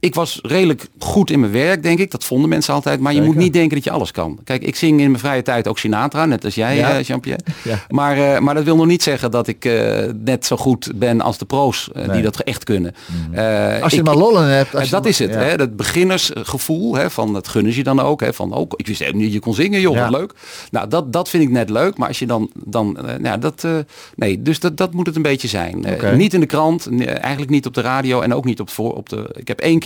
ik 0.00 0.14
was 0.14 0.38
redelijk 0.42 0.86
goed 0.98 1.30
in 1.30 1.40
mijn 1.40 1.52
werk, 1.52 1.82
denk 1.82 1.98
ik. 1.98 2.10
Dat 2.10 2.24
vonden 2.24 2.48
mensen 2.48 2.74
altijd. 2.74 3.00
Maar 3.00 3.12
je 3.12 3.18
Zeker. 3.18 3.34
moet 3.34 3.42
niet 3.42 3.52
denken 3.52 3.74
dat 3.74 3.84
je 3.84 3.90
alles 3.90 4.10
kan. 4.10 4.38
Kijk, 4.44 4.62
ik 4.62 4.76
zing 4.76 5.00
in 5.00 5.06
mijn 5.10 5.18
vrije 5.22 5.42
tijd 5.42 5.68
ook 5.68 5.78
Sinatra, 5.78 6.24
net 6.26 6.44
als 6.44 6.54
jij, 6.54 6.76
Ja. 6.76 6.98
eh, 6.98 7.02
Jean-Pierre. 7.04 7.42
Ja. 7.64 7.78
Maar, 7.88 8.16
eh, 8.34 8.40
maar 8.40 8.54
dat 8.54 8.64
wil 8.64 8.76
nog 8.76 8.86
niet 8.86 9.02
zeggen 9.02 9.30
dat 9.30 9.46
ik 9.46 9.64
eh, 9.64 10.04
net 10.24 10.46
zo 10.46 10.56
goed 10.56 10.90
ben 10.94 11.20
als 11.20 11.38
de 11.38 11.44
pro's 11.44 11.90
Nee. 11.92 12.08
Die 12.08 12.22
dat 12.22 12.40
echt 12.40 12.64
kunnen. 12.64 12.94
Eh, 13.32 13.82
Als 13.82 13.92
je 13.92 13.98
ik- 13.98 14.04
maar 14.04 14.16
lollen 14.16 14.48
hebt. 14.48 14.74
Als 14.74 14.84
je 14.84 14.90
dat 14.90 15.06
is 15.06 15.18
het, 15.18 15.30
ja. 15.30 15.36
hè? 15.38 15.56
dat 15.56 15.76
beginnersgevoel, 15.76 16.94
hè? 16.94 17.10
van 17.10 17.32
dat 17.32 17.48
gunnen 17.48 17.72
ze 17.72 17.78
je 17.78 17.84
dan 17.84 18.00
ook. 18.00 18.20
Hè? 18.20 18.32
Van, 18.32 18.52
oh, 18.52 18.66
ik 18.76 18.86
wist 18.86 18.98
helemaal 18.98 19.20
niet 19.20 19.32
dat 19.32 19.38
je 19.42 19.44
kon 19.44 19.54
zingen, 19.54 19.80
joh, 19.80 19.94
Ja. 19.94 20.10
wat 20.10 20.18
leuk. 20.20 20.32
Nou, 20.70 20.88
dat, 20.88 21.12
dat 21.12 21.28
vind 21.28 21.42
ik 21.42 21.50
net 21.50 21.70
leuk, 21.70 21.96
maar 21.96 22.08
als 22.08 22.18
je 22.18 22.26
dan, 22.26 22.50
dan 22.64 22.98
nou, 23.20 23.38
dat, 23.38 23.64
eh, 23.64 23.76
nee, 24.16 24.42
dus 24.42 24.60
dat, 24.60 24.76
dat 24.76 24.92
moet 24.92 25.06
het 25.06 25.16
een 25.16 25.22
beetje 25.22 25.48
zijn. 25.48 25.84
Niet 26.16 26.34
in 26.34 26.40
de 26.40 26.46
krant, 26.46 26.88
eigenlijk 27.06 27.50
niet 27.50 27.66
op 27.66 27.74
de 27.74 27.80
radio 27.80 28.20
en 28.20 28.34
ook 28.34 28.44
niet 28.44 28.60
op, 28.60 28.70
voor, 28.70 28.92
op 28.94 29.08
de, 29.08 29.30
ik 29.32 29.48
heb 29.48 29.60
één 29.60 29.78
keer 29.78 29.85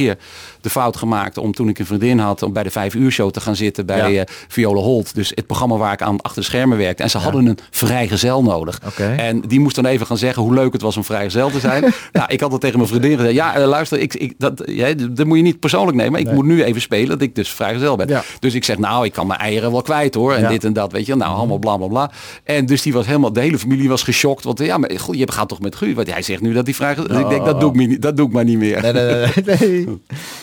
de 0.61 0.71
fout 0.71 0.97
gemaakt 0.97 1.39
om 1.39 1.53
toen 1.53 1.69
ik 1.69 1.79
een 1.79 1.87
vriendin 1.87 2.19
had, 2.19 2.43
om 2.43 2.53
bij 2.53 2.63
de 2.63 2.71
vijf 2.71 2.95
uur 2.95 3.11
show 3.11 3.31
te 3.31 3.41
gaan 3.41 3.57
zitten 3.57 3.87
bij 3.87 4.13
Ja. 4.13 4.21
eh, 4.21 4.27
Viola 4.49 4.81
Holt. 4.81 5.15
Dus 5.15 5.33
het 5.35 5.47
programma 5.47 5.77
waar 5.77 5.93
ik 5.93 6.03
aan 6.03 6.21
achter 6.21 6.41
de 6.41 6.49
schermen 6.49 6.79
werkte. 6.79 7.03
En 7.03 7.11
ze 7.11 7.19
hadden 7.19 7.47
een 7.47 7.59
vrijgezel 7.71 8.43
nodig. 8.43 8.81
Oké. 8.87 9.15
En 9.17 9.41
die 9.41 9.61
moest 9.61 9.75
dan 9.75 9.87
even 9.87 10.07
gaan 10.07 10.19
zeggen 10.19 10.43
hoe 10.43 10.55
leuk 10.55 10.73
het 10.73 10.83
was 10.83 10.97
om 10.97 11.05
vrijgezel 11.05 11.51
te 11.51 11.61
zijn. 11.61 11.85
nou, 12.13 12.27
ik 12.29 12.41
had 12.41 12.51
dat 12.51 12.61
tegen 12.61 12.77
mijn 12.77 12.89
vriendin 12.91 13.17
gezegd. 13.17 13.35
Ja, 13.35 13.55
eh, 13.57 13.67
luister, 13.67 13.99
ik, 13.99 14.15
ik, 14.15 14.35
dat, 14.39 14.63
ja, 14.67 14.95
dat 15.11 15.27
moet 15.27 15.37
je 15.37 15.43
niet 15.43 15.61
persoonlijk 15.61 15.97
nemen. 15.97 16.13
Maar 16.13 16.21
ik 16.21 16.33
moet 16.33 16.45
nu 16.45 16.63
even 16.65 16.81
spelen 16.81 17.09
dat 17.09 17.23
ik 17.23 17.35
dus 17.35 17.51
vrijgezel 17.51 17.97
ben. 17.97 18.09
Ja. 18.09 18.23
Dus 18.39 18.55
ik 18.55 18.65
zeg, 18.65 18.79
nou, 18.79 19.05
ik 19.05 19.13
kan 19.13 19.27
mijn 19.27 19.41
eieren 19.41 19.73
wel 19.73 19.83
kwijt 19.83 20.15
hoor. 20.15 20.33
En 20.35 20.49
dit 20.49 20.65
en 20.65 20.73
dat, 20.73 20.93
weet 20.93 21.07
je. 21.07 21.15
Nou, 21.17 21.35
allemaal 21.37 21.59
bla 21.59 21.77
bla 21.77 21.87
bla. 21.87 22.11
En 22.45 22.67
dus 22.67 22.83
die 22.83 22.93
was 22.93 23.07
helemaal, 23.07 23.33
de 23.33 23.41
hele 23.41 23.59
familie 23.59 23.89
was 23.89 24.03
geschokt. 24.03 24.45
Want 24.45 24.59
ja, 24.59 24.79
maar 24.79 24.91
goed, 24.97 25.19
je 25.19 25.33
gaat 25.33 25.49
toch 25.49 25.61
met 25.61 25.75
Guus? 25.77 25.95
Want 25.95 26.13
hij 26.13 26.23
zegt 26.23 26.41
nu 26.41 26.53
dat 26.53 26.65
hij 26.65 26.75
vrijgezel 26.75 27.09
Dus 27.09 27.19
ik 27.19 27.29
denk, 27.29 27.45
dat 27.45 27.61
doe 27.61 27.71
ik, 27.71 27.77
me 27.77 27.85
niet, 27.85 28.03
dat 28.03 28.17
doe 28.17 28.27
ik 28.27 28.33
maar 28.33 28.45
niet 28.45 28.59
meer. 28.59 28.83
Nee, 28.83 28.93
nee, 28.93 29.27
nee, 29.45 29.87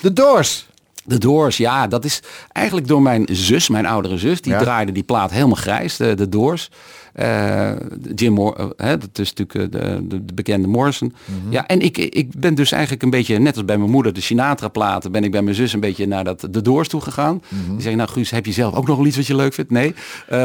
De 0.02 0.14
Doors. 0.14 0.66
De 1.04 1.18
Doors, 1.18 1.58
ja, 1.58 1.88
dat 1.88 2.06
is 2.06 2.20
eigenlijk 2.52 2.88
door 2.88 3.02
mijn 3.02 3.28
zus, 3.32 3.70
mijn 3.70 3.86
oudere 3.86 4.18
zus. 4.18 4.42
Die 4.42 4.52
Ja. 4.52 4.60
draaide 4.60 4.92
die 4.92 5.04
plaat 5.04 5.32
helemaal 5.32 5.56
grijs, 5.56 5.98
de, 5.98 6.14
de 6.16 6.30
Doors. 6.30 6.70
Eh, 7.18 7.72
Jim 8.16 8.34
Mor 8.34 8.56
eh, 8.56 8.66
hè, 8.78 8.98
dat 8.98 9.20
is 9.20 9.34
natuurlijk 9.34 9.74
eh, 9.74 9.82
de, 9.82 10.08
de, 10.08 10.26
de 10.26 10.34
bekende 10.34 10.68
Morrison. 10.68 11.14
Mhm. 11.26 11.52
Ja, 11.52 11.68
en 11.68 11.82
ik, 11.82 11.98
ik 11.98 12.40
ben 12.40 12.56
dus 12.56 12.72
eigenlijk 12.72 13.04
een 13.04 13.10
beetje, 13.10 13.40
net 13.40 13.56
als 13.56 13.66
bij 13.66 13.78
mijn 13.78 13.92
moeder, 13.92 14.14
de 14.14 14.22
Sinatra-platen, 14.22 15.12
ben 15.12 15.24
ik 15.24 15.32
bij 15.32 15.42
mijn 15.42 15.56
zus 15.56 15.74
een 15.74 15.80
beetje 15.80 16.08
naar 16.08 16.24
dat, 16.24 16.48
de 16.52 16.62
Doors 16.62 16.88
toe 16.88 17.02
gegaan. 17.02 17.42
Mhm. 17.50 17.72
Die 17.72 17.82
zei, 17.82 17.96
nou 17.96 18.10
Guus, 18.10 18.32
heb 18.32 18.46
je 18.46 18.52
zelf 18.52 18.76
ook 18.76 18.88
nog 18.88 18.98
wel 18.98 19.06
iets 19.06 19.16
wat 19.16 19.28
je 19.28 19.36
leuk 19.36 19.54
vindt? 19.54 19.72
Nee. 19.72 19.94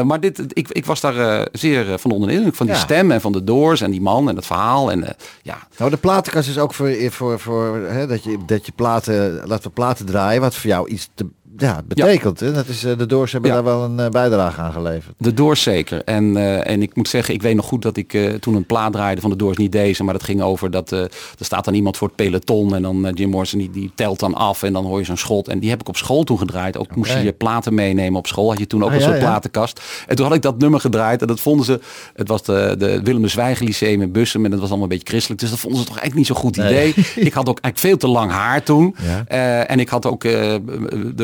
Maar 0.03 0.19
dit, 0.19 0.41
ik, 0.47 0.69
ik 0.69 0.85
was 0.85 1.01
daar 1.01 1.47
zeer 1.51 1.99
van 1.99 2.11
onder 2.11 2.29
de 2.29 2.35
indruk 2.35 2.55
van 2.55 2.65
die 2.65 2.75
Ja. 2.75 2.81
stem 2.81 3.11
en 3.11 3.21
van 3.21 3.31
de 3.31 3.43
Doors 3.43 3.81
en 3.81 3.91
die 3.91 4.01
man 4.01 4.29
en 4.29 4.35
het 4.35 4.45
verhaal. 4.45 4.91
En 4.91 5.15
ja, 5.41 5.57
Nou, 5.77 5.91
de 5.91 5.97
platenkast 5.97 6.49
is 6.49 6.57
ook 6.57 6.73
voor, 6.73 6.95
voor, 7.09 7.39
voor 7.39 7.77
hè, 7.77 8.07
dat, 8.07 8.23
je, 8.23 8.37
dat 8.45 8.65
je 8.65 8.71
platen, 8.75 9.41
laten 9.45 9.63
we 9.67 9.73
platen 9.73 10.05
draaien, 10.05 10.41
wat 10.41 10.55
voor 10.55 10.69
jou 10.69 10.89
iets 10.89 11.09
te, 11.13 11.25
ja, 11.57 11.81
betekent. 11.87 12.39
Hè? 12.39 12.51
Dat 12.53 12.67
is, 12.67 12.83
eh, 12.83 12.97
de 12.97 13.05
Doors 13.05 13.31
hebben 13.31 13.49
Ja. 13.49 13.55
daar 13.55 13.65
wel 13.65 13.83
een 13.83 13.99
eh, 13.99 14.09
bijdrage 14.09 14.61
aan 14.61 14.71
geleverd. 14.71 15.15
De 15.17 15.33
Doors 15.33 15.61
zeker. 15.61 16.03
En, 16.03 16.37
eh, 16.37 16.67
en 16.71 16.81
ik 16.81 16.95
moet 16.95 17.07
zeggen, 17.07 17.33
ik 17.33 17.41
weet 17.41 17.55
nog 17.55 17.65
goed 17.65 17.81
dat 17.81 17.97
ik 17.97 18.17
toen 18.39 18.55
een 18.55 18.65
plaat 18.65 18.91
draaide 18.93 19.21
van 19.21 19.29
de 19.29 19.35
Doors, 19.35 19.57
niet 19.57 19.71
deze, 19.71 20.03
maar 20.03 20.13
dat 20.13 20.23
ging 20.23 20.41
over 20.41 20.71
dat 20.71 20.91
eh, 20.91 20.99
er 21.01 21.09
staat 21.39 21.65
dan 21.65 21.73
iemand 21.73 21.97
voor 21.97 22.07
het 22.07 22.15
peloton 22.15 22.75
en 22.75 22.81
dan 22.81 23.11
Jim 23.13 23.29
Morrison 23.29 23.59
die, 23.59 23.69
die 23.71 23.91
telt 23.95 24.19
dan 24.19 24.33
af 24.33 24.63
en 24.63 24.73
dan 24.73 24.85
hoor 24.85 24.99
je 24.99 25.05
zo'n 25.05 25.17
schot. 25.17 25.47
En 25.47 25.59
die 25.59 25.69
heb 25.69 25.79
ik 25.81 25.87
op 25.87 25.97
school 25.97 26.23
toen 26.23 26.37
gedraaid. 26.37 26.77
Ook 26.77 26.95
moest 26.95 27.13
je 27.13 27.19
je 27.23 27.31
platen 27.33 27.73
meenemen 27.73 28.19
op 28.19 28.27
school. 28.27 28.49
Had 28.49 28.59
je 28.59 28.67
toen 28.67 28.83
ook 28.83 28.89
Ah, 28.89 28.95
een 28.95 29.01
soort 29.01 29.19
platenkast. 29.19 29.81
En 30.07 30.15
toen 30.15 30.25
had 30.25 30.35
ik 30.35 30.41
dat 30.41 30.57
nummer 30.57 30.79
gedraaid 30.79 31.21
en 31.21 31.27
dat 31.27 31.39
vonden 31.39 31.65
ze, 31.65 31.79
het 32.15 32.27
was 32.27 32.43
de, 32.43 32.75
de 32.77 33.01
Willem 33.03 33.21
de 33.21 33.27
Zwijgen 33.27 33.65
Lyceum 33.65 34.01
in 34.01 34.11
Bussum 34.11 34.45
en 34.45 34.51
dat 34.51 34.59
was 34.59 34.69
allemaal 34.69 34.87
een 34.87 34.93
beetje 34.97 35.07
christelijk. 35.09 35.41
Dus 35.41 35.49
dat 35.49 35.59
vonden 35.59 35.79
ze 35.79 35.85
toch 35.87 35.97
eigenlijk 35.99 36.27
niet 36.29 36.37
zo'n 36.37 36.45
goed 36.45 36.55
Nee. 36.57 36.69
idee. 36.93 37.05
ik 37.15 37.33
had 37.33 37.49
ook 37.49 37.59
eigenlijk 37.59 37.77
veel 37.77 37.97
te 37.97 38.07
lang 38.07 38.31
haar 38.31 38.63
toen. 38.63 38.95
En 39.27 39.79
ik 39.79 39.89
had 39.89 40.05
ook, 40.05 40.23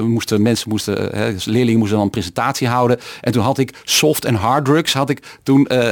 moest 0.04 0.19
moesten, 0.20 0.42
mensen 0.42 0.70
moesten, 0.70 1.10
hè, 1.18 1.32
dus 1.34 1.46
leerlingen 1.46 1.78
moesten 1.80 1.98
dan 1.98 2.06
een 2.06 2.12
presentatie 2.12 2.68
houden. 2.68 3.00
En 3.22 3.32
toen 3.32 3.44
had 3.44 3.58
ik 3.58 3.74
soft 3.84 4.26
en 4.26 4.36
hard 4.36 4.66
drugs 4.66 4.94
had 4.94 5.10
ik 5.10 5.38
toen 5.44 5.68
eh, 5.68 5.88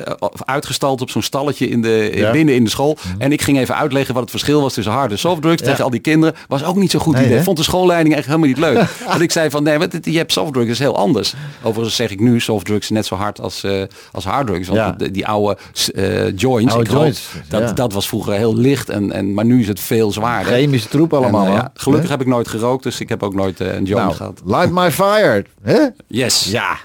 uitgestald 0.45 1.01
op 1.01 1.09
zo'n 1.09 1.21
stalletje 1.21 1.69
in 1.69 1.81
de, 1.81 2.11
Ja. 2.15 2.31
binnen 2.31 2.55
in 2.55 2.63
de 2.63 2.69
school. 2.69 2.97
En 3.17 3.31
ik 3.31 3.41
ging 3.41 3.57
even 3.57 3.75
uitleggen 3.75 4.13
wat 4.13 4.21
het 4.23 4.31
verschil 4.31 4.61
was 4.61 4.73
tussen 4.73 4.93
hard 4.93 5.11
en 5.11 5.19
soft 5.19 5.41
drugs 5.41 5.61
tegen 5.61 5.83
al 5.83 5.89
die 5.89 5.99
kinderen. 5.99 6.35
Was 6.47 6.63
ook 6.63 6.75
niet 6.75 6.91
zo 6.91 6.99
goed 6.99 7.13
Nee, 7.15 7.25
idee. 7.25 7.37
hè? 7.37 7.43
Vond 7.43 7.57
de 7.57 7.63
schoolleiding 7.63 8.15
echt 8.15 8.25
helemaal 8.25 8.47
niet 8.47 8.57
leuk. 8.57 8.87
Want 9.07 9.21
ik 9.21 9.31
zei 9.31 9.49
van 9.49 9.63
nee, 9.63 9.77
wat, 9.77 9.97
je 10.01 10.17
hebt 10.17 10.31
soft 10.31 10.53
drugs, 10.53 10.69
is 10.69 10.79
heel 10.79 10.97
anders. 10.97 11.33
Overigens 11.63 11.95
zeg 11.95 12.11
ik 12.11 12.19
nu 12.19 12.39
soft 12.39 12.65
drugs 12.65 12.89
net 12.89 13.05
zo 13.05 13.15
hard 13.15 13.41
als, 13.41 13.63
eh, 13.63 13.81
als 14.11 14.23
hard 14.25 14.47
drugs. 14.47 14.67
Want 14.67 14.79
Ja. 15.01 15.07
die 15.07 15.27
oude 15.27 15.57
eh, 15.95 16.37
joints, 16.37 16.73
Oude 16.73 16.89
joints, 16.91 17.27
dat, 17.49 17.75
dat 17.77 17.93
was 17.93 18.07
vroeger 18.07 18.33
heel 18.33 18.55
licht. 18.55 18.89
En, 18.89 19.11
en, 19.11 19.33
maar 19.33 19.45
nu 19.45 19.60
is 19.60 19.67
het 19.67 19.79
veel 19.79 20.12
zwaarder. 20.12 20.54
Chemische 20.54 20.87
troep 20.89 21.13
allemaal. 21.13 21.45
En, 21.45 21.52
eh, 21.52 21.58
ja, 21.58 21.71
gelukkig 21.73 22.10
heb 22.10 22.21
ik 22.21 22.27
nooit 22.27 22.47
gerookt, 22.47 22.83
dus 22.83 22.99
ik 22.99 23.10
heb 23.10 23.23
ook 23.23 23.33
nooit 23.33 23.60
eh, 23.60 23.67
een 23.75 23.83
joint 23.85 24.06
Nou, 24.06 24.15
gehad. 24.17 24.41
light 24.43 24.71
my 24.71 24.91
fire. 24.91 25.45
Hè? 25.63 25.87
Yes. 26.07 26.45
Ja. 26.51 26.77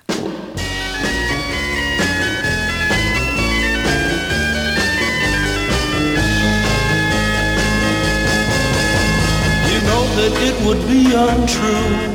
You 9.70 9.80
know 9.88 10.04
that 10.16 10.32
it 10.48 10.56
would 10.64 10.82
be 10.86 11.14
untrue. 11.14 12.10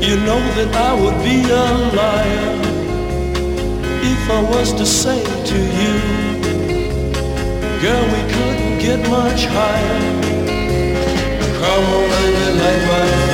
You 0.00 0.16
know 0.16 0.40
that 0.56 0.74
I 0.76 0.92
would 1.00 1.18
be 1.22 1.50
a 1.50 1.66
liar 1.98 2.64
if 4.06 4.30
I 4.30 4.42
was 4.42 4.72
to 4.74 4.84
say 4.84 5.22
to 5.50 5.58
you, 5.80 5.94
girl, 7.80 8.04
we 8.14 8.22
couldn't 8.32 8.78
get 8.78 9.00
much 9.08 9.46
higher. 9.46 10.00
Come 11.58 11.84
on, 11.96 12.08
baby, 12.10 12.58
light 12.60 12.82
my 12.90 13.33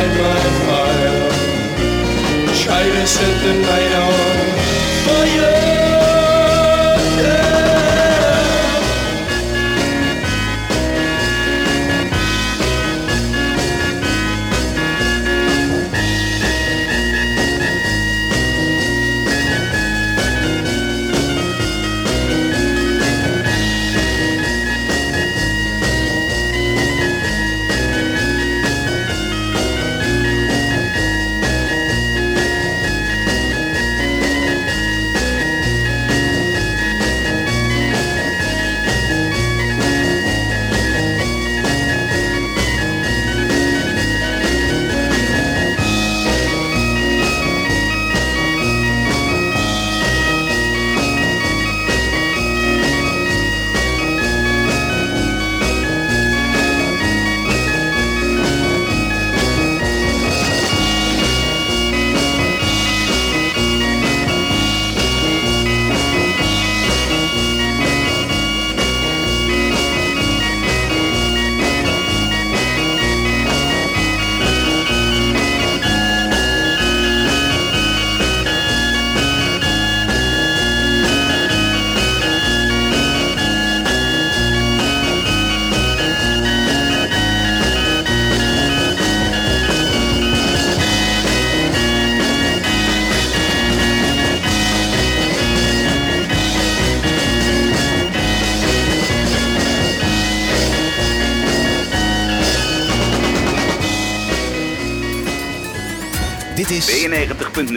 I 2.81 2.89
will 2.89 3.05
set 3.05 3.43
the 3.43 3.53
night 3.61 3.93
on 3.93 4.57
fire. 5.05 5.70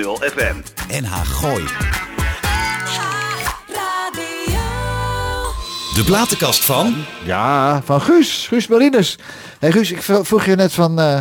FM. 0.03 0.57
NH 1.03 1.13
Gooi. 1.13 1.65
De 5.95 6.03
platenkast 6.05 6.65
van... 6.65 6.95
Ja, 7.25 7.83
van 7.85 8.01
Guus. 8.01 8.47
Guus 8.49 8.67
Marinus. 8.67 9.19
Hey 9.59 9.73
Guus, 9.73 9.91
ik 9.91 10.03
vroeg 10.03 10.45
je 10.45 10.55
net 10.57 10.73
van... 10.73 11.01
eh, 11.01 11.19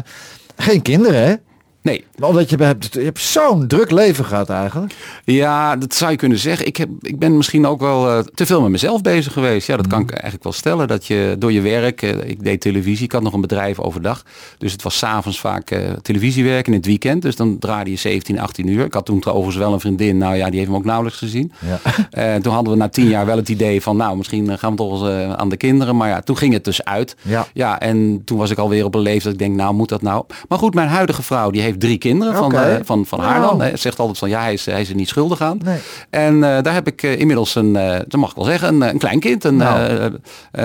geen 0.57 0.82
kinderen, 0.82 1.28
hè? 1.28 1.36
Nee, 1.84 2.03
Maar 2.17 2.29
Omdat 2.29 2.49
je 2.49 2.55
hebt, 2.55 2.93
je 2.93 3.01
hebt 3.01 3.19
zo'n 3.19 3.67
druk 3.67 3.91
leven 3.91 4.25
gehad 4.25 4.49
eigenlijk. 4.49 4.93
Ja, 5.23 5.75
dat 5.75 5.93
zou 5.93 6.11
je 6.11 6.17
kunnen 6.17 6.38
zeggen. 6.38 6.65
Ik, 6.65 6.77
heb, 6.77 6.89
ik 7.01 7.19
ben 7.19 7.38
misschien 7.38 7.65
ook 7.65 7.79
wel 7.79 8.09
eh, 8.09 8.19
te 8.19 8.45
veel 8.45 8.61
met 8.61 8.71
mezelf 8.71 9.01
bezig 9.01 9.34
geweest. 9.34 9.67
Ja, 9.67 9.77
dat 9.77 9.88
kan 9.88 10.01
ik 10.01 10.11
eigenlijk 10.11 10.43
wel 10.43 10.53
stellen. 10.53 10.88
Dat 10.88 11.05
je 11.05 11.36
door 11.39 11.51
je 11.51 11.61
werk, 11.61 12.01
eh, 12.01 12.29
ik 12.29 12.43
deed 12.43 12.61
televisie, 12.61 13.05
ik 13.05 13.11
had 13.11 13.21
nog 13.21 13.34
een 13.34 13.41
bedrijf 13.41 13.79
overdag. 13.79 14.23
Dus 14.57 14.71
het 14.71 14.81
was 14.81 14.97
s'avonds 14.97 15.39
vaak 15.39 15.71
eh, 15.71 15.91
televisiewerk 16.01 16.67
in 16.67 16.73
het 16.73 16.86
weekend. 16.86 17.21
Dus 17.21 17.36
dan 17.36 17.59
draaide 17.59 17.89
je 17.89 17.97
17, 17.97 18.39
18 18.39 18.67
uur. 18.67 18.86
Ik 18.86 18.93
had 18.93 19.05
toen 19.05 19.25
overigens 19.25 19.55
wel 19.55 19.73
een 19.73 19.79
vriendin. 19.79 20.17
Nou 20.17 20.36
ja, 20.36 20.49
die 20.49 20.59
heeft 20.59 20.71
me 20.71 20.77
ook 20.77 20.86
nauwelijks 20.86 21.19
gezien. 21.19 21.51
Ja. 21.59 21.79
Toen 22.39 22.53
hadden 22.53 22.73
we 22.73 22.79
na 22.79 22.89
tien 22.89 23.07
jaar 23.07 23.25
wel 23.25 23.38
het 23.38 23.49
idee 23.49 23.81
van, 23.81 23.97
nou, 23.97 24.17
misschien 24.17 24.57
gaan 24.57 24.71
we 24.71 24.77
toch 24.77 25.07
eens 25.07 25.38
aan 25.38 25.49
de 25.49 25.57
kinderen. 25.57 25.95
Maar 25.95 26.09
ja, 26.09 26.21
toen 26.21 26.38
ging 26.38 26.53
het 26.53 26.63
dus 26.63 26.84
uit. 26.84 27.15
Ja. 27.21 27.47
ja, 27.53 27.79
en 27.79 28.21
toen 28.25 28.38
was 28.38 28.49
ik 28.49 28.57
alweer 28.57 28.86
op 28.86 28.95
een 28.95 29.01
leeftijd. 29.01 29.23
dat 29.23 29.34
Ik 29.34 29.39
denk, 29.39 29.55
nou, 29.55 29.73
moet 29.73 29.89
dat 29.89 30.01
nou? 30.01 30.25
Maar 30.47 30.57
goed, 30.57 30.73
mijn 30.73 30.88
huidige 30.88 31.23
vrouw, 31.23 31.49
die 31.49 31.61
heeft 31.61 31.72
drie 31.78 31.97
kinderen 31.97 32.36
van, 32.36 32.45
Oké. 32.45 32.61
eh, 32.61 32.76
van, 32.84 33.05
van 33.05 33.19
haar 33.19 33.39
Nou. 33.39 33.49
dan. 33.49 33.61
Hij 33.61 33.78
zegt 33.78 33.99
altijd 33.99 34.17
van, 34.17 34.30
ja, 34.30 34.41
hij 34.41 34.53
is, 34.53 34.65
hij 34.65 34.82
is 34.82 34.89
er 34.89 34.95
niet 34.95 35.07
schuldig 35.07 35.41
aan. 35.41 35.59
Nee. 35.63 35.80
En 36.09 36.34
eh, 36.43 36.61
daar 36.61 36.74
heb 36.74 36.88
ik 36.88 37.03
eh, 37.03 37.19
inmiddels 37.19 37.55
een, 37.55 37.74
dat 38.07 38.15
mag 38.15 38.30
ik 38.30 38.36
wel 38.36 38.45
zeggen, 38.45 38.67
een, 38.82 38.82
een 38.89 38.97
kleinkind. 38.97 39.43
Een 39.43 39.55
Nou. 39.55 40.11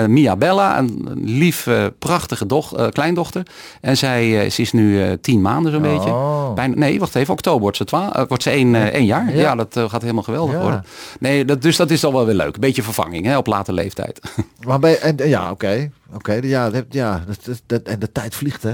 Mia 0.07 0.35
Bella, 0.35 0.77
een, 0.77 1.09
lief, 1.23 1.67
prachtige 1.99 2.45
doch, 2.45 2.89
kleindochter. 2.91 3.43
En 3.81 3.97
zij 3.97 4.49
ze 4.49 4.61
is 4.61 4.71
nu 4.71 5.17
tien 5.21 5.41
maanden 5.41 5.71
zo'n 5.71 5.85
Oh. 5.85 5.93
beetje. 5.93 6.13
Bijna, 6.55 6.75
nee, 6.75 6.99
wacht 6.99 7.15
even, 7.15 7.33
oktober 7.33 7.61
wordt 7.61 7.77
ze, 7.77 7.83
twa, 7.85 8.25
wordt 8.27 8.43
ze 8.43 8.49
één, 8.49 8.75
één 8.91 9.05
jaar. 9.05 9.35
Ja. 9.35 9.39
Ja, 9.41 9.55
dat 9.55 9.79
gaat 9.89 10.01
helemaal 10.01 10.23
geweldig 10.23 10.55
Ja. 10.55 10.61
worden. 10.61 10.83
Nee, 11.19 11.45
dat, 11.45 11.61
dus 11.61 11.75
dat 11.75 11.89
is 11.91 12.03
al 12.03 12.13
wel 12.13 12.25
weer 12.25 12.35
leuk. 12.35 12.53
Een 12.55 12.61
beetje 12.61 12.83
vervanging 12.83 13.25
hè, 13.25 13.37
op 13.37 13.47
late 13.47 13.73
leeftijd. 13.73 14.19
Maar 14.67 14.79
bij, 14.79 14.99
en, 14.99 15.15
ja, 15.27 15.51
oké. 15.51 15.91
Oké, 16.13 16.33
ja, 16.41 16.69
dat, 16.69 16.83
ja 16.89 17.23
dat, 17.27 17.37
dat, 17.45 17.61
dat- 17.65 17.81
en 17.93 17.99
de 17.99 18.11
tijd 18.11 18.35
vliegt, 18.35 18.63
hè? 18.63 18.73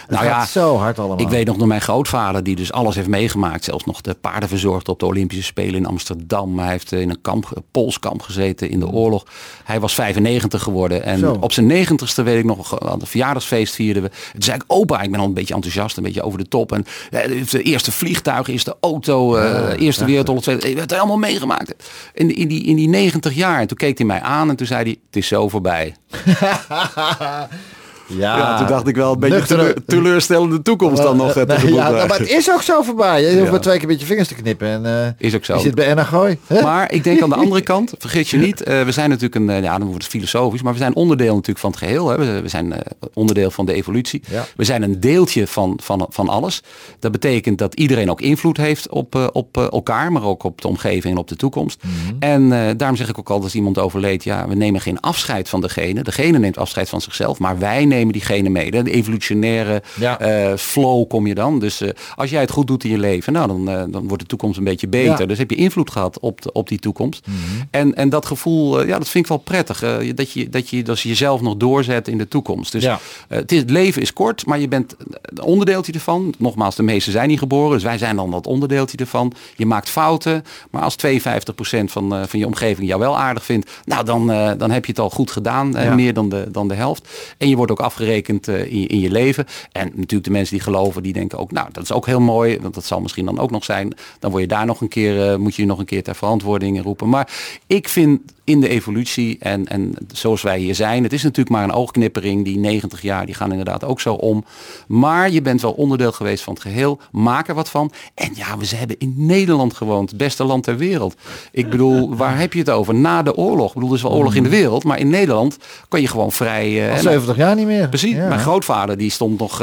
Het 0.00 0.10
Nou 0.10 0.24
gaat 0.24 0.34
ja, 0.34 0.46
zo 0.46 0.76
hard 0.76 0.98
allemaal. 0.98 1.20
Ik 1.20 1.28
weet 1.28 1.46
nog 1.46 1.56
door 1.56 1.66
mijn 1.66 1.80
grootvader, 1.80 2.42
die 2.42 2.56
dus 2.56 2.72
alles 2.72 2.94
heeft 2.94 3.08
meegemaakt. 3.08 3.64
Zelfs 3.64 3.84
nog 3.84 4.00
de 4.00 4.14
paarden 4.14 4.48
verzorgd 4.48 4.88
op 4.88 4.98
de 4.98 5.06
Olympische 5.06 5.44
Spelen 5.44 5.74
in 5.74 5.86
Amsterdam. 5.86 6.58
Hij 6.58 6.70
heeft 6.70 6.92
eh, 6.92 7.00
in 7.00 7.10
een 7.10 7.20
kamp, 7.20 7.50
een 7.54 7.64
Pools 7.70 7.98
kamp 7.98 8.22
gezeten 8.22 8.70
in 8.70 8.80
de 8.80 8.88
oorlog. 8.88 9.24
Hij 9.64 9.80
was 9.80 9.94
95 9.94 10.62
geworden. 10.62 11.02
En 11.02 11.18
Zo. 11.18 11.36
op 11.40 11.52
zijn 11.52 11.86
90ste 11.86 12.22
weet 12.24 12.38
ik 12.38 12.44
nog, 12.44 12.80
aan 12.80 12.98
het 12.98 13.08
verjaardagsfeest 13.08 13.74
vierden 13.74 14.02
we. 14.02 14.08
Toen 14.32 14.42
zei 14.42 14.56
ik, 14.56 14.64
opa, 14.66 15.02
ik 15.02 15.10
ben 15.10 15.20
al 15.20 15.26
een 15.26 15.34
beetje 15.34 15.54
enthousiast, 15.54 15.96
een 15.96 16.02
beetje 16.02 16.22
over 16.22 16.38
de 16.38 16.48
top. 16.48 16.72
En 16.72 16.86
eh, 17.10 17.48
de 17.50 17.62
eerste 17.62 17.92
vliegtuig, 17.92 18.48
eerste 18.48 18.76
auto, 18.80 19.36
eh, 19.36 19.80
eerste 19.80 20.04
wereldoorlog, 20.04 20.42
tweede. 20.42 20.80
Het 20.80 20.92
allemaal 20.92 21.18
meegemaakt. 21.18 21.74
In, 22.14 22.36
in, 22.36 22.48
die, 22.48 22.64
in 22.64 22.76
die 22.76 22.88
90 22.88 23.34
jaar. 23.34 23.60
En 23.60 23.66
toen 23.66 23.76
keek 23.76 23.98
hij 23.98 24.06
mij 24.06 24.20
aan 24.20 24.48
en 24.48 24.56
toen 24.56 24.66
zei 24.66 24.82
hij, 24.82 24.96
het 25.06 25.16
is 25.16 25.26
zo 25.26 25.48
voorbij. 25.48 25.94
Ja, 28.06 28.36
Ja, 28.36 28.58
toen 28.58 28.66
dacht 28.66 28.86
ik 28.88 28.96
wel 28.96 29.12
een 29.12 29.18
beetje 29.18 29.42
teleur- 29.42 29.74
teleurstellende 29.86 30.62
toekomst 30.62 31.02
dan 31.02 31.16
nog. 31.16 31.36
eh, 31.36 31.44
Nee, 31.46 31.74
ja, 31.74 31.86
krijgen. 31.88 32.08
maar 32.08 32.18
het 32.18 32.28
is 32.28 32.50
ook 32.50 32.62
zo 32.62 32.82
voorbij. 32.82 33.22
Je 33.22 33.38
hoeft 33.38 33.50
maar 33.50 33.60
twee 33.60 33.78
keer 33.78 33.88
met 33.88 34.00
je 34.00 34.06
vingers 34.06 34.28
te 34.28 34.34
knippen. 34.34 34.68
En, 34.68 34.86
eh, 34.86 35.26
Is 35.26 35.34
ook 35.34 35.44
zo. 35.44 35.54
Je 35.54 35.60
zit 35.60 35.74
bij 35.74 35.86
Enna 35.86 36.04
Gooi. 36.04 36.38
hè? 36.46 36.62
Maar 36.62 36.92
ik 36.92 37.04
denk 37.04 37.22
aan 37.22 37.28
de 37.28 37.34
andere 37.34 37.60
kant, 37.72 37.92
vergeet 37.98 38.28
je 38.28 38.36
niet, 38.36 38.62
eh, 38.62 38.82
we 38.82 38.92
zijn 38.92 39.08
natuurlijk 39.08 39.34
een, 39.34 39.50
eh, 39.50 39.62
ja 39.62 39.78
dan 39.78 39.86
wordt 39.86 40.02
het 40.02 40.12
filosofisch, 40.12 40.62
maar 40.62 40.72
we 40.72 40.78
zijn 40.78 40.94
onderdeel 40.94 41.32
natuurlijk 41.34 41.58
van 41.58 41.70
het 41.70 41.78
geheel. 41.78 42.08
Hè. 42.08 42.16
We, 42.18 42.40
we 42.42 42.48
zijn 42.48 42.72
eh, 42.72 42.80
onderdeel 43.14 43.50
van 43.50 43.66
de 43.66 43.72
evolutie. 43.72 44.22
Ja. 44.30 44.44
We 44.56 44.64
zijn 44.64 44.82
een 44.82 45.00
deeltje 45.00 45.46
van, 45.46 45.78
van, 45.82 46.06
van 46.10 46.28
alles. 46.28 46.62
Dat 46.98 47.12
betekent 47.12 47.58
dat 47.58 47.74
iedereen 47.74 48.10
ook 48.10 48.20
invloed 48.20 48.56
heeft 48.56 48.88
op, 48.88 49.14
eh, 49.14 49.26
op 49.32 49.56
eh, 49.56 49.62
elkaar, 49.72 50.12
maar 50.12 50.22
ook 50.24 50.42
op 50.44 50.60
de 50.60 50.68
omgeving 50.68 51.14
en 51.14 51.20
op 51.20 51.28
de 51.28 51.36
toekomst. 51.36 51.82
Mhm. 51.82 52.14
En 52.18 52.52
eh, 52.52 52.60
daarom 52.76 52.96
zeg 52.96 53.08
ik 53.08 53.18
ook 53.18 53.30
al 53.30 53.42
als 53.42 53.54
iemand 53.54 53.78
overleed, 53.78 54.24
ja, 54.24 54.48
we 54.48 54.54
nemen 54.54 54.80
geen 54.80 55.00
afscheid 55.00 55.48
van 55.48 55.60
degene. 55.60 56.02
Degene 56.02 56.38
neemt 56.38 56.58
afscheid 56.58 56.88
van 56.88 57.00
zichzelf, 57.00 57.38
maar 57.38 57.58
wij 57.58 57.84
nemen 57.84 57.94
diegene 58.04 58.48
mee. 58.48 58.70
De 58.70 58.90
evolutionaire 58.90 59.82
Ja. 59.98 60.18
eh, 60.18 60.56
flow 60.56 61.08
kom 61.08 61.26
je 61.26 61.34
dan. 61.34 61.58
Dus 61.58 61.80
eh, 61.80 61.90
als 62.14 62.30
jij 62.30 62.40
het 62.40 62.50
goed 62.50 62.66
doet 62.66 62.84
in 62.84 62.90
je 62.90 62.98
leven, 62.98 63.32
nou, 63.32 63.46
dan, 63.46 63.68
eh, 63.68 63.82
dan 63.88 64.08
wordt 64.08 64.22
de 64.22 64.28
toekomst 64.28 64.58
een 64.58 64.64
beetje 64.64 64.88
beter. 64.88 65.20
Ja. 65.20 65.26
Dus 65.26 65.38
heb 65.38 65.50
je 65.50 65.56
invloed 65.56 65.90
gehad 65.90 66.20
op, 66.20 66.42
de- 66.42 66.52
op 66.52 66.68
die 66.68 66.78
toekomst. 66.78 67.26
Mhm. 67.26 67.36
en, 67.70 67.94
en 67.94 68.08
dat 68.08 68.26
gevoel, 68.26 68.86
ja, 68.86 68.98
dat 68.98 69.08
vind 69.08 69.24
ik 69.24 69.30
wel 69.30 69.38
prettig. 69.38 69.80
dat, 70.14 70.32
je, 70.32 70.48
dat 70.48 70.68
je 70.70 70.82
dat 70.82 71.00
je 71.00 71.08
jezelf 71.08 71.40
nog 71.40 71.56
doorzet 71.56 72.08
in 72.08 72.18
de 72.18 72.28
toekomst. 72.28 72.72
Dus 72.72 72.82
Ja. 72.82 72.98
het, 73.28 73.52
is, 73.52 73.58
het 73.58 73.70
leven 73.70 74.02
is 74.02 74.12
kort, 74.12 74.46
maar 74.46 74.58
je 74.60 74.68
bent 74.68 74.96
een 75.22 75.42
onderdeeltje 75.42 75.92
ervan. 75.92 76.34
Nogmaals, 76.38 76.74
de 76.76 76.82
meesten 76.82 77.12
zijn 77.12 77.28
niet 77.28 77.38
geboren, 77.38 77.72
dus 77.72 77.82
wij 77.82 77.98
zijn 77.98 78.16
dan 78.16 78.30
dat 78.30 78.46
onderdeeltje 78.46 78.96
ervan. 78.96 79.32
Je 79.56 79.66
maakt 79.66 79.88
fouten, 79.88 80.44
maar 80.70 80.82
als 80.82 80.96
52% 80.96 81.90
van, 81.90 82.28
van 82.28 82.38
je 82.38 82.46
omgeving 82.46 82.88
jou 82.88 83.00
wel 83.00 83.18
aardig 83.18 83.44
vindt, 83.44 83.70
nou 83.84 84.04
dan, 84.04 84.26
dan 84.58 84.70
heb 84.70 84.84
je 84.84 84.90
het 84.90 85.00
al 85.00 85.10
goed 85.10 85.30
gedaan, 85.30 85.94
meer 85.94 86.14
dan 86.14 86.28
de, 86.28 86.46
dan 86.50 86.68
de 86.68 86.74
helft. 86.74 87.08
En 87.38 87.48
je 87.48 87.56
wordt 87.56 87.72
ook 87.72 87.80
afgerekend 87.86 88.48
eh, 88.48 88.72
in, 88.72 88.86
in 88.86 89.00
je 89.00 89.10
leven. 89.10 89.46
En 89.72 89.86
natuurlijk 89.94 90.24
de 90.24 90.30
mensen 90.30 90.54
die 90.54 90.64
geloven, 90.64 91.02
die 91.02 91.12
denken 91.12 91.38
ook, 91.38 91.52
nou 91.52 91.68
dat 91.72 91.82
is 91.82 91.92
ook 91.92 92.06
heel 92.06 92.20
mooi, 92.20 92.58
want 92.60 92.74
dat 92.74 92.84
zal 92.84 93.00
misschien 93.00 93.24
dan 93.24 93.38
ook 93.38 93.50
nog 93.50 93.64
zijn. 93.64 93.94
Dan 94.18 94.30
word 94.30 94.42
je 94.42 94.48
daar 94.48 94.66
nog 94.66 94.80
een 94.80 94.88
keer, 94.88 95.30
eh, 95.30 95.36
moet 95.36 95.54
je 95.54 95.66
nog 95.66 95.78
een 95.78 95.84
keer 95.84 96.02
ter 96.02 96.14
verantwoording 96.14 96.82
roepen. 96.82 97.08
Maar 97.08 97.32
ik 97.66 97.88
vind 97.88 98.20
in 98.46 98.60
de 98.60 98.68
evolutie 98.68 99.36
en, 99.40 99.66
en 99.68 99.94
zoals 100.12 100.42
wij 100.42 100.58
hier 100.58 100.74
zijn, 100.74 101.02
het 101.02 101.12
is 101.12 101.22
natuurlijk 101.22 101.56
maar 101.56 101.64
een 101.64 101.72
oogknippering. 101.72 102.44
Die 102.44 102.58
90 102.58 103.02
jaar, 103.02 103.26
die 103.26 103.34
gaan 103.34 103.50
inderdaad 103.50 103.84
ook 103.84 104.00
zo 104.00 104.14
om. 104.14 104.44
Maar 104.86 105.30
je 105.30 105.42
bent 105.42 105.60
wel 105.62 105.72
onderdeel 105.72 106.12
geweest 106.12 106.44
van 106.44 106.52
het 106.52 106.62
geheel. 106.62 106.98
Maak 107.12 107.48
er 107.48 107.54
wat 107.54 107.70
van. 107.70 107.92
En 108.14 108.30
ja, 108.34 108.56
we 108.58 108.76
hebben 108.76 108.98
in 108.98 109.14
Nederland 109.16 109.74
gewoond. 109.74 110.08
Het 110.08 110.18
beste 110.18 110.44
land 110.44 110.62
ter 110.64 110.76
wereld. 110.76 111.14
Ik 111.52 111.70
bedoel, 111.70 112.16
waar 112.16 112.38
heb 112.38 112.52
je 112.52 112.58
het 112.58 112.70
over? 112.70 112.94
Na 112.94 113.22
de 113.22 113.34
oorlog. 113.36 113.68
Ik 113.68 113.74
bedoel, 113.74 113.88
er 113.90 113.96
is 113.96 114.02
wel 114.02 114.12
oorlog 114.12 114.34
in 114.34 114.42
de 114.42 114.48
wereld. 114.48 114.84
Maar 114.84 114.98
in 114.98 115.08
Nederland 115.10 115.56
kan 115.88 116.00
je 116.00 116.08
gewoon 116.08 116.32
vrij... 116.32 116.82
eh, 116.84 116.90
Al 116.90 116.96
en- 116.96 117.02
70 117.02 117.36
jaar 117.36 117.54
niet 117.56 117.66
meer. 117.66 117.88
Precies. 117.88 118.14
Ja. 118.14 118.28
Mijn 118.28 118.40
grootvader 118.40 118.96
die 118.96 119.10
stond 119.10 119.38
nog, 119.38 119.60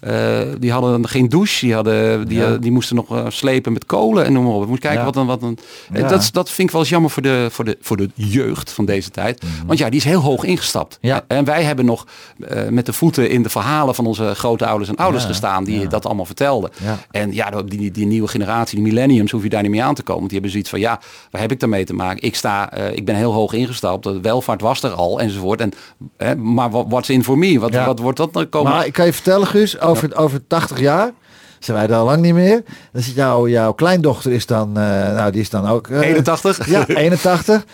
eh, 0.00 0.40
eh, 0.40 0.48
die 0.58 0.72
hadden 0.72 1.08
geen 1.08 1.28
douche, 1.28 1.64
die 1.64 1.74
hadden, 1.74 2.28
die, 2.28 2.38
Ja. 2.38 2.52
eh, 2.52 2.60
die 2.60 2.70
moesten 2.72 2.96
nog 2.96 3.16
eh, 3.16 3.24
slepen 3.28 3.72
met 3.72 3.86
kolen 3.86 4.24
en 4.24 4.32
noem 4.32 4.44
maar 4.44 4.52
op. 4.54 4.62
Ik 4.62 4.68
moet 4.68 4.78
kijken 4.78 4.98
Ja. 5.00 5.04
wat 5.04 5.16
een, 5.16 5.26
wat 5.26 5.42
een. 5.42 5.58
eh. 5.92 6.08
Dat, 6.08 6.28
dat 6.32 6.48
vind 6.50 6.66
ik 6.68 6.70
wel 6.72 6.80
eens 6.80 6.90
jammer 6.90 7.10
voor 7.10 7.22
de, 7.22 7.46
voor 7.50 7.64
de, 7.64 7.76
voor 7.80 7.96
de 7.96 8.10
jeugd 8.26 8.72
van 8.72 8.84
deze 8.84 9.10
tijd, 9.10 9.42
want 9.66 9.78
ja, 9.78 9.88
die 9.90 9.98
is 9.98 10.04
heel 10.04 10.20
hoog 10.20 10.44
ingestapt. 10.44 10.98
Mhm. 11.00 11.06
Ja. 11.12 11.24
En 11.26 11.44
wij 11.44 11.62
hebben 11.62 11.84
nog 11.84 12.06
eh, 12.48 12.68
met 12.68 12.86
de 12.86 12.92
voeten 12.92 13.30
in 13.30 13.42
de 13.42 13.48
verhalen 13.48 13.94
van 13.94 14.06
onze 14.06 14.34
grootouders 14.34 14.88
en 14.90 14.96
ouders 14.96 15.22
Ja. 15.22 15.28
gestaan 15.28 15.64
die 15.64 15.80
Ja. 15.80 15.86
dat 15.88 16.06
allemaal 16.06 16.24
vertelden. 16.24 16.70
En 17.10 17.32
ja, 17.34 17.50
die, 17.50 17.90
die, 17.90 18.06
nieuwe 18.06 18.28
generatie, 18.28 18.74
die 18.82 18.86
millenniums, 18.92 19.30
hoef 19.30 19.42
je 19.42 19.48
daar 19.48 19.62
niet 19.62 19.70
mee 19.70 19.82
aan 19.82 19.94
te 19.94 20.02
komen. 20.02 20.20
Want 20.20 20.30
die 20.30 20.40
hebben 20.40 20.50
zoiets 20.50 20.70
van, 20.70 20.80
ja, 20.80 21.00
waar 21.30 21.40
heb 21.40 21.50
ik 21.52 21.60
daarmee 21.60 21.84
te 21.84 21.94
maken? 21.94 22.22
Ik 22.22 22.34
sta, 22.36 22.72
eh, 22.72 22.96
ik 22.96 23.04
ben 23.04 23.14
heel 23.14 23.32
hoog 23.32 23.52
ingestapt. 23.52 24.02
De 24.04 24.20
welvaart 24.20 24.60
was 24.60 24.82
er 24.82 24.90
al, 24.90 25.20
enzovoort. 25.20 25.60
En, 25.60 25.72
hè, 26.16 26.36
maar 26.36 26.70
wat 26.70 27.08
in 27.08 27.24
for 27.24 27.38
me? 27.38 27.58
Wat, 27.58 27.74
wat 27.74 27.98
wordt 27.98 28.18
dat 28.18 28.32
nou 28.32 28.46
komen? 28.46 28.72
Maar 28.72 28.86
ik 28.86 28.92
kan 28.92 29.06
je 29.06 29.12
vertellen, 29.12 29.46
Guus, 29.46 29.80
over, 29.80 30.16
over 30.16 30.46
80 30.46 30.80
jaar 30.80 31.10
zijn 31.58 31.76
wij 31.88 31.96
al 31.96 32.04
lang 32.04 32.20
niet 32.22 32.34
meer. 32.34 32.62
Dan 32.92 33.02
zit 33.02 33.14
jouw, 33.14 33.48
jouw 33.48 33.72
kleindochter 33.72 34.32
is 34.32 34.46
dan, 34.46 34.68
eh, 34.68 34.84
nou 35.14 35.30
die 35.30 35.40
is 35.40 35.50
dan 35.50 35.66
ook... 35.66 35.88
eh, 35.88 36.00
81? 36.00 36.68
Ja, 36.68 36.86
81. 36.94 37.64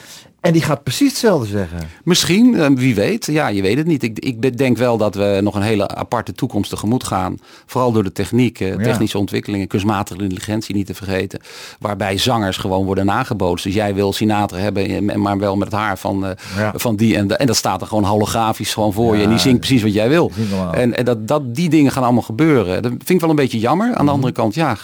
En 0.40 0.52
die 0.52 0.62
gaat 0.62 0.82
precies 0.82 1.08
hetzelfde 1.08 1.46
zeggen. 1.46 1.78
Misschien, 2.04 2.54
eh, 2.54 2.66
wie 2.74 2.94
weet. 2.94 3.26
Ja, 3.26 3.48
je 3.48 3.62
weet 3.62 3.76
het 3.76 3.86
niet. 3.86 4.02
Ik, 4.02 4.18
ik 4.18 4.58
denk 4.58 4.76
wel 4.76 4.96
dat 4.96 5.14
we 5.14 5.38
nog 5.42 5.54
een 5.54 5.62
hele 5.62 5.88
aparte 5.88 6.32
toekomst 6.32 6.70
tegemoet 6.70 7.04
gaan. 7.04 7.38
Vooral 7.66 7.92
door 7.92 8.04
de 8.04 8.12
techniek, 8.12 8.60
eh, 8.60 8.68
Ja. 8.68 8.76
technische 8.82 9.18
ontwikkelingen, 9.18 9.66
kunstmatige 9.66 10.22
intelligentie 10.22 10.74
niet 10.74 10.86
te 10.86 10.94
vergeten. 10.94 11.40
Waarbij 11.78 12.18
zangers 12.18 12.56
gewoon 12.56 12.84
worden 12.86 13.06
nagebootst. 13.06 13.64
Dus 13.64 13.74
jij 13.74 13.94
wil 13.94 14.12
Sinatra 14.12 14.58
hebben, 14.58 15.08
eh, 15.08 15.16
maar 15.16 15.38
wel 15.38 15.56
met 15.56 15.68
het 15.70 15.80
haar 15.80 15.98
van, 15.98 16.36
Ja. 16.56 16.72
van 16.76 16.96
die 16.96 17.16
en, 17.16 17.26
de, 17.26 17.36
en 17.36 17.46
dat 17.46 17.56
staat 17.56 17.80
er 17.80 17.86
gewoon 17.86 18.04
holografisch 18.04 18.74
gewoon 18.74 18.92
voor 18.92 19.16
je. 19.16 19.22
En 19.22 19.28
die 19.28 19.38
zingt 19.38 19.58
precies 19.58 19.82
wat 19.82 19.92
jij 19.92 20.08
wil. 20.08 20.30
En, 20.72 20.96
en 20.96 21.04
dat, 21.04 21.28
dat, 21.28 21.54
die 21.54 21.68
dingen 21.68 21.92
gaan 21.92 22.02
allemaal 22.02 22.22
gebeuren. 22.22 22.82
Dat 22.82 22.92
vind 22.92 23.10
ik 23.10 23.20
wel 23.20 23.30
een 23.30 23.36
beetje 23.36 23.58
jammer. 23.58 23.88
Mhm. 23.88 23.98
Aan 23.98 24.06
de 24.06 24.12
andere 24.12 24.32
kant, 24.32 24.54
ja, 24.54 24.76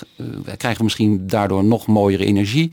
krijgen 0.56 0.84
misschien 0.84 1.26
daardoor 1.26 1.64
nog 1.64 1.86
mooiere 1.86 2.24
energie. 2.24 2.72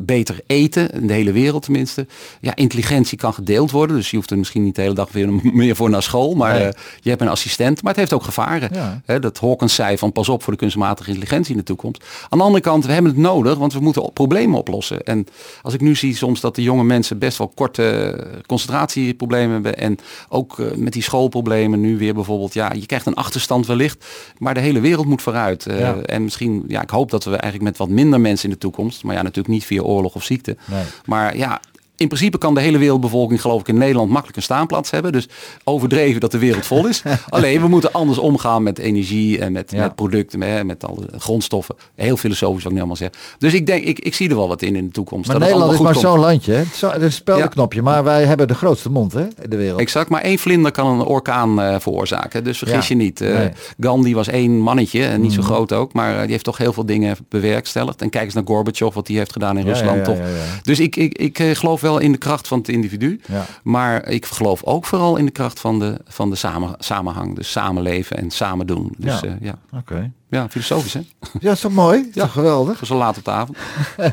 beter 0.00 0.40
eten, 0.46 0.90
in 0.90 1.06
de 1.06 1.12
hele 1.12 1.32
wereld 1.32 1.62
tenminste. 1.62 2.06
Ja, 2.40 2.54
intelligentie 2.54 3.18
kan 3.18 3.34
gedeeld 3.34 3.70
worden. 3.70 3.96
Dus 3.96 4.10
je 4.10 4.16
hoeft 4.16 4.30
er 4.30 4.38
misschien 4.38 4.64
niet 4.64 4.74
de 4.74 4.82
hele 4.82 4.94
dag 4.94 5.12
weer 5.12 5.28
meer 5.62 5.76
voor 5.76 5.90
naar 5.90 6.02
school. 6.02 6.34
Maar 6.34 6.52
Nee. 6.54 6.62
eh, 6.62 6.80
je 7.00 7.08
hebt 7.10 7.22
een 7.22 7.28
assistent. 7.28 7.82
Maar 7.82 7.90
het 7.90 8.00
heeft 8.00 8.12
ook 8.12 8.22
gevaren. 8.22 8.68
Ja. 8.72 9.00
Hè, 9.04 9.18
dat 9.20 9.38
Hawkins 9.38 9.74
zei 9.74 9.98
van 9.98 10.12
pas 10.12 10.28
op 10.28 10.42
voor 10.42 10.52
de 10.52 10.58
kunstmatige 10.58 11.08
intelligentie 11.08 11.52
in 11.52 11.58
de 11.58 11.64
toekomst. 11.64 12.04
Aan 12.28 12.38
de 12.38 12.44
andere 12.44 12.62
kant, 12.62 12.86
we 12.86 12.92
hebben 12.92 13.12
het 13.12 13.20
nodig. 13.20 13.56
Want 13.58 13.72
we 13.72 13.80
moeten 13.80 14.12
problemen 14.12 14.58
oplossen. 14.58 15.02
En 15.02 15.26
als 15.62 15.74
ik 15.74 15.80
nu 15.80 15.94
zie 15.96 16.16
soms 16.16 16.40
dat 16.40 16.54
de 16.54 16.62
jonge 16.62 16.84
mensen 16.84 17.18
best 17.18 17.38
wel 17.38 17.48
korte 17.54 17.88
eh, 17.90 18.40
concentratieproblemen 18.46 19.52
hebben. 19.52 19.78
En 19.78 19.96
ook 20.28 20.58
eh, 20.58 20.66
met 20.76 20.92
die 20.92 21.02
schoolproblemen 21.02 21.80
nu 21.80 21.98
weer 21.98 22.14
bijvoorbeeld. 22.14 22.54
Ja, 22.54 22.72
je 22.72 22.86
krijgt 22.86 23.06
een 23.06 23.14
achterstand 23.14 23.66
wellicht. 23.66 24.04
Maar 24.38 24.54
de 24.54 24.60
hele 24.60 24.80
wereld 24.80 25.06
moet 25.06 25.22
vooruit. 25.22 25.66
Ja. 25.68 25.96
En 25.96 26.22
misschien, 26.24 26.64
ja, 26.68 26.82
ik 26.82 26.90
hoop 26.90 27.10
dat 27.10 27.24
we 27.24 27.30
eigenlijk 27.30 27.62
met 27.62 27.76
wat 27.76 27.88
minder 27.88 28.20
mensen 28.20 28.44
in 28.48 28.54
de 28.54 28.60
toekomst. 28.60 29.04
Maar 29.04 29.14
ja, 29.14 29.22
natuurlijk 29.22 29.48
niet 29.48 29.64
via 29.64 29.82
oorlog 29.82 30.14
of 30.14 30.24
ziekte. 30.24 30.56
Nee. 30.64 30.82
Maar 31.04 31.36
ja, 31.36 31.60
in 31.98 32.06
principe 32.08 32.38
kan 32.38 32.54
de 32.54 32.60
hele 32.60 32.78
wereldbevolking 32.78 33.40
geloof 33.40 33.60
ik 33.60 33.68
in 33.68 33.78
Nederland 33.78 34.08
makkelijk 34.10 34.36
een 34.36 34.42
staanplaats 34.42 34.90
hebben. 34.90 35.12
Dus 35.12 35.28
overdreven 35.64 36.20
dat 36.20 36.30
de 36.30 36.38
wereld 36.38 36.66
vol 36.66 36.86
is. 36.86 37.02
Alleen 37.28 37.60
we 37.60 37.68
moeten 37.68 37.92
anders 37.92 38.18
omgaan 38.18 38.62
met 38.62 38.78
energie 38.78 39.38
en 39.40 39.52
met, 39.52 39.70
Ja. 39.70 39.82
met 39.82 39.94
producten, 39.94 40.38
met, 40.38 40.64
met 40.66 40.84
alle 40.84 41.06
grondstoffen. 41.16 41.74
Heel 41.94 42.16
filosofisch 42.16 42.56
wat 42.62 42.66
ik 42.66 42.72
nu 42.72 42.78
allemaal 42.78 42.96
zeg. 42.96 43.10
Dus 43.38 43.54
ik 43.54 43.66
denk, 43.66 43.84
ik, 43.84 43.98
ik 43.98 44.14
zie 44.14 44.28
er 44.28 44.36
wel 44.36 44.48
wat 44.48 44.62
in 44.62 44.76
in 44.76 44.84
de 44.86 44.90
toekomst. 44.92 45.26
Maar 45.28 45.38
dat 45.38 45.44
Nederland 45.48 45.72
is 45.72 45.80
maar 45.80 45.94
zo'n 45.94 46.18
landje. 46.18 46.52
Hè? 46.52 46.62
Zo, 46.74 46.86
het 46.88 46.96
is 46.96 47.02
een 47.04 47.12
speldenknopje, 47.12 47.82
maar 47.82 48.04
wij 48.04 48.24
hebben 48.24 48.48
de 48.48 48.54
grootste 48.54 48.90
mond 48.90 49.12
hè, 49.12 49.22
in 49.22 49.50
de 49.50 49.56
wereld. 49.56 49.80
Exact, 49.80 50.08
maar 50.10 50.22
één 50.22 50.38
vlinder 50.38 50.70
kan 50.70 50.86
een 50.86 51.06
orkaan 51.06 51.60
eh, 51.60 51.76
veroorzaken. 51.80 52.44
Dus 52.44 52.58
vergis 52.58 52.88
Ja. 52.88 52.94
je 52.96 53.02
niet. 53.02 53.20
Eh, 53.20 53.34
Nee. 53.38 53.50
Gandhi 53.80 54.14
was 54.14 54.28
één 54.28 54.58
mannetje, 54.58 55.04
en 55.04 55.20
niet 55.20 55.32
zo 55.32 55.40
Mhm. 55.40 55.50
groot 55.50 55.72
ook. 55.72 55.92
Maar 55.92 56.14
eh, 56.14 56.20
die 56.22 56.30
heeft 56.30 56.44
toch 56.44 56.58
heel 56.58 56.72
veel 56.72 56.86
dingen 56.86 57.16
bewerkstelligd. 57.28 58.02
En 58.02 58.10
kijk 58.10 58.24
eens 58.24 58.34
naar 58.34 58.42
Gorbachev, 58.46 58.94
wat 58.94 59.06
die 59.06 59.16
heeft 59.18 59.32
gedaan 59.32 59.58
in 59.58 59.66
Ja, 59.66 59.72
Rusland. 59.72 60.04
toch? 60.04 60.18
Dus 60.62 60.80
ik, 60.80 60.96
ik, 60.96 61.18
ik 61.18 61.38
eh, 61.38 61.54
geloof 61.54 61.80
wel 61.80 61.87
in 61.96 62.12
de 62.12 62.18
kracht 62.18 62.48
van 62.48 62.58
het 62.58 62.68
individu. 62.68 63.20
Ja. 63.26 63.44
Maar 63.62 64.08
ik 64.08 64.24
geloof 64.26 64.62
ook 64.64 64.84
vooral 64.84 65.16
in 65.16 65.24
de 65.24 65.30
kracht 65.30 65.60
van 65.60 65.78
de, 65.78 65.98
van 66.04 66.30
de 66.30 66.36
samen, 66.36 66.74
samenhang. 66.78 67.34
Dus 67.36 67.50
samenleven 67.50 68.16
en 68.16 68.30
samen 68.30 68.66
doen. 68.66 68.94
Dus 68.98 69.20
Ja. 69.20 69.28
ja, 69.28 69.36
ja. 69.70 69.78
Oké. 69.78 70.10
ja 70.28 70.48
filosofisch 70.48 70.92
hè. 70.94 71.00
Ja, 71.40 71.52
is 71.52 71.60
toch 71.60 71.72
mooi? 71.72 71.98
Is 72.08 72.14
Ja. 72.14 72.22
toch 72.22 72.32
geweldig? 72.32 72.86
Zo 72.86 72.96
laat 72.96 73.18
op 73.18 73.24
de 73.24 73.30
avond. 73.30 73.58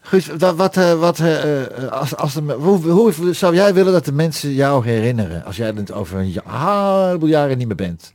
Guus, 0.00 0.26
wat, 0.38 0.56
wat, 0.56 0.76
eh, 0.76 0.98
wat, 0.98 1.18
eh, 1.18 1.62
eh, 1.84 1.92
als, 1.92 2.16
als 2.16 2.34
de, 2.34 2.40
hoe, 2.58 2.88
hoe 2.90 3.12
zou 3.34 3.54
jij 3.54 3.74
willen 3.74 3.92
dat 3.92 4.04
de 4.04 4.12
mensen 4.12 4.52
jou 4.52 4.86
herinneren? 4.86 5.44
Als 5.44 5.56
jij 5.56 5.72
het 5.76 5.92
over 5.92 6.18
een 6.18 6.40
heleboel 6.46 7.28
jaren 7.28 7.58
niet 7.58 7.66
meer 7.66 7.76
bent. 7.76 8.12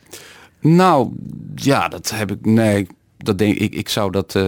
Nou, 0.60 1.10
ja, 1.56 1.88
dat 1.88 2.10
heb 2.16 2.32
ik. 2.32 2.46
Nee, 2.46 2.88
dat 3.18 3.38
denk 3.38 3.58
ik. 3.58 3.74
Ik 3.76 3.90
zou 3.90 4.12
dat. 4.12 4.36
eh, 4.36 4.46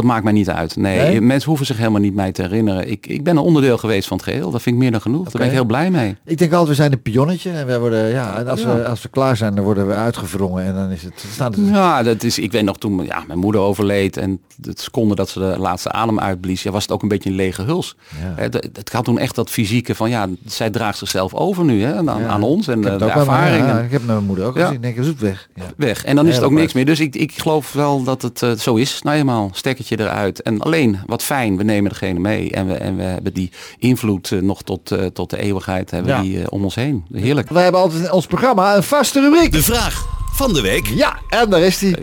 dat 0.00 0.06
maakt 0.06 0.24
mij 0.24 0.32
niet 0.32 0.50
uit. 0.50 0.76
Nee, 0.76 0.98
Nee? 0.98 1.20
mensen 1.20 1.48
hoeven 1.48 1.66
zich 1.66 1.76
helemaal 1.76 2.00
niet 2.00 2.14
mij 2.14 2.32
te 2.32 2.42
herinneren. 2.42 2.90
Ik, 2.90 3.06
ik 3.06 3.24
ben 3.24 3.36
een 3.36 3.42
onderdeel 3.42 3.78
geweest 3.78 4.08
van 4.08 4.16
het 4.16 4.26
geheel. 4.26 4.50
Dat 4.50 4.62
vind 4.62 4.74
ik 4.76 4.80
meer 4.82 4.90
dan 4.90 5.00
genoeg. 5.00 5.22
Daar 5.24 5.32
ben 5.32 5.46
ik 5.46 5.52
heel 5.52 5.64
blij 5.64 5.90
mee. 5.90 6.16
Ik 6.24 6.38
denk 6.38 6.50
altijd, 6.52 6.68
we 6.68 6.74
zijn 6.74 6.92
een 6.92 7.02
pionnetje. 7.02 7.50
En 7.50 7.66
we 7.66 7.78
worden, 7.78 8.08
ja, 8.08 8.38
en 8.38 8.48
als, 8.48 8.60
Ja. 8.60 8.74
We, 8.76 8.86
als 8.86 9.02
we 9.02 9.08
klaar 9.08 9.36
zijn, 9.36 9.54
dan 9.54 9.64
worden 9.64 9.86
we 9.86 9.94
uitgevrongen. 9.94 10.64
En 10.64 10.74
dan 10.74 10.90
is 10.90 11.02
het, 11.02 11.24
staat 11.32 11.56
het 11.56 11.66
Ja, 11.68 12.02
dat 12.02 12.22
is, 12.22 12.38
ik 12.38 12.52
weet 12.52 12.64
nog 12.64 12.78
toen 12.78 13.04
ja, 13.04 13.24
mijn 13.26 13.38
moeder 13.38 13.60
overleed 13.60 14.16
en 14.16 14.40
het 14.62 14.80
seconde 14.80 15.14
dat 15.14 15.28
ze 15.28 15.38
de 15.38 15.54
laatste 15.58 15.92
adem 15.92 16.20
uitblies, 16.20 16.62
ja, 16.62 16.70
was 16.70 16.82
het 16.82 16.92
ook 16.92 17.02
een 17.02 17.08
beetje 17.08 17.30
een 17.30 17.36
lege 17.36 17.62
huls. 17.62 17.96
Ja. 18.20 18.32
Hè, 18.42 18.48
dat- 18.48 18.68
Het 18.72 18.92
had 18.92 19.04
toen 19.04 19.18
echt 19.18 19.34
dat 19.34 19.50
fysieke 19.50 19.94
van 19.94 20.10
ja, 20.10 20.26
zij 20.44 20.70
draagt 20.70 20.98
zichzelf 20.98 21.34
over 21.34 21.64
nu 21.64 21.82
hè, 21.82 21.96
aan, 21.96 22.04
Ja. 22.04 22.26
aan 22.26 22.42
ons 22.42 22.68
en 22.68 22.80
de, 22.80 22.88
heb 22.88 22.98
de 22.98 23.04
het 23.04 23.14
ook 23.16 23.24
bij 23.24 23.34
mijn- 23.34 23.44
ervaring. 23.44 23.66
ja, 23.66 23.78
en 23.78 23.84
ik 23.84 23.90
heb 23.90 24.06
mijn 24.06 24.24
moeder 24.24 24.44
ook 24.44 24.54
Ja. 24.56 24.60
gezien. 24.60 24.76
Ik 24.76 24.82
denk, 24.82 24.96
ik 24.96 25.04
zoek 25.04 25.18
weg. 25.18 25.48
Ja. 25.54 25.62
weg. 25.76 26.04
En 26.04 26.16
dan 26.16 26.26
is 26.26 26.34
het 26.34 26.44
ook 26.44 26.52
niks 26.52 26.72
meer. 26.72 26.84
Dus 26.84 27.00
ik, 27.00 27.14
ik 27.16 27.32
geloof 27.32 27.72
wel 27.72 28.02
dat 28.02 28.22
het 28.22 28.42
eh, 28.42 28.52
zo 28.52 28.74
is. 28.74 29.02
Nou 29.02 29.16
eenmaal, 29.16 29.50
stekkertje 29.52 29.87
eruit. 29.96 30.42
En 30.42 30.60
alleen, 30.60 30.98
wat 31.06 31.22
fijn, 31.22 31.56
we 31.56 31.62
nemen 31.62 31.90
degene 31.90 32.18
mee. 32.18 32.50
En 32.52 32.66
we, 32.66 32.74
en 32.74 32.96
we 32.96 33.02
hebben 33.02 33.34
die 33.34 33.50
invloed 33.78 34.32
eh, 34.32 34.40
nog 34.40 34.62
tot, 34.62 34.90
eh, 34.90 35.06
tot 35.06 35.30
de 35.30 35.38
eeuwigheid 35.38 35.90
hebben 35.90 36.12
Ja. 36.12 36.20
die, 36.22 36.40
eh, 36.40 36.46
om 36.48 36.64
ons 36.64 36.74
heen. 36.74 37.04
Heerlijk. 37.12 37.48
Wij 37.48 37.62
hebben 37.62 37.80
altijd 37.80 38.04
in 38.04 38.12
ons 38.12 38.26
programma 38.26 38.76
een 38.76 38.82
vaste 38.82 39.20
rubriek. 39.20 39.52
De 39.52 39.62
vraag 39.62 40.06
van 40.32 40.52
de 40.52 40.60
week. 40.60 40.86
Ja, 40.86 41.18
en 41.28 41.50
daar 41.50 41.60
is 41.62 41.78
die. 41.78 41.96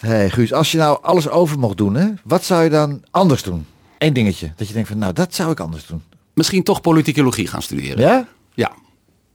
hey, 0.00 0.30
Guus, 0.30 0.52
als 0.52 0.72
je 0.72 0.78
nou 0.78 0.98
alles 1.02 1.28
over 1.28 1.58
mocht 1.58 1.76
doen, 1.76 1.94
hè, 1.94 2.06
wat 2.24 2.44
zou 2.44 2.62
je 2.64 2.70
dan 2.70 3.02
anders 3.10 3.42
doen? 3.42 3.66
Eén 3.98 4.12
dingetje. 4.12 4.52
Dat 4.56 4.66
je 4.68 4.72
denkt 4.74 4.88
van, 4.88 4.98
nou, 4.98 5.12
dat 5.12 5.34
zou 5.34 5.50
ik 5.50 5.60
anders 5.60 5.86
doen. 5.86 6.02
Misschien 6.34 6.62
toch 6.62 6.80
politicologie 6.80 7.46
gaan 7.46 7.62
studeren. 7.62 7.98
Ja? 7.98 8.26
Ja, 8.54 8.72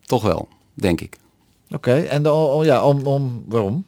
toch 0.01 0.22
wel. 0.24 0.47
denk 0.74 1.01
ik. 1.01 1.18
Oké, 1.72 1.93
en 1.99 2.24
de, 2.24 2.32
oh, 2.32 2.66
ja, 2.66 2.84
om, 2.86 3.05
om, 3.05 3.43
waarom? 3.47 3.86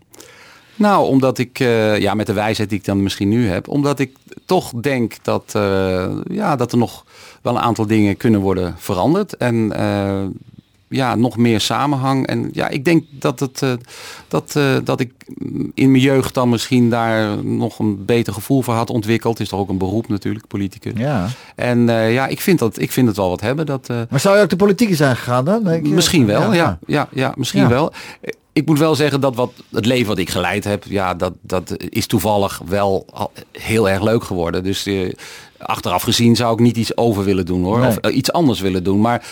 Nou, 0.76 1.08
omdat 1.08 1.38
ik, 1.38 1.60
eh, 1.60 2.00
ja, 2.00 2.14
met 2.14 2.28
de 2.28 2.34
wijsheid 2.34 2.70
die 2.70 2.80
ik 2.80 2.86
dan 2.86 3.04
misschien 3.04 3.30
nu 3.30 3.48
heb, 3.48 3.68
omdat 3.68 4.00
ik 4.00 4.16
toch 4.46 4.72
denk 4.82 5.14
dat, 5.22 5.44
eh, 5.52 6.08
ja, 6.30 6.56
dat 6.56 6.72
er 6.72 6.78
nog 6.78 7.06
wel 7.42 7.56
een 7.56 7.62
aantal 7.62 7.88
dingen 7.88 8.18
kunnen 8.18 8.40
worden 8.40 8.76
veranderd. 8.78 9.38
En 9.38 9.72
eh, 9.72 10.24
ja, 10.88 11.16
nog 11.16 11.38
meer 11.38 11.60
samenhang. 11.60 12.28
En 12.28 12.50
ja, 12.54 12.68
ik 12.68 12.86
denk 12.86 13.04
dat, 13.10 13.40
het, 13.40 13.62
dat, 14.28 14.60
dat 14.84 15.00
ik 15.00 15.12
in 15.74 15.92
mijn 15.92 16.04
jeugd 16.04 16.34
dan 16.34 16.50
misschien 16.50 16.90
daar 16.90 17.46
nog 17.46 17.80
een 17.80 18.06
beter 18.06 18.34
gevoel 18.34 18.62
voor 18.62 18.74
had 18.74 18.90
ontwikkeld. 18.90 19.40
Is 19.40 19.50
toch 19.50 19.60
ook 19.60 19.70
een 19.70 19.78
beroep 19.78 20.08
natuurlijk, 20.08 20.48
politicus. 20.48 20.94
Ja. 20.96 21.28
En 21.56 21.88
ja, 21.88 22.28
ik 22.28 22.42
vind, 22.42 22.60
dat, 22.60 22.80
ik 22.80 22.92
vind 22.92 23.08
het 23.08 23.18
wel 23.18 23.30
wat 23.30 23.42
hebben. 23.42 23.66
Dat, 23.66 23.88
Maar 24.10 24.20
zou 24.20 24.38
je 24.38 24.44
ook 24.44 24.50
de 24.50 24.56
politiek 24.56 24.96
zijn 24.96 25.16
gegaan 25.16 25.46
dan? 25.46 25.64
Denk 25.64 25.86
je? 25.86 25.94
Misschien 25.94 26.26
wel, 26.26 26.42
Ja, 26.42 26.54
ja. 26.54 26.80
Ja, 26.86 27.08
ja, 27.12 27.34
misschien 27.36 27.68
wel. 27.68 27.94
Ik 28.56 28.66
moet 28.66 28.80
wel 28.80 28.96
zeggen 28.96 29.22
dat 29.22 29.36
wat, 29.36 29.52
het 29.72 29.86
leven 29.86 30.08
wat 30.08 30.18
ik 30.18 30.30
geleid 30.30 30.64
heb, 30.64 30.84
ja, 30.88 31.14
dat, 31.14 31.34
dat 31.42 31.76
is 31.78 32.08
toevallig 32.08 32.62
wel 32.66 33.06
heel 33.52 33.90
erg 33.90 34.02
leuk 34.02 34.24
geworden. 34.24 34.64
Dus 34.64 34.86
eh, 34.86 35.14
achteraf 35.58 36.04
gezien 36.04 36.36
zou 36.36 36.54
ik 36.54 36.60
niet 36.60 36.78
iets 36.78 36.98
over 36.98 37.24
willen 37.24 37.46
doen 37.46 37.64
hoor. 37.64 37.80
Nee. 37.80 37.88
Of 37.88 37.98
eh, 37.98 38.16
iets 38.16 38.32
anders 38.32 38.60
willen 38.60 38.84
doen. 38.84 39.02
Maar 39.02 39.26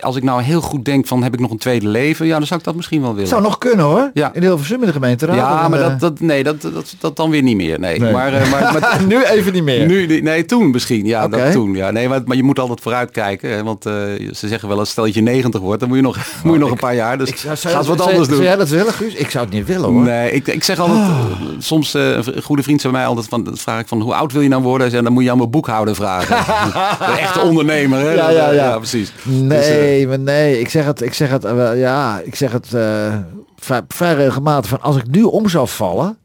als 0.00 0.16
ik 0.16 0.22
nou 0.22 0.42
heel 0.42 0.60
goed 0.60 0.84
denk 0.84 1.06
van 1.06 1.22
heb 1.22 1.34
ik 1.34 1.40
nog 1.40 1.50
een 1.50 1.58
tweede 1.58 1.88
leven, 1.88 2.26
ja, 2.26 2.38
dan 2.38 2.46
zou 2.46 2.58
ik 2.60 2.66
dat 2.66 2.74
misschien 2.74 3.00
wel 3.02 3.12
willen. 3.14 3.28
Zou 3.28 3.42
nog 3.42 3.58
kunnen 3.58 3.84
hoor. 3.84 4.10
Ja. 4.14 4.30
In 4.34 4.42
Hilversum 4.42 4.80
in 4.80 4.86
de 4.86 4.92
gemeenteraad. 4.92 5.36
ja, 5.36 5.64
En, 5.64 5.70
maar 5.70 5.80
eh, 5.80 5.88
dat, 5.88 6.00
dat, 6.00 6.20
nee, 6.20 6.42
dat, 6.44 6.60
dat, 6.62 6.94
dat 7.00 7.16
dan 7.16 7.30
weer 7.30 7.42
niet 7.42 7.56
meer. 7.56 7.80
Nee. 7.80 7.98
Nee. 7.98 8.12
Maar, 8.12 8.32
eh, 8.34 8.50
maar, 8.50 8.72
maar 8.80 9.00
nu 9.06 9.24
even 9.24 9.52
niet 9.52 9.62
meer. 9.62 9.86
nu, 9.86 10.20
nee, 10.20 10.44
toen 10.44 10.70
misschien. 10.70 11.06
Ja, 11.06 11.24
Oké. 11.24 11.36
dat 11.36 11.52
toen. 11.52 11.74
Ja. 11.74 11.90
Nee, 11.90 12.08
maar, 12.08 12.20
maar 12.24 12.36
je 12.36 12.42
moet 12.42 12.58
altijd 12.58 12.80
vooruitkijken. 12.80 13.50
Hè, 13.50 13.62
want 13.64 13.86
eh, 13.86 13.92
ze 14.32 14.48
zeggen 14.48 14.68
wel 14.68 14.78
eens, 14.78 14.90
stel 14.90 15.04
dat 15.04 15.14
je 15.14 15.20
90 15.22 15.60
wordt, 15.60 15.80
dan 15.80 15.88
moet 15.88 15.98
je 15.98 16.02
nog, 16.04 16.16
moet 16.44 16.52
je 16.54 16.58
nog 16.60 16.70
een 16.70 16.76
paar 16.76 16.94
jaar. 16.94 17.18
Dus 17.18 17.28
Ik 17.28 17.36
zou, 17.36 17.54
ga 17.56 17.60
zou, 17.60 17.76
eens 17.78 17.86
wat 17.88 17.96
zou- 17.98 18.08
anders 18.10 18.28
zou 18.28 18.38
doen. 18.40 18.48
jij 18.48 18.56
dat 18.56 18.68
willen, 18.68 18.92
Guus? 18.92 19.14
Ik 19.14 19.30
zou 19.30 19.44
het 19.44 19.54
niet 19.54 19.66
willen 19.66 19.90
hoor. 19.90 20.02
Nee, 20.02 20.32
ik, 20.32 20.46
ik 20.48 20.64
zeg 20.64 20.78
altijd, 20.78 20.98
Ah. 21.00 21.08
eh, 21.08 21.46
soms 21.58 21.94
eh, 21.94 22.10
een 22.16 22.42
goede 22.42 22.62
vriend 22.62 22.80
zei 22.80 22.92
mij 22.92 23.06
altijd 23.06 23.26
van, 23.28 23.44
dan 23.44 23.56
vraag 23.56 23.80
ik 23.80 23.88
van, 23.88 24.00
hoe 24.00 24.14
oud 24.14 24.32
wil 24.32 24.42
je 24.42 24.48
nou 24.48 24.62
worden? 24.62 24.90
Zei, 24.90 25.02
dan 25.02 25.12
moet 25.12 25.24
je 25.24 25.30
aan 25.30 25.38
mijn 25.38 25.50
boekhouder 25.50 25.94
vragen. 25.94 26.36
de 27.14 27.20
echte 27.20 27.40
ondernemer, 27.40 27.98
hè? 27.98 28.10
Ja, 28.12 28.30
ja, 28.30 28.50
ja. 28.52 28.78
precies. 28.78 29.12
Dus, 29.24 29.66
eh, 29.68 29.71
Nee, 29.72 30.08
maar 30.08 30.18
nee. 30.18 30.60
Ik 30.60 30.68
zeg 30.68 30.84
het, 30.84 31.02
ik 31.02 31.14
zeg 31.14 31.30
het, 31.30 31.44
eh, 31.44 31.80
ja, 31.80 32.20
ik 32.24 32.34
zeg 32.34 32.52
het 32.52 32.74
eh, 32.74 33.16
vrij, 33.56 33.80
vrij 33.88 34.14
regelmatig 34.14 34.70
van 34.70 34.80
als 34.80 34.96
ik 34.96 35.06
nu 35.06 35.22
om 35.22 35.48
zou 35.48 35.68
vallen, 35.68 36.16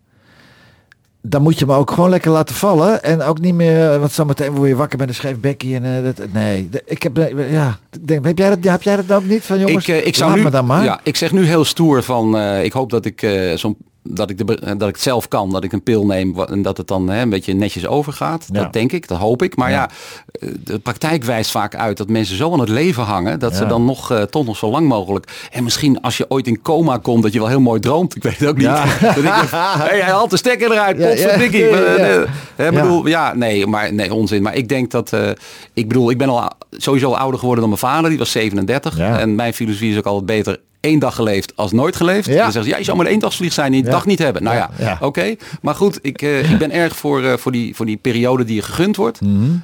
dan 1.22 1.41
moet 1.41 1.60
je 1.60 1.66
me 1.66 1.74
ook 1.74 1.91
gewoon 1.91 2.10
lekker 2.10 2.32
laten 2.32 2.56
vallen 2.56 3.04
en 3.04 3.22
ook 3.22 3.39
niet 3.39 3.54
meer, 3.54 3.91
eh, 3.91 4.00
want 4.00 4.12
zo 4.12 4.26
meteen 4.26 4.52
word 4.52 4.70
je 4.70 4.76
wakker 4.76 5.00
met 5.00 5.08
een 5.08 5.16
scheef 5.16 5.36
en 5.41 5.98
eh, 5.98 6.04
dat, 6.04 6.32
nee, 6.34 6.70
ik 6.86 7.04
heb, 7.04 7.18
ja, 7.50 7.80
denk, 8.02 8.26
heb 8.26 8.38
jij 8.38 8.50
dat, 8.50 8.72
heb 8.72 8.82
jij 8.82 8.95
dat 8.95 9.12
ook 9.12 9.26
niet 9.26 9.43
van 9.43 9.60
jongens? 9.60 9.88
ik, 9.88 10.06
ik 10.06 10.16
zou 10.16 10.36
nu, 10.36 10.43
me 10.43 10.50
dan 10.50 10.66
maar. 10.66 10.84
Ja, 10.84 11.00
ik 11.04 11.16
zeg 11.16 11.32
nu 11.32 11.45
heel 11.45 11.66
stoer 11.66 12.04
van, 12.04 12.39
ik 12.39 12.72
hoop 12.72 12.89
dat 12.89 13.06
ik 13.06 13.28
zo'n 13.56 13.78
dat 14.10 14.30
ik, 14.30 14.38
de, 14.38 14.43
be- 14.45 14.76
dat 14.78 14.88
ik 14.88 14.95
het 14.95 15.03
zelf 15.03 15.28
kan, 15.28 15.51
dat 15.51 15.64
ik 15.64 15.72
een 15.72 15.84
pil 15.84 16.05
neem 16.05 16.39
en 16.39 16.62
dat 16.62 16.78
het 16.78 16.88
dan 16.88 17.10
hè, 17.10 17.22
een 17.22 17.30
beetje 17.30 17.53
netjes 17.53 17.88
overgaat. 17.88 18.45
Ja. 18.51 18.62
Dat 18.64 18.74
denk 18.74 18.91
ik, 18.91 19.08
dat 19.08 19.18
hoop 19.18 19.41
ik. 19.43 19.55
Maar 19.55 19.72
ja. 19.72 19.89
eh, 20.32 20.49
de 20.64 20.80
praktijk 20.80 21.24
wijst 21.24 21.51
vaak 21.51 21.76
uit 21.76 21.97
dat 21.97 22.10
mensen 22.10 22.38
zo 22.38 22.51
aan 22.53 22.60
het 22.60 22.70
leven 22.70 23.03
hangen 23.03 23.39
dat 23.39 23.55
ze 23.55 23.66
dan 23.66 23.86
nog 23.86 24.12
eh, 24.12 24.22
toch 24.22 24.45
nog 24.45 24.58
zo 24.58 24.70
lang 24.70 24.88
mogelijk. 24.88 25.47
En 25.51 25.64
misschien 25.64 26.01
als 26.01 26.18
je 26.18 26.26
ooit 26.30 26.47
in 26.47 26.62
coma 26.62 26.97
komt, 26.97 27.24
dat 27.24 27.34
je 27.34 27.39
wel 27.39 27.47
heel 27.47 27.60
mooi 27.60 27.80
droomt. 27.80 28.16
Ik 28.16 28.24
weet 28.24 28.39
het 28.39 28.49
ook 28.49 28.58
niet. 28.58 28.66
Denk 29.01 29.16
je, 29.16 29.55
hey, 29.55 29.99
hij 29.99 30.12
haalt 30.12 30.30
de 30.30 30.38
stekker 30.38 30.72
eruit. 30.72 30.97
Ja, 30.97 31.08
Potverdikkie. 31.08 31.64
ja. 31.64 31.76
Eh, 31.76 32.22
eh, 32.55 32.74
bedoel, 32.74 33.08
ja, 33.08 33.34
nee, 33.36 33.68
maar 33.68 33.93
nee, 33.93 34.14
onzin. 34.14 34.41
Maar 34.41 34.55
ik 34.55 34.70
denk 34.70 34.91
dat, 34.91 35.14
eh, 35.14 35.30
ik 35.74 35.88
bedoel, 35.88 36.10
ik 36.10 36.18
ben 36.18 36.30
al 36.30 36.51
sowieso 36.72 37.12
ouder 37.12 37.39
geworden 37.39 37.60
dan 37.70 37.70
mijn 37.80 37.93
vader. 37.93 38.10
Die 38.10 38.20
was 38.20 38.32
37. 38.32 38.97
Ja. 38.97 39.20
En 39.20 39.36
mijn 39.36 39.53
filosofie 39.53 39.91
is 39.91 39.97
ook 39.97 40.05
altijd 40.05 40.26
beter 40.26 40.60
één 40.88 41.00
dag 41.00 41.16
geleefd 41.16 41.56
als 41.56 41.72
nooit 41.72 41.96
geleefd. 41.96 42.28
Ja. 42.28 42.34
Dan 42.34 42.44
zeggen 42.44 42.64
ze, 42.64 42.70
ja, 42.70 42.78
je 42.78 42.84
zou 42.84 42.98
maar 42.98 43.06
een 43.06 43.12
eendagsvlieg 43.12 43.54
zijn 43.54 43.66
en 43.66 43.72
die 43.72 43.84
Ja. 43.84 43.92
dag 43.92 44.06
niet 44.06 44.20
hebben. 44.20 44.44
Nou 44.44 44.56
ja, 44.56 44.98
oké. 45.02 45.36
Maar 45.62 45.76
goed, 45.76 46.00
ik, 46.02 46.22
eh, 46.22 46.52
ik 46.52 46.58
ben 46.58 46.72
erg 46.72 46.96
voor, 46.96 47.24
eh, 47.24 47.38
voor, 47.38 47.52
die, 47.52 47.76
voor 47.76 47.86
die 47.86 47.98
periode 47.98 48.44
die 48.44 48.56
je 48.56 48.62
gegund 48.62 48.96
wordt. 48.96 49.20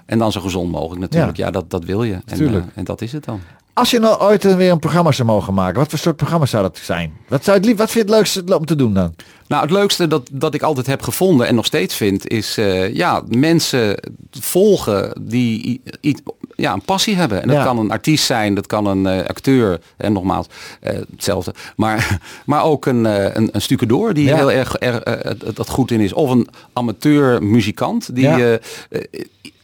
En 0.05 0.17
dan 0.19 0.31
zo 0.31 0.41
gezond 0.41 0.71
mogelijk 0.71 1.01
natuurlijk. 1.01 1.37
Ja, 1.37 1.51
dat, 1.51 1.69
dat 1.69 1.83
wil 1.85 2.03
je. 2.03 2.17
En, 2.25 2.47
eh, 2.47 2.55
en 2.75 2.83
dat 2.83 3.01
is 3.01 3.11
het 3.11 3.25
dan. 3.25 3.39
Als 3.73 3.91
je 3.91 3.99
nou 3.99 4.21
ooit 4.21 4.55
weer 4.55 4.71
een 4.71 4.79
programma 4.79 5.11
zou 5.11 5.27
mogen 5.27 5.53
maken, 5.53 5.79
wat 5.79 5.89
voor 5.89 5.99
soort 5.99 6.15
programma 6.15 6.45
zou 6.45 6.63
dat 6.63 6.79
zijn? 6.83 7.13
Wat, 7.27 7.43
zou 7.43 7.57
het 7.57 7.65
lief, 7.65 7.77
wat 7.77 7.91
vind 7.91 8.05
je 8.07 8.11
het 8.13 8.19
leukste 8.19 8.57
om 8.57 8.65
te 8.65 8.75
doen 8.75 8.93
dan? 8.93 9.15
Nou, 9.47 9.61
het 9.61 9.71
leukste 9.71 10.07
dat, 10.07 10.29
dat 10.31 10.53
ik 10.53 10.61
altijd 10.61 10.85
heb 10.87 11.01
gevonden 11.01 11.47
en 11.47 11.55
nog 11.55 11.65
steeds 11.65 11.95
vind, 11.95 12.27
is 12.27 12.55
ja, 12.93 13.21
mensen 13.27 13.97
volgen 14.31 15.21
die 15.21 15.67
i- 15.67 15.81
i- 16.09 16.15
ja, 16.55 16.73
een 16.73 16.81
passie 16.81 17.15
hebben. 17.15 17.41
En 17.41 17.47
dat 17.47 17.57
Ja. 17.57 17.63
kan 17.63 17.77
een 17.79 17.91
artiest 17.91 18.25
zijn, 18.25 18.53
dat 18.55 18.67
kan 18.67 18.85
een 18.85 19.05
eh, 19.07 19.25
acteur, 19.27 19.79
en 19.97 20.13
nogmaals, 20.13 20.47
eh, 20.79 20.97
hetzelfde. 21.11 21.53
Maar, 21.75 22.19
maar 22.45 22.63
ook 22.63 22.85
een, 22.85 23.05
eh, 23.05 23.35
een, 23.35 23.49
een 23.51 23.61
stucadoor 23.61 24.13
die 24.13 24.25
Ja. 24.27 24.35
heel 24.35 24.51
erg 24.51 24.75
er, 24.79 25.03
dat- 25.37 25.55
dat 25.55 25.69
goed 25.69 25.91
in 25.91 25.99
is. 25.99 26.13
Of 26.13 26.29
een 26.29 26.47
amateur 26.73 27.43
muzikant 27.43 28.15
die. 28.15 28.59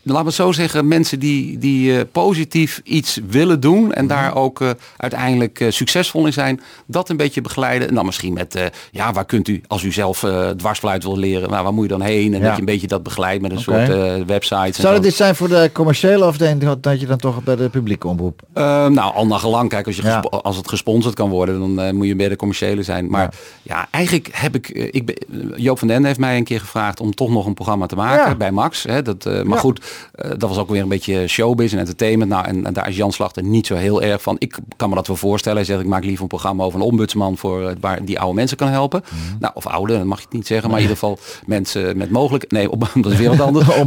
Laat 0.03 0.23
me 0.23 0.31
zo 0.31 0.51
zeggen, 0.51 0.87
mensen 0.87 1.19
die, 1.19 1.57
die 1.57 1.95
eh, 1.97 2.01
positief 2.11 2.81
iets 2.83 3.19
willen 3.29 3.59
doen 3.59 3.83
Mhm. 3.83 3.91
en 3.91 4.07
daar 4.07 4.35
ook 4.35 4.61
eh, 4.61 4.69
uiteindelijk 4.97 5.59
eh, 5.59 5.71
succesvol 5.71 6.25
in 6.25 6.33
zijn, 6.33 6.61
dat 6.85 7.09
een 7.09 7.17
beetje 7.17 7.41
begeleiden. 7.41 7.87
En 7.87 7.95
dan 7.95 8.05
misschien 8.05 8.33
met, 8.33 8.71
ja, 8.91 9.11
waar 9.13 9.25
kunt 9.25 9.47
u, 9.47 9.61
als 9.67 9.83
u 9.83 9.91
zelf 9.91 10.25
dwarsfluit 10.57 11.03
wil 11.03 11.17
leren, 11.17 11.49
nou, 11.49 11.63
waar 11.63 11.73
moet 11.73 11.83
je 11.83 11.89
dan 11.89 12.01
heen? 12.01 12.33
En 12.33 12.39
Ja. 12.39 12.45
dat 12.45 12.53
je 12.53 12.59
een 12.59 12.65
beetje 12.65 12.87
dat 12.87 13.03
begeleidt 13.03 13.41
met 13.41 13.51
een 13.51 13.59
soort 13.59 13.87
websites. 14.25 14.75
en 14.77 14.81
Zou 14.81 15.05
iets 15.05 15.17
zijn 15.17 15.35
voor 15.35 15.47
de 15.49 15.69
commerciële 15.73 16.25
je 16.39 16.77
dat 16.81 16.99
je 16.99 17.05
dan 17.05 17.17
toch 17.17 17.43
bij 17.43 17.55
de 17.55 17.69
publieke 17.69 18.07
omroep? 18.07 18.41
Eh, 18.53 18.63
nou, 18.87 19.13
al 19.13 19.27
naar 19.27 19.39
gelang. 19.39 19.69
Kijk, 19.69 19.85
als, 19.87 19.95
je 19.95 20.01
Ja. 20.01 20.19
als 20.19 20.57
het 20.57 20.67
gesponsord 20.69 21.15
kan 21.15 21.29
worden, 21.29 21.75
dan 21.75 21.95
moet 21.95 22.07
je 22.07 22.15
bij 22.15 22.29
de 22.29 22.35
commerciële 22.35 22.83
zijn. 22.83 23.09
Maar 23.09 23.33
ja, 23.61 23.87
eigenlijk 23.91 24.29
heb 24.31 24.55
ik, 24.55 24.67
ik 24.69 25.05
ben, 25.05 25.15
Joop 25.55 25.79
van 25.79 25.87
den 25.87 25.95
Ende 25.95 26.07
heeft 26.07 26.19
mij 26.19 26.37
een 26.37 26.43
keer 26.43 26.59
gevraagd 26.59 26.99
om 26.99 27.13
toch 27.15 27.29
nog 27.29 27.45
een 27.45 27.53
programma 27.53 27.85
te 27.85 27.95
maken 27.95 28.37
bij 28.37 28.51
Max. 28.51 28.83
Hè, 28.83 29.01
dat, 29.01 29.43
maar 29.43 29.59
goed, 29.59 29.81
eh, 30.11 30.29
dat 30.29 30.49
was 30.49 30.57
ook 30.57 30.69
weer 30.69 30.81
een 30.81 30.87
beetje 30.87 31.27
showbiz 31.27 31.73
en 31.73 31.79
entertainment. 31.79 32.31
Nou, 32.31 32.45
en, 32.45 32.65
en 32.65 32.73
daar 32.73 32.89
is 32.89 32.95
Jan 32.95 33.11
Slachter 33.11 33.43
niet 33.43 33.67
zo 33.67 33.75
heel 33.75 34.01
erg 34.01 34.21
van. 34.21 34.35
Ik 34.39 34.57
kan 34.77 34.89
me 34.89 34.95
dat 34.95 35.07
wel 35.07 35.15
voorstellen. 35.15 35.57
Hij 35.57 35.65
zegt, 35.67 35.79
ik 35.81 35.87
maak 35.87 36.03
liever 36.03 36.21
een 36.21 36.27
programma 36.27 36.63
over 36.63 36.79
een 36.79 36.85
ombudsman 36.85 37.37
voor 37.37 37.67
eh, 37.69 37.75
waar 37.79 38.05
die 38.05 38.19
oude 38.19 38.35
mensen 38.35 38.57
kan 38.57 38.67
helpen. 38.67 39.03
Mhm. 39.05 39.35
Nou, 39.39 39.53
of 39.55 39.67
oude, 39.67 39.93
dat 39.97 40.03
mag 40.05 40.17
je 40.17 40.23
het 40.23 40.33
niet 40.33 40.47
zeggen, 40.47 40.69
maar 40.69 40.77
in 40.79 40.83
ieder 40.83 40.97
geval 40.99 41.19
mensen 41.45 41.97
met 41.97 42.09
mogelijk. 42.09 42.51
Nee, 42.51 42.71
op, 42.71 42.89
dat 43.01 43.11
is 43.11 43.17
weer 43.17 43.29
wat 43.29 43.39
anders. 43.41 43.67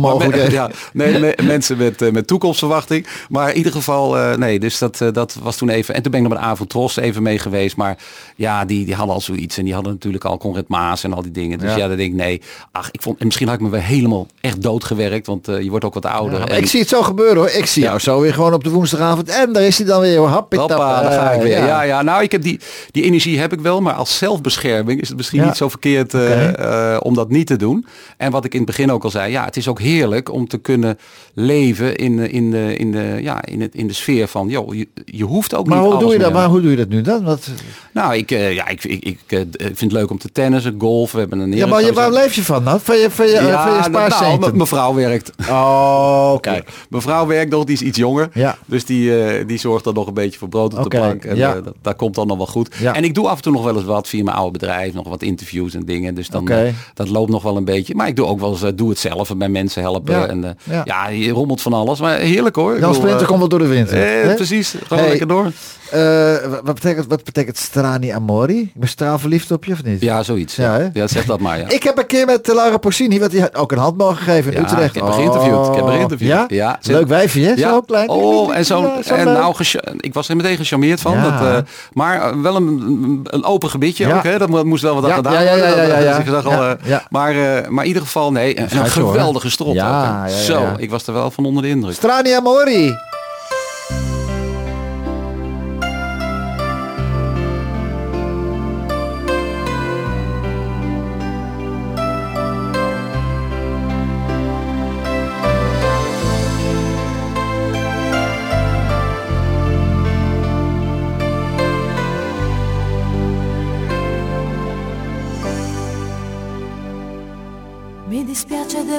Ja, 0.52 0.70
nee, 0.92 1.18
me- 1.18 1.38
mensen 1.42 1.76
met, 1.76 2.02
eh, 2.02 2.12
met 2.12 2.26
toekomstverwachting. 2.26 3.06
Maar 3.28 3.50
in 3.50 3.56
ieder 3.56 3.72
geval, 3.72 4.36
nee, 4.36 4.58
dus 4.58 4.78
dat, 4.78 4.98
dat 5.12 5.36
was 5.42 5.56
toen 5.56 5.68
even. 5.68 5.94
En 5.94 6.02
toen 6.02 6.10
ben 6.12 6.20
ik 6.22 6.28
nog 6.28 6.36
met 6.38 6.46
Avondros 6.46 6.96
even 6.96 7.22
mee 7.22 7.38
geweest. 7.38 7.76
Maar 7.76 7.98
ja, 8.36 8.64
die, 8.64 8.84
die 8.84 8.94
hadden 8.94 9.14
al 9.14 9.20
zoiets. 9.20 9.58
En 9.58 9.64
die 9.64 9.74
hadden 9.74 9.92
natuurlijk 9.92 10.24
al 10.24 10.38
Conrad 10.38 10.68
Maas 10.68 11.04
en 11.04 11.12
al 11.12 11.22
die 11.22 11.30
dingen. 11.32 11.58
Dus 11.58 11.70
Ja. 11.70 11.76
ja, 11.76 11.88
dan 11.88 11.96
denk 11.96 12.10
ik, 12.10 12.16
nee. 12.16 12.40
Ach, 12.72 12.88
ik 12.90 13.02
vond, 13.02 13.18
en 13.18 13.24
misschien 13.26 13.46
had 13.46 13.56
ik 13.56 13.62
me 13.62 13.68
weer 13.70 13.82
helemaal 13.82 14.26
echt 14.40 14.62
doodgewerkt. 14.62 15.26
Want 15.26 15.46
je 15.46 15.70
wordt 15.70 15.84
ook 15.84 15.91
wat 15.94 16.06
ouder. 16.06 16.38
Ja, 16.38 16.46
En- 16.46 16.56
ik 16.58 16.66
zie 16.66 16.80
het 16.80 16.88
zo 16.88 17.02
gebeuren 17.02 17.36
hoor. 17.36 17.48
Ik 17.50 17.66
zie 17.66 17.82
Ja. 17.82 17.88
jou 17.88 18.00
zo 18.00 18.20
weer 18.20 18.34
gewoon 18.34 18.52
op 18.54 18.64
de 18.64 18.70
woensdagavond. 18.70 19.28
En 19.28 19.52
daar 19.52 19.62
is 19.62 19.78
hij 19.78 19.86
dan 19.86 20.00
weer. 20.00 20.16
hoor. 20.18 20.28
Happie 20.28 20.58
Hoppa, 20.58 21.02
daar 21.02 21.12
ga 21.12 21.30
ik 21.30 21.36
Eh, 21.36 21.42
weer. 21.42 21.64
Ja. 21.66 21.82
ja, 21.82 22.02
nou, 22.02 22.22
ik 22.22 22.32
heb 22.32 22.42
die, 22.42 22.60
die 22.90 23.02
energie 23.02 23.38
heb 23.38 23.52
ik 23.52 23.60
wel, 23.60 23.80
maar 23.80 23.94
als 23.94 24.18
zelfbescherming 24.18 25.00
is 25.00 25.08
het 25.08 25.16
misschien 25.16 25.40
Ja. 25.40 25.46
niet 25.46 25.56
zo 25.56 25.68
verkeerd 25.68 26.14
eh, 26.14 26.92
eh, 26.94 27.00
om 27.02 27.14
dat 27.14 27.28
niet 27.28 27.46
te 27.46 27.56
doen. 27.56 27.86
En 28.16 28.30
wat 28.30 28.44
ik 28.44 28.52
in 28.52 28.58
het 28.60 28.66
begin 28.68 28.92
ook 28.92 29.04
al 29.04 29.10
zei, 29.10 29.30
ja, 29.32 29.44
het 29.44 29.56
is 29.56 29.68
ook 29.68 29.80
heerlijk 29.80 30.32
om 30.32 30.48
te 30.48 30.58
kunnen 30.58 30.98
leven 31.34 31.96
in, 31.96 32.16
de- 32.16 32.30
in, 32.30 32.50
de, 32.50 32.76
in, 32.76 32.92
de, 32.92 33.18
ja, 33.20 33.44
in, 33.44 33.60
het, 33.60 33.74
in 33.74 33.86
de 33.86 33.92
sfeer 33.92 34.28
van, 34.28 34.48
joh, 34.48 34.74
je, 34.74 34.88
je 35.04 35.24
hoeft 35.24 35.54
ook 35.54 35.66
Maar 35.66 35.78
niet 35.78 35.86
hoe 35.90 35.98
doe 35.98 36.12
je 36.12 36.18
dat? 36.18 36.26
meer- 36.32 36.36
Maar 36.40 36.48
hoe 36.48 36.60
doe 36.60 36.70
je 36.70 36.76
dat 36.76 36.88
nu 36.88 37.00
dan? 37.02 37.24
Wat, 37.24 37.48
Nou, 37.92 38.16
ik, 38.16 38.30
ja, 38.30 38.68
ik, 38.68 38.84
ik, 38.84 39.04
ik 39.04 39.18
vind 39.28 39.80
het 39.80 39.92
leuk 39.92 40.10
om 40.10 40.18
te 40.18 40.32
tennissen, 40.32 40.74
golf. 40.78 41.12
We 41.12 41.18
hebben 41.18 41.38
een 41.38 41.52
ja, 41.52 41.66
maar 41.66 41.82
je, 41.84 41.92
waar 41.92 42.12
leef 42.12 42.34
je 42.34 42.42
van 42.44 42.64
dan? 42.64 42.80
Van 42.80 42.96
je, 42.96 43.10
van 43.10 43.26
je, 43.26 43.34
van 43.36 43.44
je 43.44 43.50
ja, 43.50 43.64
nou, 43.66 43.82
spaarcenten? 43.82 44.54
m- 44.54 44.56
mevrouw 44.56 44.94
werkt. 44.94 45.30
Oh, 45.48 45.81
kijk. 46.40 46.68
Mevrouw 46.88 47.26
werkt 47.26 47.50
nog, 47.50 47.64
die 47.64 47.74
is 47.74 47.82
iets 47.82 47.98
jonger. 47.98 48.28
Ja. 48.34 48.56
Dus 48.66 48.84
die, 48.84 49.24
eh, 49.24 49.46
die 49.46 49.58
zorgt 49.58 49.84
dan 49.84 49.94
nog 49.94 50.06
een 50.06 50.14
beetje 50.14 50.38
voor 50.38 50.48
brood 50.48 50.72
op 50.72 50.78
Oké, 50.78 50.88
de 50.88 50.96
plank. 50.96 51.24
En 51.24 51.36
ja. 51.36 51.54
eh, 51.54 51.64
dat, 51.64 51.74
dat 51.82 51.96
komt 51.96 52.14
dan 52.14 52.26
nog 52.26 52.36
wel 52.36 52.46
goed. 52.46 52.74
Ja. 52.78 52.94
En 52.94 53.04
ik 53.04 53.14
doe 53.14 53.28
af 53.28 53.36
en 53.36 53.42
toe 53.42 53.52
nog 53.52 53.64
wel 53.64 53.74
eens 53.76 53.84
wat 53.84 54.08
via 54.08 54.22
mijn 54.24 54.36
oude 54.36 54.58
bedrijf. 54.58 54.94
Nog 54.94 55.08
wat 55.08 55.22
interviews 55.22 55.74
en 55.74 55.84
dingen. 55.84 56.14
Dus 56.14 56.28
dan, 56.28 56.42
Oké. 56.42 56.54
eh, 56.64 56.72
dat 56.94 57.08
loopt 57.08 57.30
nog 57.30 57.42
wel 57.42 57.56
een 57.56 57.64
beetje. 57.64 57.94
Maar 57.94 58.08
ik 58.08 58.16
doe 58.16 58.26
ook 58.26 58.40
wel 58.40 58.50
eens, 58.50 58.64
doe 58.74 58.88
het 58.88 58.98
zelf. 58.98 59.30
En 59.30 59.38
bij 59.38 59.48
mensen 59.48 59.82
helpen. 59.82 60.14
Ja. 60.14 60.26
En, 60.26 60.56
Ja. 60.84 61.08
je 61.08 61.30
rommelt 61.30 61.60
van 61.62 61.72
alles. 61.72 62.00
Maar 62.00 62.18
heerlijk 62.18 62.56
hoor. 62.56 62.74
Splinter 62.94 63.20
eh, 63.20 63.26
komt 63.26 63.38
wel 63.38 63.48
door 63.48 63.58
de 63.58 63.66
wind. 63.66 63.88
eh, 63.90 64.34
precies. 64.34 64.74
Gewoon 64.86 64.98
Hey. 65.02 65.08
lekker 65.08 65.26
door. 65.28 65.52
Wat, 66.64 66.74
betekent, 66.74 67.06
wat 67.08 67.24
betekent 67.24 67.56
strani 67.56 68.08
amori? 68.10 68.60
Ik 68.60 68.70
ben 68.74 68.88
straal 68.88 69.18
verliefd 69.18 69.50
op 69.50 69.64
je 69.64 69.72
of 69.72 69.84
niet? 69.84 70.00
Ja, 70.00 70.22
zoiets. 70.22 70.56
Ja, 70.56 70.76
Ja, 70.76 70.80
hè? 70.80 70.88
ja. 71.00 71.06
zeg 71.06 71.24
dat 71.24 71.40
maar. 71.40 71.58
Ja. 71.58 71.68
Ik 71.78 71.82
heb 71.82 71.98
een 71.98 72.06
keer 72.06 72.26
met 72.26 72.46
Laura 72.46 72.76
Porcini, 72.76 73.18
wat 73.18 73.30
die 73.30 73.40
had 73.40 73.54
ook 73.54 73.72
een 73.72 73.78
hand 73.78 73.96
mogen 73.96 74.16
geven 74.16 74.52
in 74.52 74.62
Utrecht. 74.62 74.88
ik 74.88 74.94
heb 74.94 75.04
haar 75.04 75.12
geïnterviewd. 75.12 75.71
Ik 75.72 75.78
heb 75.78 75.84
haar 75.84 75.92
Oh, 75.92 75.96
geïnterviewd. 75.98 76.30
Ja? 76.30 76.44
Ja, 76.48 76.78
ze- 76.80 76.92
Leuk 76.92 77.06
wijfje, 77.08 77.46
hè? 77.46 77.56
Zo 77.56 77.80
klein. 77.80 78.08
Oh, 78.08 78.56
en 78.56 78.64
zo. 78.64 78.80
Ja, 78.82 79.02
zo 79.02 79.14
en 79.14 79.24
nou, 79.32 79.54
ik 79.96 80.14
was 80.14 80.28
er 80.28 80.36
meteen 80.36 80.56
gecharmeerd 80.56 81.00
van. 81.00 81.12
Ja. 81.12 81.22
Dat, 81.22 81.48
eh, 81.48 81.56
maar 81.92 82.20
eh, 82.22 82.36
wel 82.42 82.56
een, 82.56 83.20
een 83.24 83.44
open 83.44 83.68
gebiedje 83.70 84.14
ook. 84.14 84.22
Hè? 84.22 84.38
Dat 84.38 84.48
mo- 84.48 84.64
moest 84.64 84.82
wel 84.82 84.94
wat 84.94 85.02
aan 85.04 85.08
Ja, 85.08 85.14
gedaan 85.16 85.32
ja, 85.32 85.40
ja, 85.40 85.48
worden. 85.50 85.76
ja, 85.76 85.82
ja, 85.98 85.98
ja. 85.98 86.18
dus 86.18 86.44
al, 86.44 86.50
Ja, 86.52 86.70
eh, 86.82 86.88
ja. 86.88 87.02
Maar, 87.10 87.30
eh, 87.30 87.68
maar 87.68 87.82
in 87.82 87.88
ieder 87.88 88.02
geval, 88.02 88.32
nee. 88.32 88.54
En, 88.54 88.68
en 88.70 88.78
een 88.78 88.86
geweldige 88.86 89.50
ja, 89.72 90.28
Zo, 90.28 90.66
ik 90.76 90.90
was 90.90 91.06
er 91.06 91.12
wel 91.12 91.30
van 91.30 91.44
onder 91.44 91.62
de 91.62 91.68
indruk. 91.68 91.94
Strani 91.94 92.32
amori. 92.32 92.94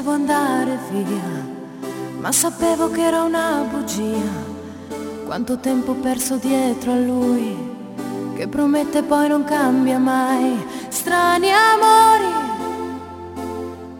Devo 0.04 0.16
andare 0.16 0.78
via, 0.92 1.48
ma 2.20 2.30
sapevo 2.34 2.92
che 2.92 3.06
era 3.06 3.24
una 3.24 3.66
bugia. 3.72 4.52
Quanto 5.26 5.60
tempo 5.60 5.94
perso 5.94 6.36
dietro 6.36 6.92
a 6.92 6.98
lui, 6.98 7.56
che 8.36 8.50
promette 8.50 9.02
poi 9.04 9.30
non 9.30 9.46
cambia 9.46 10.00
mai. 10.00 10.62
Strani 10.90 11.48
amori 11.52 12.34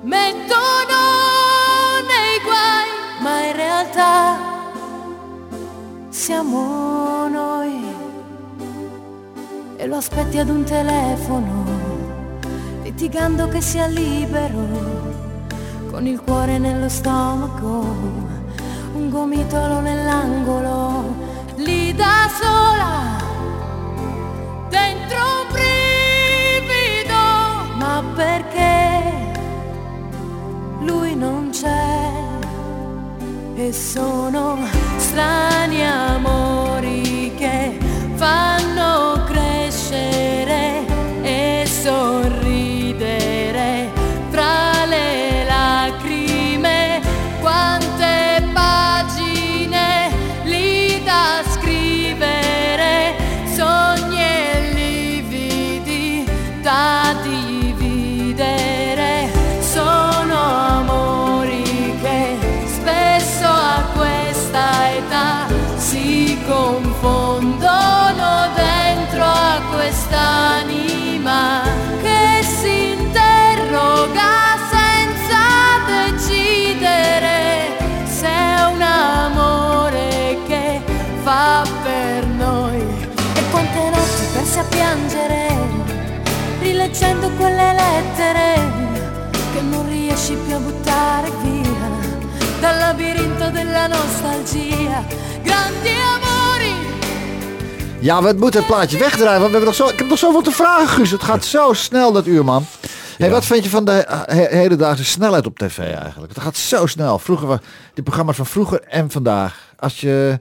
mettono 0.02 1.00
nei 2.12 2.42
guai, 2.44 2.90
ma 3.22 3.46
in 3.46 3.56
realtà 3.56 4.38
siamo 6.10 7.30
noi. 7.30 7.82
E 9.78 9.88
lo 9.88 9.96
aspetti 9.96 10.38
ad 10.38 10.50
un 10.50 10.66
telefono, 10.66 11.64
litigando 12.84 13.48
che 13.48 13.62
sia 13.62 13.86
libero 13.86 14.93
con 16.04 16.12
il 16.12 16.20
cuore 16.20 16.58
nello 16.58 16.90
stomaco, 16.90 17.86
un 18.94 19.10
gomitolo 19.10 19.80
nell'angolo, 19.80 21.16
lì 21.56 21.96
da 21.96 22.30
sola, 22.42 23.24
dentro 24.68 25.18
un 25.18 25.48
brivido, 25.54 27.16
ma 27.78 28.04
perché 28.16 29.32
lui 30.82 31.16
non 31.16 31.52
c'è? 31.52 32.12
E 33.56 33.72
sono 33.72 34.58
strani 34.98 35.88
amori 35.88 37.34
che 37.38 37.78
fanno 38.16 39.24
crescere 39.26 40.86
e 41.22 41.64
sorridere 41.66 42.33
non 90.34 90.46
riesci 90.46 90.46
più 90.46 90.56
a 90.56 90.60
buttare 90.60 91.30
via 91.42 91.72
dal 92.60 92.78
labirinto 92.78 93.50
della 93.50 93.88
nostalgia. 93.88 95.04
Grandi 95.44 95.90
amori, 96.16 96.74
Ja, 98.00 98.22
we 98.24 98.34
moeten 98.38 98.60
het 98.60 98.70
plaatje 98.70 98.98
wegdraaien, 98.98 99.40
want 99.40 99.52
we 99.52 99.58
hebben 99.58 99.66
nog 99.66 99.76
zo, 99.76 99.88
ik 99.88 99.98
heb 100.00 100.08
nog 100.08 100.18
zoveel 100.18 100.42
te 100.42 100.52
vragen, 100.52 100.88
Guus. 100.88 101.12
Het 101.12 101.24
gaat 101.24 101.46
zo 101.46 101.74
snel, 101.74 102.12
dat 102.12 102.28
uur, 102.28 102.44
man. 102.46 102.66
Hey, 103.18 103.30
wat 103.30 103.46
vind 103.46 103.64
je 103.64 103.70
van 103.70 103.86
de 103.86 103.92
eh, 103.92 104.22
he- 104.26 104.58
hedendaagse 104.58 105.04
snelheid 105.06 105.46
op 105.46 105.58
tv 105.60 105.78
eigenlijk? 105.78 106.34
Het 106.34 106.44
gaat 106.44 106.58
zo 106.58 106.86
snel. 106.86 107.20
Vroeger, 107.20 107.48
wa- 107.48 107.60
de 107.94 108.04
programma's 108.04 108.36
van 108.36 108.46
vroeger 108.46 108.82
en 108.82 109.12
vandaag. 109.12 109.74
Als 109.80 110.00
je, 110.02 110.40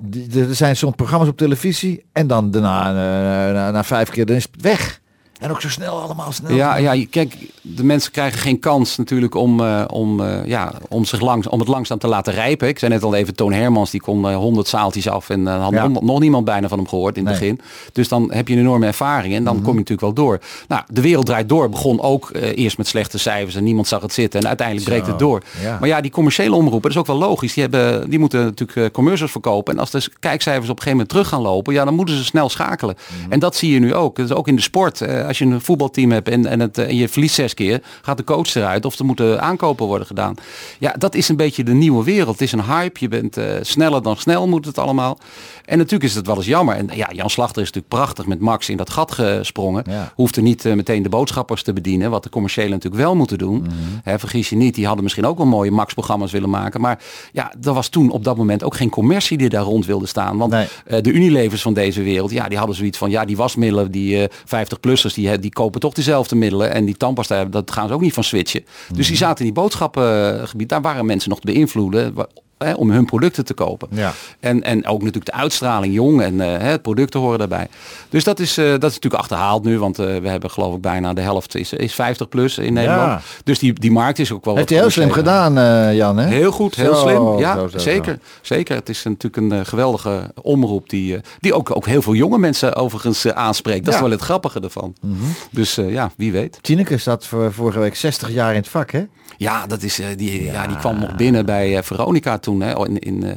die- 0.00 0.40
er 0.48 0.54
zijn 0.54 0.76
soms 0.76 0.94
programma's 0.96 1.28
op 1.28 1.36
televisie 1.36 2.04
en 2.12 2.26
dan 2.26 2.50
daarna, 2.50 2.88
eh, 2.88 3.54
na, 3.54 3.70
na 3.70 3.84
vijf 3.84 4.08
keer, 4.10 4.26
dan 4.26 4.36
is 4.36 4.46
het 4.52 4.62
weg. 4.62 5.00
En 5.40 5.50
ook 5.50 5.60
zo 5.60 5.68
snel, 5.68 6.00
allemaal 6.00 6.32
snel. 6.32 6.54
Ja, 6.56 6.76
ja, 6.76 6.92
je- 6.92 7.06
kijk, 7.06 7.36
de 7.60 7.84
mensen 7.84 8.12
krijgen 8.12 8.38
geen 8.38 8.58
kans 8.58 8.96
natuurlijk 8.96 9.34
om, 9.34 9.60
eh, 9.60 9.84
om, 9.86 10.20
eh, 10.20 10.46
ja, 10.46 10.72
om, 10.88 11.04
zich 11.04 11.20
langs, 11.20 11.48
om 11.48 11.58
het 11.58 11.68
langzaam 11.68 11.98
te 11.98 12.06
laten 12.08 12.32
rijpen. 12.32 12.68
Ik 12.68 12.78
zei 12.78 12.92
net 12.92 13.02
al 13.02 13.14
even, 13.14 13.34
Toon 13.34 13.52
Hermans, 13.52 13.90
die 13.90 14.00
kon 14.00 14.28
eh, 14.28 14.36
100 14.36 14.68
zaaltjes 14.68 15.08
af 15.08 15.30
en 15.30 15.48
eh, 15.48 15.62
had 15.62 15.72
Ja. 15.72 15.86
nog, 15.88 16.02
nog 16.02 16.20
niemand 16.20 16.44
bijna 16.44 16.68
van 16.68 16.78
hem 16.78 16.88
gehoord 16.88 17.16
in 17.16 17.26
het 17.26 17.40
Nee. 17.40 17.50
begin. 17.54 17.66
Dus 17.92 18.08
dan 18.08 18.32
heb 18.32 18.48
je 18.48 18.54
een 18.54 18.60
enorme 18.60 18.86
ervaring 18.86 19.34
en 19.34 19.44
dan 19.44 19.54
kom 19.56 19.72
je 19.72 19.78
natuurlijk 19.78 20.00
wel 20.00 20.12
door. 20.12 20.38
Nou, 20.68 20.82
de 20.88 21.00
wereld 21.00 21.26
draait 21.26 21.48
door. 21.48 21.68
Begon 21.68 22.00
ook 22.00 22.30
eh, 22.30 22.56
eerst 22.58 22.76
met 22.78 22.86
slechte 22.86 23.18
cijfers 23.18 23.54
en 23.54 23.64
niemand 23.64 23.88
zag 23.88 24.02
het 24.02 24.12
zitten. 24.12 24.40
En 24.40 24.46
uiteindelijk 24.46 24.88
breekt 24.88 25.06
het 25.06 25.18
door. 25.18 25.42
ja. 25.62 25.76
Maar 25.80 25.88
ja, 25.88 26.00
die 26.00 26.10
commerciële 26.10 26.54
omroepen, 26.54 26.80
dat 26.82 26.90
is 26.90 26.96
ook 26.98 27.06
wel 27.06 27.28
logisch. 27.28 27.52
Die, 27.54 27.62
hebben, 27.62 28.10
die 28.10 28.18
moeten 28.18 28.44
natuurlijk 28.44 28.78
eh, 28.78 28.90
commercials 28.92 29.30
verkopen. 29.32 29.74
En 29.74 29.80
als 29.80 29.90
de 29.90 30.08
kijkcijfers 30.20 30.68
op 30.70 30.76
een 30.76 30.82
gegeven 30.82 30.90
moment 30.90 31.08
terug 31.08 31.28
gaan 31.28 31.40
lopen, 31.42 31.72
ja, 31.74 31.84
dan 31.84 31.94
moeten 31.94 32.16
ze 32.16 32.24
snel 32.24 32.48
schakelen. 32.48 32.96
Mhm. 33.22 33.32
En 33.32 33.38
dat 33.38 33.56
zie 33.56 33.72
je 33.72 33.78
nu 33.80 33.94
ook. 33.94 34.16
Dat 34.16 34.30
is 34.30 34.34
ook 34.36 34.48
in 34.48 34.56
de 34.56 34.62
sport. 34.62 35.00
Eh, 35.24 35.28
als 35.28 35.38
je 35.38 35.44
een 35.44 35.60
voetbalteam 35.60 36.10
hebt 36.10 36.28
en, 36.28 36.46
en, 36.46 36.60
het, 36.60 36.78
eh, 36.78 36.88
en 36.88 36.96
je 36.96 37.08
verliest 37.08 37.34
zes 37.34 37.54
keer, 37.54 37.82
gaat 38.02 38.16
de 38.16 38.24
coach 38.24 38.54
eruit 38.54 38.84
of 38.84 38.98
er 38.98 39.04
moeten 39.04 39.42
aankopen 39.42 39.86
worden 39.86 40.06
gedaan. 40.06 40.34
Ja, 40.78 40.94
dat 40.98 41.14
is 41.14 41.28
een 41.28 41.36
beetje 41.36 41.64
de 41.64 41.72
nieuwe 41.72 42.04
wereld. 42.04 42.32
Het 42.32 42.40
is 42.40 42.52
een 42.52 42.64
hype. 42.64 43.00
Je 43.00 43.08
bent 43.08 43.36
eh, 43.36 43.46
sneller 43.60 44.02
dan 44.02 44.16
snel 44.16 44.48
moet 44.48 44.64
het 44.64 44.78
allemaal. 44.78 45.18
En 45.64 45.78
natuurlijk 45.78 46.10
is 46.10 46.14
het 46.14 46.26
wel 46.26 46.36
eens 46.36 46.46
jammer. 46.46 46.76
En 46.76 46.88
ja, 46.92 47.10
Jan 47.12 47.30
Slachter 47.30 47.62
is 47.62 47.72
natuurlijk 47.72 47.94
prachtig 47.94 48.26
met 48.26 48.40
Max 48.40 48.68
in 48.68 48.76
dat 48.76 48.90
gat 48.90 49.12
gesprongen. 49.12 49.84
Hoeft 50.14 50.36
er 50.36 50.42
niet 50.42 50.64
meteen 50.64 51.02
de 51.02 51.08
boodschappers 51.08 51.62
te 51.62 51.72
bedienen, 51.72 52.10
wat 52.10 52.22
de 52.22 52.28
commerciële 52.28 52.68
natuurlijk 52.68 53.02
wel 53.02 53.16
moeten 53.16 53.38
doen. 53.38 53.58
Mhm. 53.58 53.72
Hè, 54.02 54.18
vergis 54.18 54.48
je 54.48 54.56
niet, 54.56 54.74
die 54.74 54.84
hadden 54.84 55.02
misschien 55.02 55.26
ook 55.26 55.36
wel 55.36 55.46
mooie 55.46 55.70
Max-programma's 55.70 56.32
willen 56.32 56.50
maken. 56.50 56.80
Maar 56.80 57.02
ja, 57.32 57.52
er 57.62 57.72
was 57.72 57.88
toen 57.88 58.10
op 58.10 58.24
dat 58.24 58.36
moment 58.36 58.62
ook 58.62 58.76
geen 58.76 58.90
commercie 58.90 59.38
die 59.38 59.48
daar 59.48 59.62
rond 59.62 59.86
wilde 59.86 60.06
staan. 60.06 60.36
Want 60.36 60.54
de 60.86 61.12
Unilevers 61.12 61.62
van 61.62 61.74
deze 61.74 62.02
wereld, 62.02 62.30
ja, 62.30 62.48
die 62.48 62.58
hadden 62.58 62.76
zoiets 62.76 62.98
van, 62.98 63.10
ja, 63.10 63.24
die 63.24 63.36
wasmiddelen, 63.36 63.90
die 63.90 64.28
50-plussers, 64.28 65.13
die 65.14 65.28
die, 65.28 65.38
die 65.38 65.52
kopen 65.52 65.80
toch 65.80 65.92
dezelfde 65.92 66.36
middelen. 66.36 66.72
En 66.72 66.84
die 66.84 66.96
tandpasta, 66.96 67.44
dat 67.44 67.70
gaan 67.70 67.88
ze 67.88 67.94
ook 67.94 68.00
niet 68.00 68.12
van 68.12 68.24
switchen. 68.24 68.64
Dus 68.88 68.98
mhm. 68.98 69.06
die 69.08 69.16
zaten 69.16 69.38
in 69.38 69.52
die 69.52 69.62
boodschappengebied. 69.62 70.68
Daar 70.68 70.82
waren 70.82 71.06
mensen 71.06 71.30
nog 71.30 71.40
te 71.40 71.52
beïnvloeden 71.52 72.14
hè, 72.58 72.72
om 72.72 72.90
hun 72.90 73.04
producten 73.04 73.44
te 73.44 73.54
kopen. 73.54 73.88
Ja. 73.92 74.12
En, 74.40 74.62
en 74.62 74.86
ook 74.86 74.98
natuurlijk 74.98 75.26
de 75.26 75.32
uitstraling 75.32 75.94
jong 75.94 76.22
en 76.22 76.40
eh, 76.40 76.46
hè, 76.46 76.68
het 76.70 76.82
producten 76.82 77.20
horen 77.20 77.38
daarbij. 77.38 77.68
Dus 78.08 78.24
dat 78.24 78.38
is, 78.40 78.58
eh, 78.58 78.64
dat 78.70 78.90
is 78.90 78.94
natuurlijk 78.94 79.22
achterhaald 79.22 79.64
nu, 79.64 79.78
want 79.78 79.98
eh, 79.98 80.06
we 80.16 80.28
hebben 80.28 80.50
geloof 80.50 80.74
ik 80.74 80.80
bijna 80.80 81.12
de 81.12 81.20
helft 81.20 81.54
is, 81.54 81.72
is 81.72 81.94
50 81.94 82.28
plus 82.28 82.58
in 82.58 82.72
Nederland. 82.72 83.22
Dus 83.44 83.58
die, 83.58 83.72
die 83.72 83.90
markt 83.92 84.18
is 84.18 84.32
ook 84.32 84.44
wel 84.44 84.54
Heeft 84.56 84.68
wat 84.70 84.78
hij 84.78 84.86
heel 84.88 84.94
slim 84.96 85.10
gedaan, 85.10 85.58
eh, 85.58 85.94
Jan, 85.96 86.16
hè? 86.16 86.26
Heel 86.28 86.52
goed, 86.52 86.74
heel 86.74 86.94
Zo, 86.94 87.00
slim. 87.00 87.38
Ja, 87.38 87.54
zo, 87.54 87.60
zo, 87.60 87.68
zo. 87.68 87.78
zeker. 87.78 88.18
Zeker. 88.40 88.76
Het 88.76 88.88
is 88.88 89.02
natuurlijk 89.02 89.36
een 89.36 89.52
eh, 89.58 89.66
geweldige 89.66 90.30
omroep 90.42 90.88
die, 90.88 91.14
eh, 91.16 91.22
die 91.40 91.54
ook, 91.54 91.76
ook 91.76 91.86
heel 91.86 92.02
veel 92.02 92.14
jonge 92.14 92.38
mensen 92.38 92.74
overigens 92.76 93.24
eh, 93.24 93.32
aanspreekt. 93.32 93.84
Dat 93.84 93.94
Ja. 93.94 94.00
Mhm. 94.00 94.04
is 94.04 94.10
wel 94.10 94.18
het 94.18 94.26
grappige 94.28 94.60
ervan. 94.60 94.94
Dus 95.50 95.78
eh, 95.78 95.90
ja, 95.92 96.10
wie 96.16 96.32
weet. 96.32 96.58
Tineke 96.60 96.98
staat 96.98 97.26
voor, 97.26 97.52
vorige 97.52 97.78
week 97.78 97.94
60 97.96 98.30
jaar 98.30 98.50
in 98.50 98.56
het 98.60 98.68
vak, 98.68 98.90
hè? 98.90 99.04
Ja, 99.36 99.66
dat 99.66 99.82
is, 99.82 99.98
eh, 100.00 100.06
die, 100.16 100.44
ja. 100.44 100.66
die 100.66 100.76
kwam 100.76 100.98
nog 100.98 101.14
binnen 101.16 101.46
bij 101.46 101.76
eh, 101.76 101.82
Veronica 101.82 102.38
toen. 102.44 102.60
Hè, 102.60 102.86
in, 102.86 102.98
in, 102.98 103.24
eh, 103.24 103.32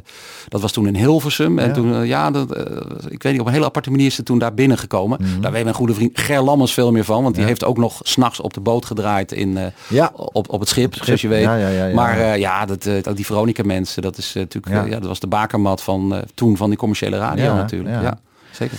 dat 0.47 0.61
was 0.61 0.71
toen 0.71 0.87
in 0.87 0.95
Hilversum. 0.95 1.59
En 1.59 1.67
Ja. 1.67 1.73
toen, 1.73 1.93
eh, 1.93 2.05
ja, 2.07 2.31
dat, 2.31 2.51
eh, 2.55 2.63
ik 3.09 3.23
weet 3.23 3.31
niet, 3.31 3.41
op 3.41 3.47
een 3.47 3.53
hele 3.53 3.65
aparte 3.65 3.89
manier 3.91 4.05
is 4.05 4.15
ze 4.15 4.23
toen 4.23 4.39
daar 4.39 4.53
binnengekomen. 4.53 5.19
Daar 5.41 5.51
weet 5.51 5.63
mijn 5.63 5.75
goede 5.75 5.93
vriend 5.93 6.19
Ger 6.19 6.41
Lammers 6.41 6.73
veel 6.73 6.91
meer 6.91 7.03
van. 7.03 7.23
Want 7.23 7.35
die 7.35 7.43
heeft 7.43 7.63
ook 7.63 7.77
nog 7.77 7.99
s'nachts 8.03 8.39
op 8.39 8.53
de 8.53 8.59
boot 8.59 8.85
gedraaid 8.85 9.31
in, 9.31 9.57
Ja. 9.89 10.11
op, 10.15 10.49
op 10.49 10.59
het 10.59 10.69
schip, 10.69 10.93
schip. 10.93 11.05
zoals 11.05 11.21
je 11.21 11.27
weet. 11.27 11.93
Maar 11.93 12.39
ja, 12.39 12.65
dat, 12.65 12.89
die 13.15 13.25
Veronica 13.25 13.63
mensen, 13.63 14.01
dat 14.01 14.17
is 14.17 14.33
natuurlijk, 14.33 14.87
Ja. 14.89 14.99
dat 14.99 15.07
was 15.07 15.19
de 15.19 15.27
bakermat 15.27 15.81
van 15.81 16.23
toen 16.33 16.57
van 16.57 16.69
die 16.69 16.77
commerciële 16.77 17.17
radio 17.17 17.53
natuurlijk. 17.55 17.95
ja. 17.95 18.01
Ja. 18.01 18.19
zeker. 18.51 18.77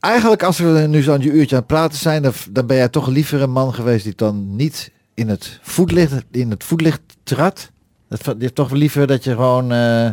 Eigenlijk 0.00 0.42
als 0.42 0.58
we 0.58 0.84
nu 0.88 1.02
zo'n 1.02 1.22
uurtje 1.36 1.54
aan 1.56 1.62
het 1.62 1.66
praten 1.70 1.98
zijn, 1.98 2.22
dan, 2.22 2.32
dan 2.50 2.66
ben 2.66 2.76
jij 2.76 2.88
toch 2.88 3.06
liever 3.06 3.42
een 3.42 3.50
man 3.50 3.74
geweest 3.74 4.04
die 4.04 4.12
dan 4.16 4.56
niet 4.56 4.90
in 5.14 5.28
het 5.28 5.58
voetlicht, 5.62 6.12
in 6.30 6.50
het 6.50 6.64
voetlicht 6.64 7.00
trad. 7.22 7.70
Dat, 8.08 8.34
je 8.38 8.52
toch 8.52 8.70
liever 8.70 9.06
dat 9.06 9.24
je 9.24 9.30
gewoon, 9.30 9.72
eh, 9.72 10.10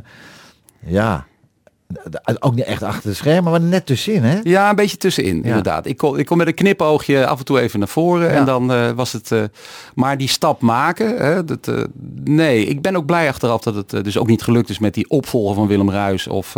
ja, 0.79 1.25
ook 2.39 2.55
niet 2.55 2.65
echt 2.65 2.83
achter 2.83 3.09
de 3.09 3.15
schermen, 3.15 3.51
maar 3.51 3.61
net 3.61 3.85
tussenin, 3.85 4.23
hè? 4.23 4.39
Ja, 4.43 4.69
een 4.69 4.75
beetje 4.75 4.97
tussenin, 4.97 5.37
Ja. 5.37 5.43
inderdaad. 5.43 5.85
Ik 5.85 5.97
kom, 5.97 6.15
ik 6.15 6.25
kom 6.25 6.37
met 6.37 6.47
een 6.47 6.53
knipoogje 6.53 7.27
af 7.27 7.39
en 7.39 7.45
toe 7.45 7.59
even 7.59 7.79
naar 7.79 7.87
voren. 7.87 8.27
Ja. 8.31 8.35
En 8.35 8.45
dan 8.45 8.71
eh, 8.73 8.89
was 8.91 9.11
het... 9.11 9.31
eh, 9.31 9.43
maar 9.95 10.17
die 10.17 10.27
stap 10.27 10.61
maken, 10.61 11.17
hè, 11.17 11.45
dat, 11.45 11.67
eh, 11.67 11.75
nee, 12.23 12.65
ik 12.65 12.81
ben 12.81 12.95
ook 12.95 13.05
blij 13.05 13.27
achteraf 13.27 13.61
dat 13.61 13.75
het 13.75 14.03
dus 14.03 14.17
ook 14.17 14.27
niet 14.27 14.41
gelukt 14.41 14.69
is 14.69 14.79
met 14.79 14.93
die 14.93 15.09
opvolger 15.09 15.55
van 15.55 15.67
Willem 15.67 15.89
Ruis. 15.91 16.27
Of 16.27 16.55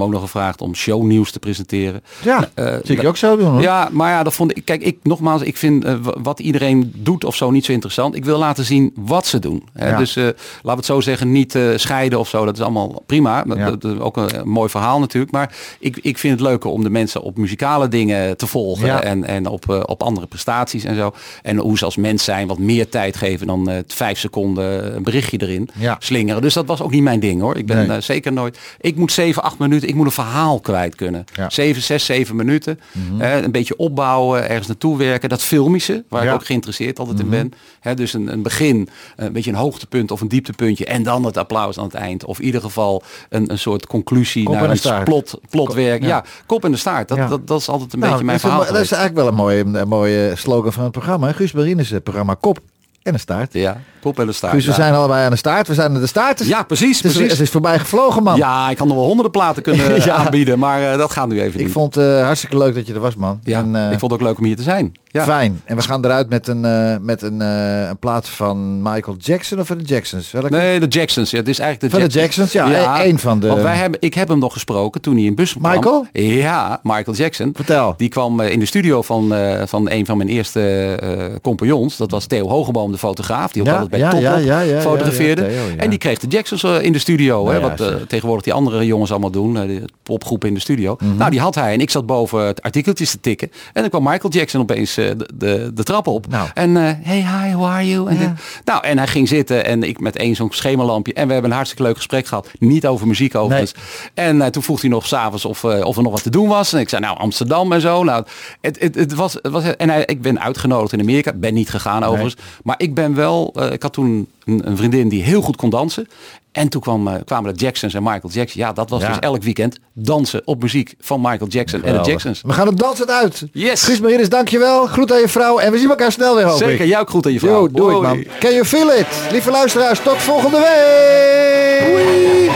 ook 0.00 0.10
nog 0.10 0.20
gevraagd 0.20 0.60
om 0.60 0.74
shownieuws 0.74 1.30
te 1.30 1.38
presenteren. 1.38 2.02
Ja, 2.24 2.48
Eh, 2.54 2.74
zie 2.82 2.94
ik 2.94 3.00
je 3.00 3.08
ook 3.08 3.16
zo 3.16 3.36
doen, 3.36 3.50
hoor. 3.50 3.60
Ja, 3.60 3.88
maar 3.92 4.10
ja, 4.10 4.22
dat 4.22 4.34
vond 4.34 4.56
ik. 4.56 4.64
Kijk, 4.64 4.82
ik 4.82 4.98
nogmaals, 5.02 5.42
ik 5.42 5.56
vind 5.56 5.84
wat 6.22 6.40
iedereen 6.40 6.92
doet 6.96 7.24
of 7.24 7.36
zo 7.36 7.50
niet 7.50 7.64
zo 7.64 7.72
interessant. 7.72 8.14
Ik 8.14 8.24
wil 8.24 8.38
laten 8.38 8.64
zien 8.64 8.92
wat 8.94 9.26
ze 9.26 9.38
doen. 9.38 9.68
Hè. 9.72 9.88
Ja. 9.90 9.98
Dus 9.98 10.14
laten 10.14 10.34
we 10.62 10.70
het 10.70 10.84
zo 10.84 11.00
zeggen, 11.00 11.32
niet 11.32 11.58
scheiden 11.76 12.18
of 12.18 12.28
zo. 12.28 12.44
Dat 12.44 12.54
is 12.56 12.62
allemaal 12.62 13.02
prima. 13.06 13.42
Dat- 13.42 13.56
Ja. 13.56 13.70
dat- 13.70 14.00
ook 14.16 14.30
een, 14.30 14.38
een 14.40 14.48
mooi 14.48 14.68
verhaal 14.68 14.98
natuurlijk. 15.00 15.32
Maar 15.32 15.54
ik, 15.78 15.96
ik 16.02 16.18
vind 16.18 16.38
het 16.38 16.48
leuker 16.48 16.70
om 16.70 16.82
de 16.82 16.90
mensen 16.90 17.22
op 17.22 17.36
muzikale 17.36 17.88
dingen 17.88 18.36
te 18.36 18.46
volgen. 18.46 18.86
Ja. 18.86 19.02
En, 19.02 19.24
en 19.24 19.46
op, 19.46 19.70
eh, 19.70 19.80
op 19.86 20.02
andere 20.02 20.26
prestaties 20.26 20.84
en 20.84 20.96
zo. 20.96 21.12
En 21.42 21.56
hoe 21.56 21.78
ze 21.78 21.84
als 21.84 21.96
mens 21.96 22.24
zijn 22.24 22.46
wat 22.46 22.58
meer 22.58 22.88
tijd 22.88 23.16
geven 23.16 23.46
dan 23.46 23.68
eh, 23.70 23.78
vijf 23.86 24.18
seconden 24.18 24.96
een 24.96 25.02
berichtje 25.02 25.38
erin 25.40 25.68
Ja. 25.78 25.96
slingeren. 25.98 26.42
Dus 26.42 26.54
dat 26.54 26.66
was 26.66 26.80
ook 26.82 26.90
niet 26.90 27.02
mijn 27.02 27.20
ding 27.20 27.40
hoor. 27.40 27.56
Ik 27.56 27.66
ben 27.66 27.76
Nee. 27.76 27.96
eh, 27.96 28.02
zeker 28.02 28.32
nooit. 28.32 28.58
Ik 28.80 28.96
moet 28.96 29.12
zeven, 29.12 29.42
acht 29.42 29.58
minuten. 29.58 29.88
Ik 29.88 29.94
moet 29.94 30.06
een 30.06 30.12
verhaal 30.12 30.60
kwijt 30.60 30.94
kunnen. 30.94 31.24
Ja. 31.32 31.42
Mhm. 31.42 31.50
Zeven, 31.52 31.82
zes, 31.82 32.04
zeven 32.04 32.36
minuten. 32.36 32.80
Eh, 33.18 33.40
een 33.42 33.52
beetje 33.52 33.76
opbouwen, 33.76 34.48
ergens 34.48 34.66
naartoe 34.66 34.96
werken. 34.98 35.28
Dat 35.28 35.42
filmische, 35.42 36.04
waar. 36.08 36.20
Mhm. 36.20 36.28
ik 36.28 36.34
ook 36.40 36.46
geïnteresseerd 36.46 36.98
altijd 36.98 37.20
in 37.20 37.28
ben. 37.28 37.52
Hè, 37.80 37.94
dus 37.94 38.12
een, 38.12 38.32
een 38.32 38.42
begin, 38.42 38.88
een 39.16 39.32
beetje 39.32 39.50
een 39.50 39.56
hoogtepunt 39.56 40.10
of 40.10 40.20
een 40.20 40.28
dieptepuntje. 40.28 40.84
En 40.84 41.02
dan 41.02 41.24
het 41.24 41.36
applaus 41.36 41.78
aan 41.78 41.84
het 41.84 41.94
eind. 41.94 42.24
Of 42.24 42.38
in 42.38 42.44
ieder 42.44 42.60
geval 42.60 43.02
een, 43.28 43.50
een 43.50 43.58
soort 43.58 43.86
conclusie 43.86 43.99
Kop 44.44 44.54
en 44.54 44.76
naar 44.84 44.98
een 44.98 45.04
plot, 45.04 45.40
plotwerk. 45.50 46.02
ja. 46.02 46.08
Ja. 46.08 46.24
kop 46.46 46.64
en 46.64 46.70
de 46.70 46.76
staart. 46.76 47.08
Dat, 47.08 47.16
Ja. 47.18 47.26
dat, 47.28 47.46
dat 47.46 47.60
is 47.60 47.68
altijd 47.68 47.92
een 47.92 47.98
Nou, 47.98 48.10
beetje 48.10 48.26
mijn 48.26 48.40
verhaal. 48.40 48.66
een, 48.66 48.72
dat 48.72 48.82
is 48.82 48.92
eigenlijk 48.92 49.14
wel 49.22 49.26
een 49.28 49.34
mooie, 49.64 49.80
een 49.80 49.88
mooie 49.88 50.32
slogan 50.36 50.72
van 50.72 50.82
het 50.82 50.92
programma. 50.92 51.32
Guus 51.32 51.52
Marines 51.52 51.92
programma 52.02 52.34
Kop 52.40 52.58
en 53.02 53.12
een 53.12 53.20
staart. 53.20 53.52
Ja, 53.52 53.76
kop 54.00 54.18
en 54.20 54.26
de 54.26 54.32
staart. 54.32 54.52
Guus, 54.52 54.64
we 54.64 54.70
ja. 54.70 54.76
zijn 54.76 54.94
allebei 54.94 55.24
aan 55.24 55.30
de 55.30 55.36
staart. 55.36 55.68
We 55.68 55.74
zijn 55.74 55.94
aan 55.94 56.00
de 56.00 56.06
staart. 56.06 56.38
Dus 56.38 56.46
ja, 56.46 56.62
precies. 56.62 56.96
het, 56.96 57.06
is, 57.06 57.12
precies. 57.12 57.32
het 57.32 57.40
is 57.40 57.50
voorbij 57.50 57.78
gevlogen, 57.78 58.22
man. 58.22 58.36
Ja, 58.36 58.70
ik 58.70 58.78
had 58.78 58.86
nog 58.86 58.96
wel 58.96 59.04
honderden 59.06 59.32
platen 59.32 59.62
kunnen 59.62 59.94
Ja. 60.04 60.14
aanbieden, 60.14 60.58
maar 60.58 60.92
eh, 60.92 60.98
dat 60.98 61.10
gaat 61.10 61.28
nu 61.28 61.40
even 61.40 61.58
Ik 61.60 61.64
niet. 61.66 61.74
vond 61.74 61.94
het 61.94 62.04
eh, 62.04 62.22
hartstikke 62.24 62.58
leuk 62.58 62.74
dat 62.74 62.86
je 62.86 62.94
er 62.94 63.00
was, 63.00 63.14
man. 63.14 63.40
ja, 63.44 63.58
En, 63.58 63.76
eh, 63.76 63.92
ik 63.92 63.98
vond 63.98 64.12
het 64.12 64.20
ook 64.20 64.26
leuk 64.26 64.38
om 64.38 64.44
hier 64.44 64.56
te 64.56 64.62
zijn. 64.62 64.92
Ja. 65.12 65.24
Fijn. 65.24 65.60
En 65.64 65.76
we 65.76 65.82
gaan 65.82 66.04
eruit 66.04 66.28
met 66.28 66.48
een, 66.48 66.64
eh, 66.64 66.96
met 67.00 67.22
een, 67.22 67.42
eh, 67.42 67.88
een 67.88 67.98
plaat 67.98 68.28
van 68.28 68.82
Michael 68.82 69.16
Jackson 69.18 69.58
of 69.60 69.66
van 69.66 69.78
de 69.78 69.84
Jacksons? 69.84 70.30
Welke? 70.30 70.50
Nee, 70.50 70.80
de 70.80 70.86
Jacksons. 70.86 71.30
Ja, 71.30 71.38
het 71.38 71.48
is 71.48 71.58
eigenlijk 71.58 71.92
de 71.92 71.98
Van 72.00 72.08
de 72.08 72.18
Jacksons, 72.18 72.52
ja, 72.52 72.98
e- 72.98 73.02
één 73.02 73.18
van 73.18 73.40
de- 73.40 73.46
Want 73.48 73.62
wij 73.62 73.76
hebben, 73.76 74.00
ik 74.02 74.14
heb 74.14 74.28
hem 74.28 74.38
nog 74.38 74.52
gesproken 74.52 75.00
toen 75.00 75.14
hij 75.16 75.24
in 75.24 75.34
Bussum 75.34 75.60
kwam. 75.60 75.72
Michael? 75.74 76.06
Ja, 76.12 76.80
Michael 76.82 77.16
Jackson. 77.16 77.50
Vertel. 77.54 77.94
Die 77.96 78.08
kwam 78.08 78.40
eh, 78.40 78.50
in 78.52 78.58
de 78.58 78.66
studio 78.66 79.02
van, 79.02 79.34
eh, 79.34 79.62
van 79.66 79.90
een 79.90 80.06
van 80.06 80.16
mijn 80.16 80.28
eerste 80.28 80.60
eh, 81.00 81.24
compagnons. 81.42 81.96
Dat 81.96 82.10
was 82.10 82.26
Theo 82.26 82.48
Hogeboom, 82.48 82.89
de 82.92 82.98
fotograaf. 82.98 83.52
Die 83.52 83.62
ook 83.62 83.68
Ja, 83.68 83.72
altijd 83.74 83.90
bij 83.90 84.00
ja, 84.00 84.10
Top 84.10 84.44
ja, 84.44 84.80
fotografeerde. 84.80 85.42
Theo. 85.46 85.76
En 85.76 85.90
die 85.90 85.98
kreeg 85.98 86.18
de 86.18 86.26
Jacksons 86.26 86.62
eh, 86.62 86.82
in 86.82 86.92
de 86.92 86.98
studio. 86.98 87.44
Nou 87.44 87.54
hè, 87.54 87.60
ja, 87.60 87.68
wat 87.68 87.80
eh, 87.80 87.94
tegenwoordig 88.08 88.44
die 88.44 88.52
andere 88.52 88.86
jongens 88.86 89.10
allemaal 89.10 89.30
doen. 89.30 89.56
eh, 89.56 89.62
de 89.66 89.84
popgroepen 90.02 90.48
in 90.48 90.54
de 90.54 90.60
studio. 90.60 90.96
Mhm. 91.00 91.16
Nou, 91.16 91.30
die 91.30 91.40
had 91.40 91.54
hij. 91.54 91.72
En 91.72 91.80
ik 91.80 91.90
zat 91.90 92.06
boven 92.06 92.46
het 92.46 92.62
artikeltjes 92.62 93.10
te 93.10 93.20
tikken. 93.20 93.50
En 93.72 93.80
dan 93.80 93.90
kwam 93.90 94.02
Michael 94.02 94.32
Jackson 94.32 94.60
opeens 94.60 94.94
de, 94.94 95.16
de, 95.34 95.70
de 95.74 95.82
trap 95.82 96.06
op. 96.06 96.26
Nou. 96.28 96.48
En 96.54 96.74
hey, 96.74 97.16
hi, 97.16 97.54
how 97.54 97.64
are 97.64 97.88
you? 97.88 98.08
En, 98.08 98.18
dit. 98.18 98.28
nou, 98.64 98.84
en 98.84 98.98
hij 98.98 99.06
ging 99.06 99.28
zitten 99.28 99.64
en 99.64 99.82
ik 99.82 100.00
met 100.00 100.16
één 100.16 100.34
zo'n 100.36 100.48
schemerlampje. 100.52 101.12
En 101.12 101.26
we 101.26 101.32
hebben 101.32 101.50
een 101.50 101.56
hartstikke 101.56 101.84
leuk 101.86 101.96
gesprek 101.96 102.26
gehad. 102.26 102.48
Niet 102.58 102.86
over 102.86 103.06
muziek 103.06 103.34
overigens. 103.34 103.74
En 104.14 104.42
eh, 104.42 104.48
toen 104.48 104.62
vroeg 104.62 104.80
hij 104.80 104.90
nog 104.90 105.06
s'avonds 105.06 105.44
of, 105.44 105.64
of 105.64 105.96
er 105.96 106.02
nog 106.02 106.12
wat 106.12 106.22
te 106.22 106.30
doen 106.30 106.48
was. 106.48 106.72
En 106.72 106.80
ik 106.80 106.88
zei, 106.88 107.02
nou, 107.02 107.18
Amsterdam 107.18 107.72
en 107.72 107.80
zo. 107.80 108.04
Nou, 108.04 108.24
het, 108.60 108.80
het, 108.80 108.94
het 108.94 109.14
was, 109.14 109.32
het 109.32 109.48
was, 109.52 109.76
en 109.76 109.90
hij, 109.90 110.02
ik 110.04 110.22
ben 110.22 110.40
uitgenodigd 110.40 110.92
in 110.92 111.00
Amerika. 111.00 111.32
Ben 111.32 111.54
niet 111.54 111.70
gegaan 111.70 112.04
overigens. 112.04 112.36
Maar 112.62 112.74
ik 112.80 112.94
ben 112.94 113.14
wel, 113.14 113.52
eh, 113.54 113.72
ik 113.72 113.82
had 113.82 113.92
toen 113.92 114.28
een, 114.44 114.60
een 114.64 114.76
vriendin 114.76 115.08
die 115.08 115.22
heel 115.22 115.40
goed 115.40 115.56
kon 115.56 115.70
dansen. 115.70 116.08
En 116.52 116.68
toen 116.68 116.80
kwam, 116.80 117.08
eh, 117.08 117.14
kwamen 117.24 117.52
de 117.54 117.58
Jacksons 117.60 117.94
en 117.94 118.02
Michael 118.02 118.32
Jackson. 118.32 118.60
Ja, 118.60 118.72
dat 118.72 118.90
was 118.90 119.00
Ja. 119.02 119.08
dus 119.08 119.18
elk 119.18 119.42
weekend 119.42 119.78
dansen 119.92 120.42
op 120.44 120.62
muziek 120.62 120.94
van 121.00 121.20
Michael 121.20 121.46
Jackson 121.50 121.82
en 121.82 122.02
de. 122.02 122.08
Jacksons. 122.10 122.42
We 122.46 122.52
gaan 122.52 122.68
op 122.68 122.78
dansen 122.78 123.06
uit. 123.08 123.44
Yes. 123.52 123.82
Guus 123.82 124.00
Marines, 124.00 124.28
dankjewel. 124.28 124.86
Groet 124.86 125.12
aan 125.12 125.20
je 125.20 125.28
vrouw. 125.28 125.58
En 125.58 125.72
we 125.72 125.78
zien 125.78 125.88
elkaar 125.88 126.12
snel 126.12 126.34
weer, 126.34 126.44
hoop 126.44 126.58
Zeker, 126.58 126.80
ik. 126.84 126.88
jij 126.90 127.00
ook 127.00 127.10
goed 127.10 127.26
aan 127.26 127.32
je 127.32 127.38
vrouw. 127.38 127.52
Yo, 127.62 127.70
doe 127.70 127.90
ik, 127.90 127.96
Hoi. 127.96 128.06
man. 128.08 128.24
Can 128.40 128.52
you 128.52 128.64
feel 128.64 128.92
it? 128.92 129.06
Lieve 129.30 129.50
luisteraars, 129.50 130.00
tot 130.02 130.16
volgende 130.16 130.56
week. 130.58 131.90
Doei. 131.90 132.50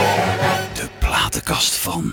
De 0.73 0.87
platenkast 0.99 1.73
van. 1.75 2.11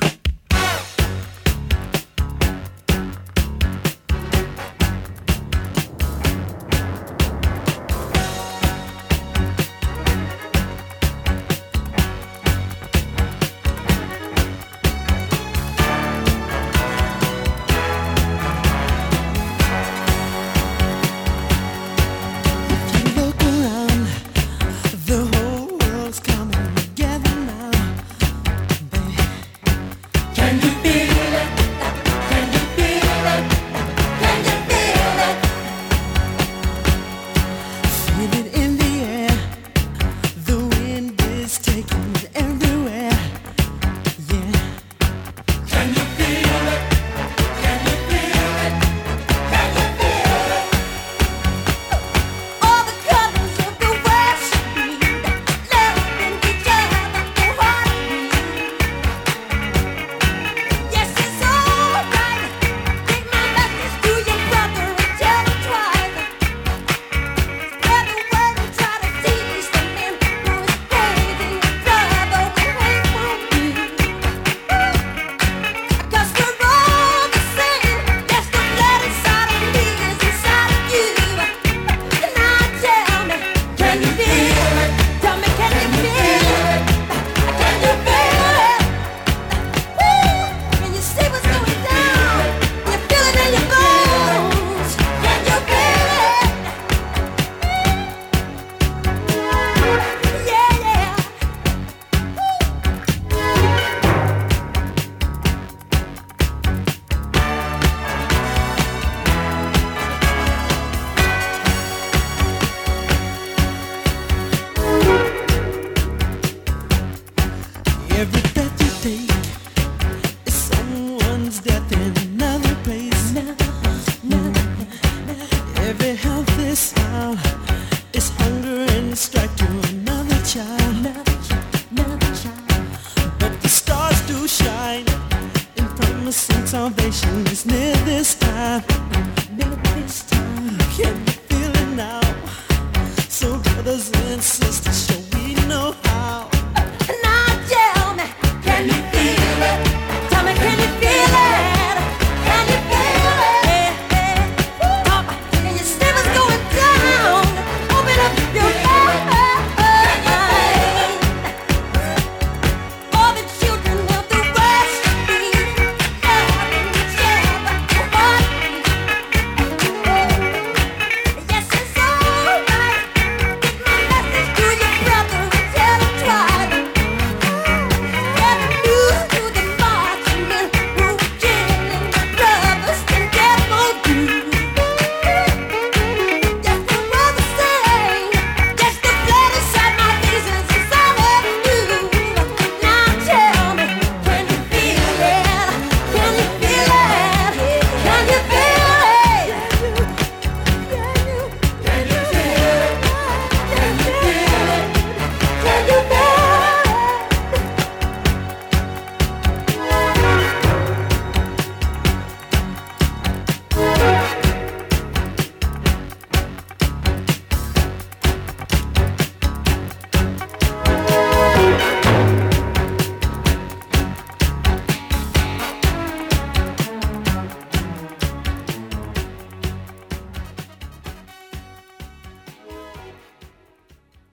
be 126.03 126.17
healthy 126.17 126.75
style 126.75 127.62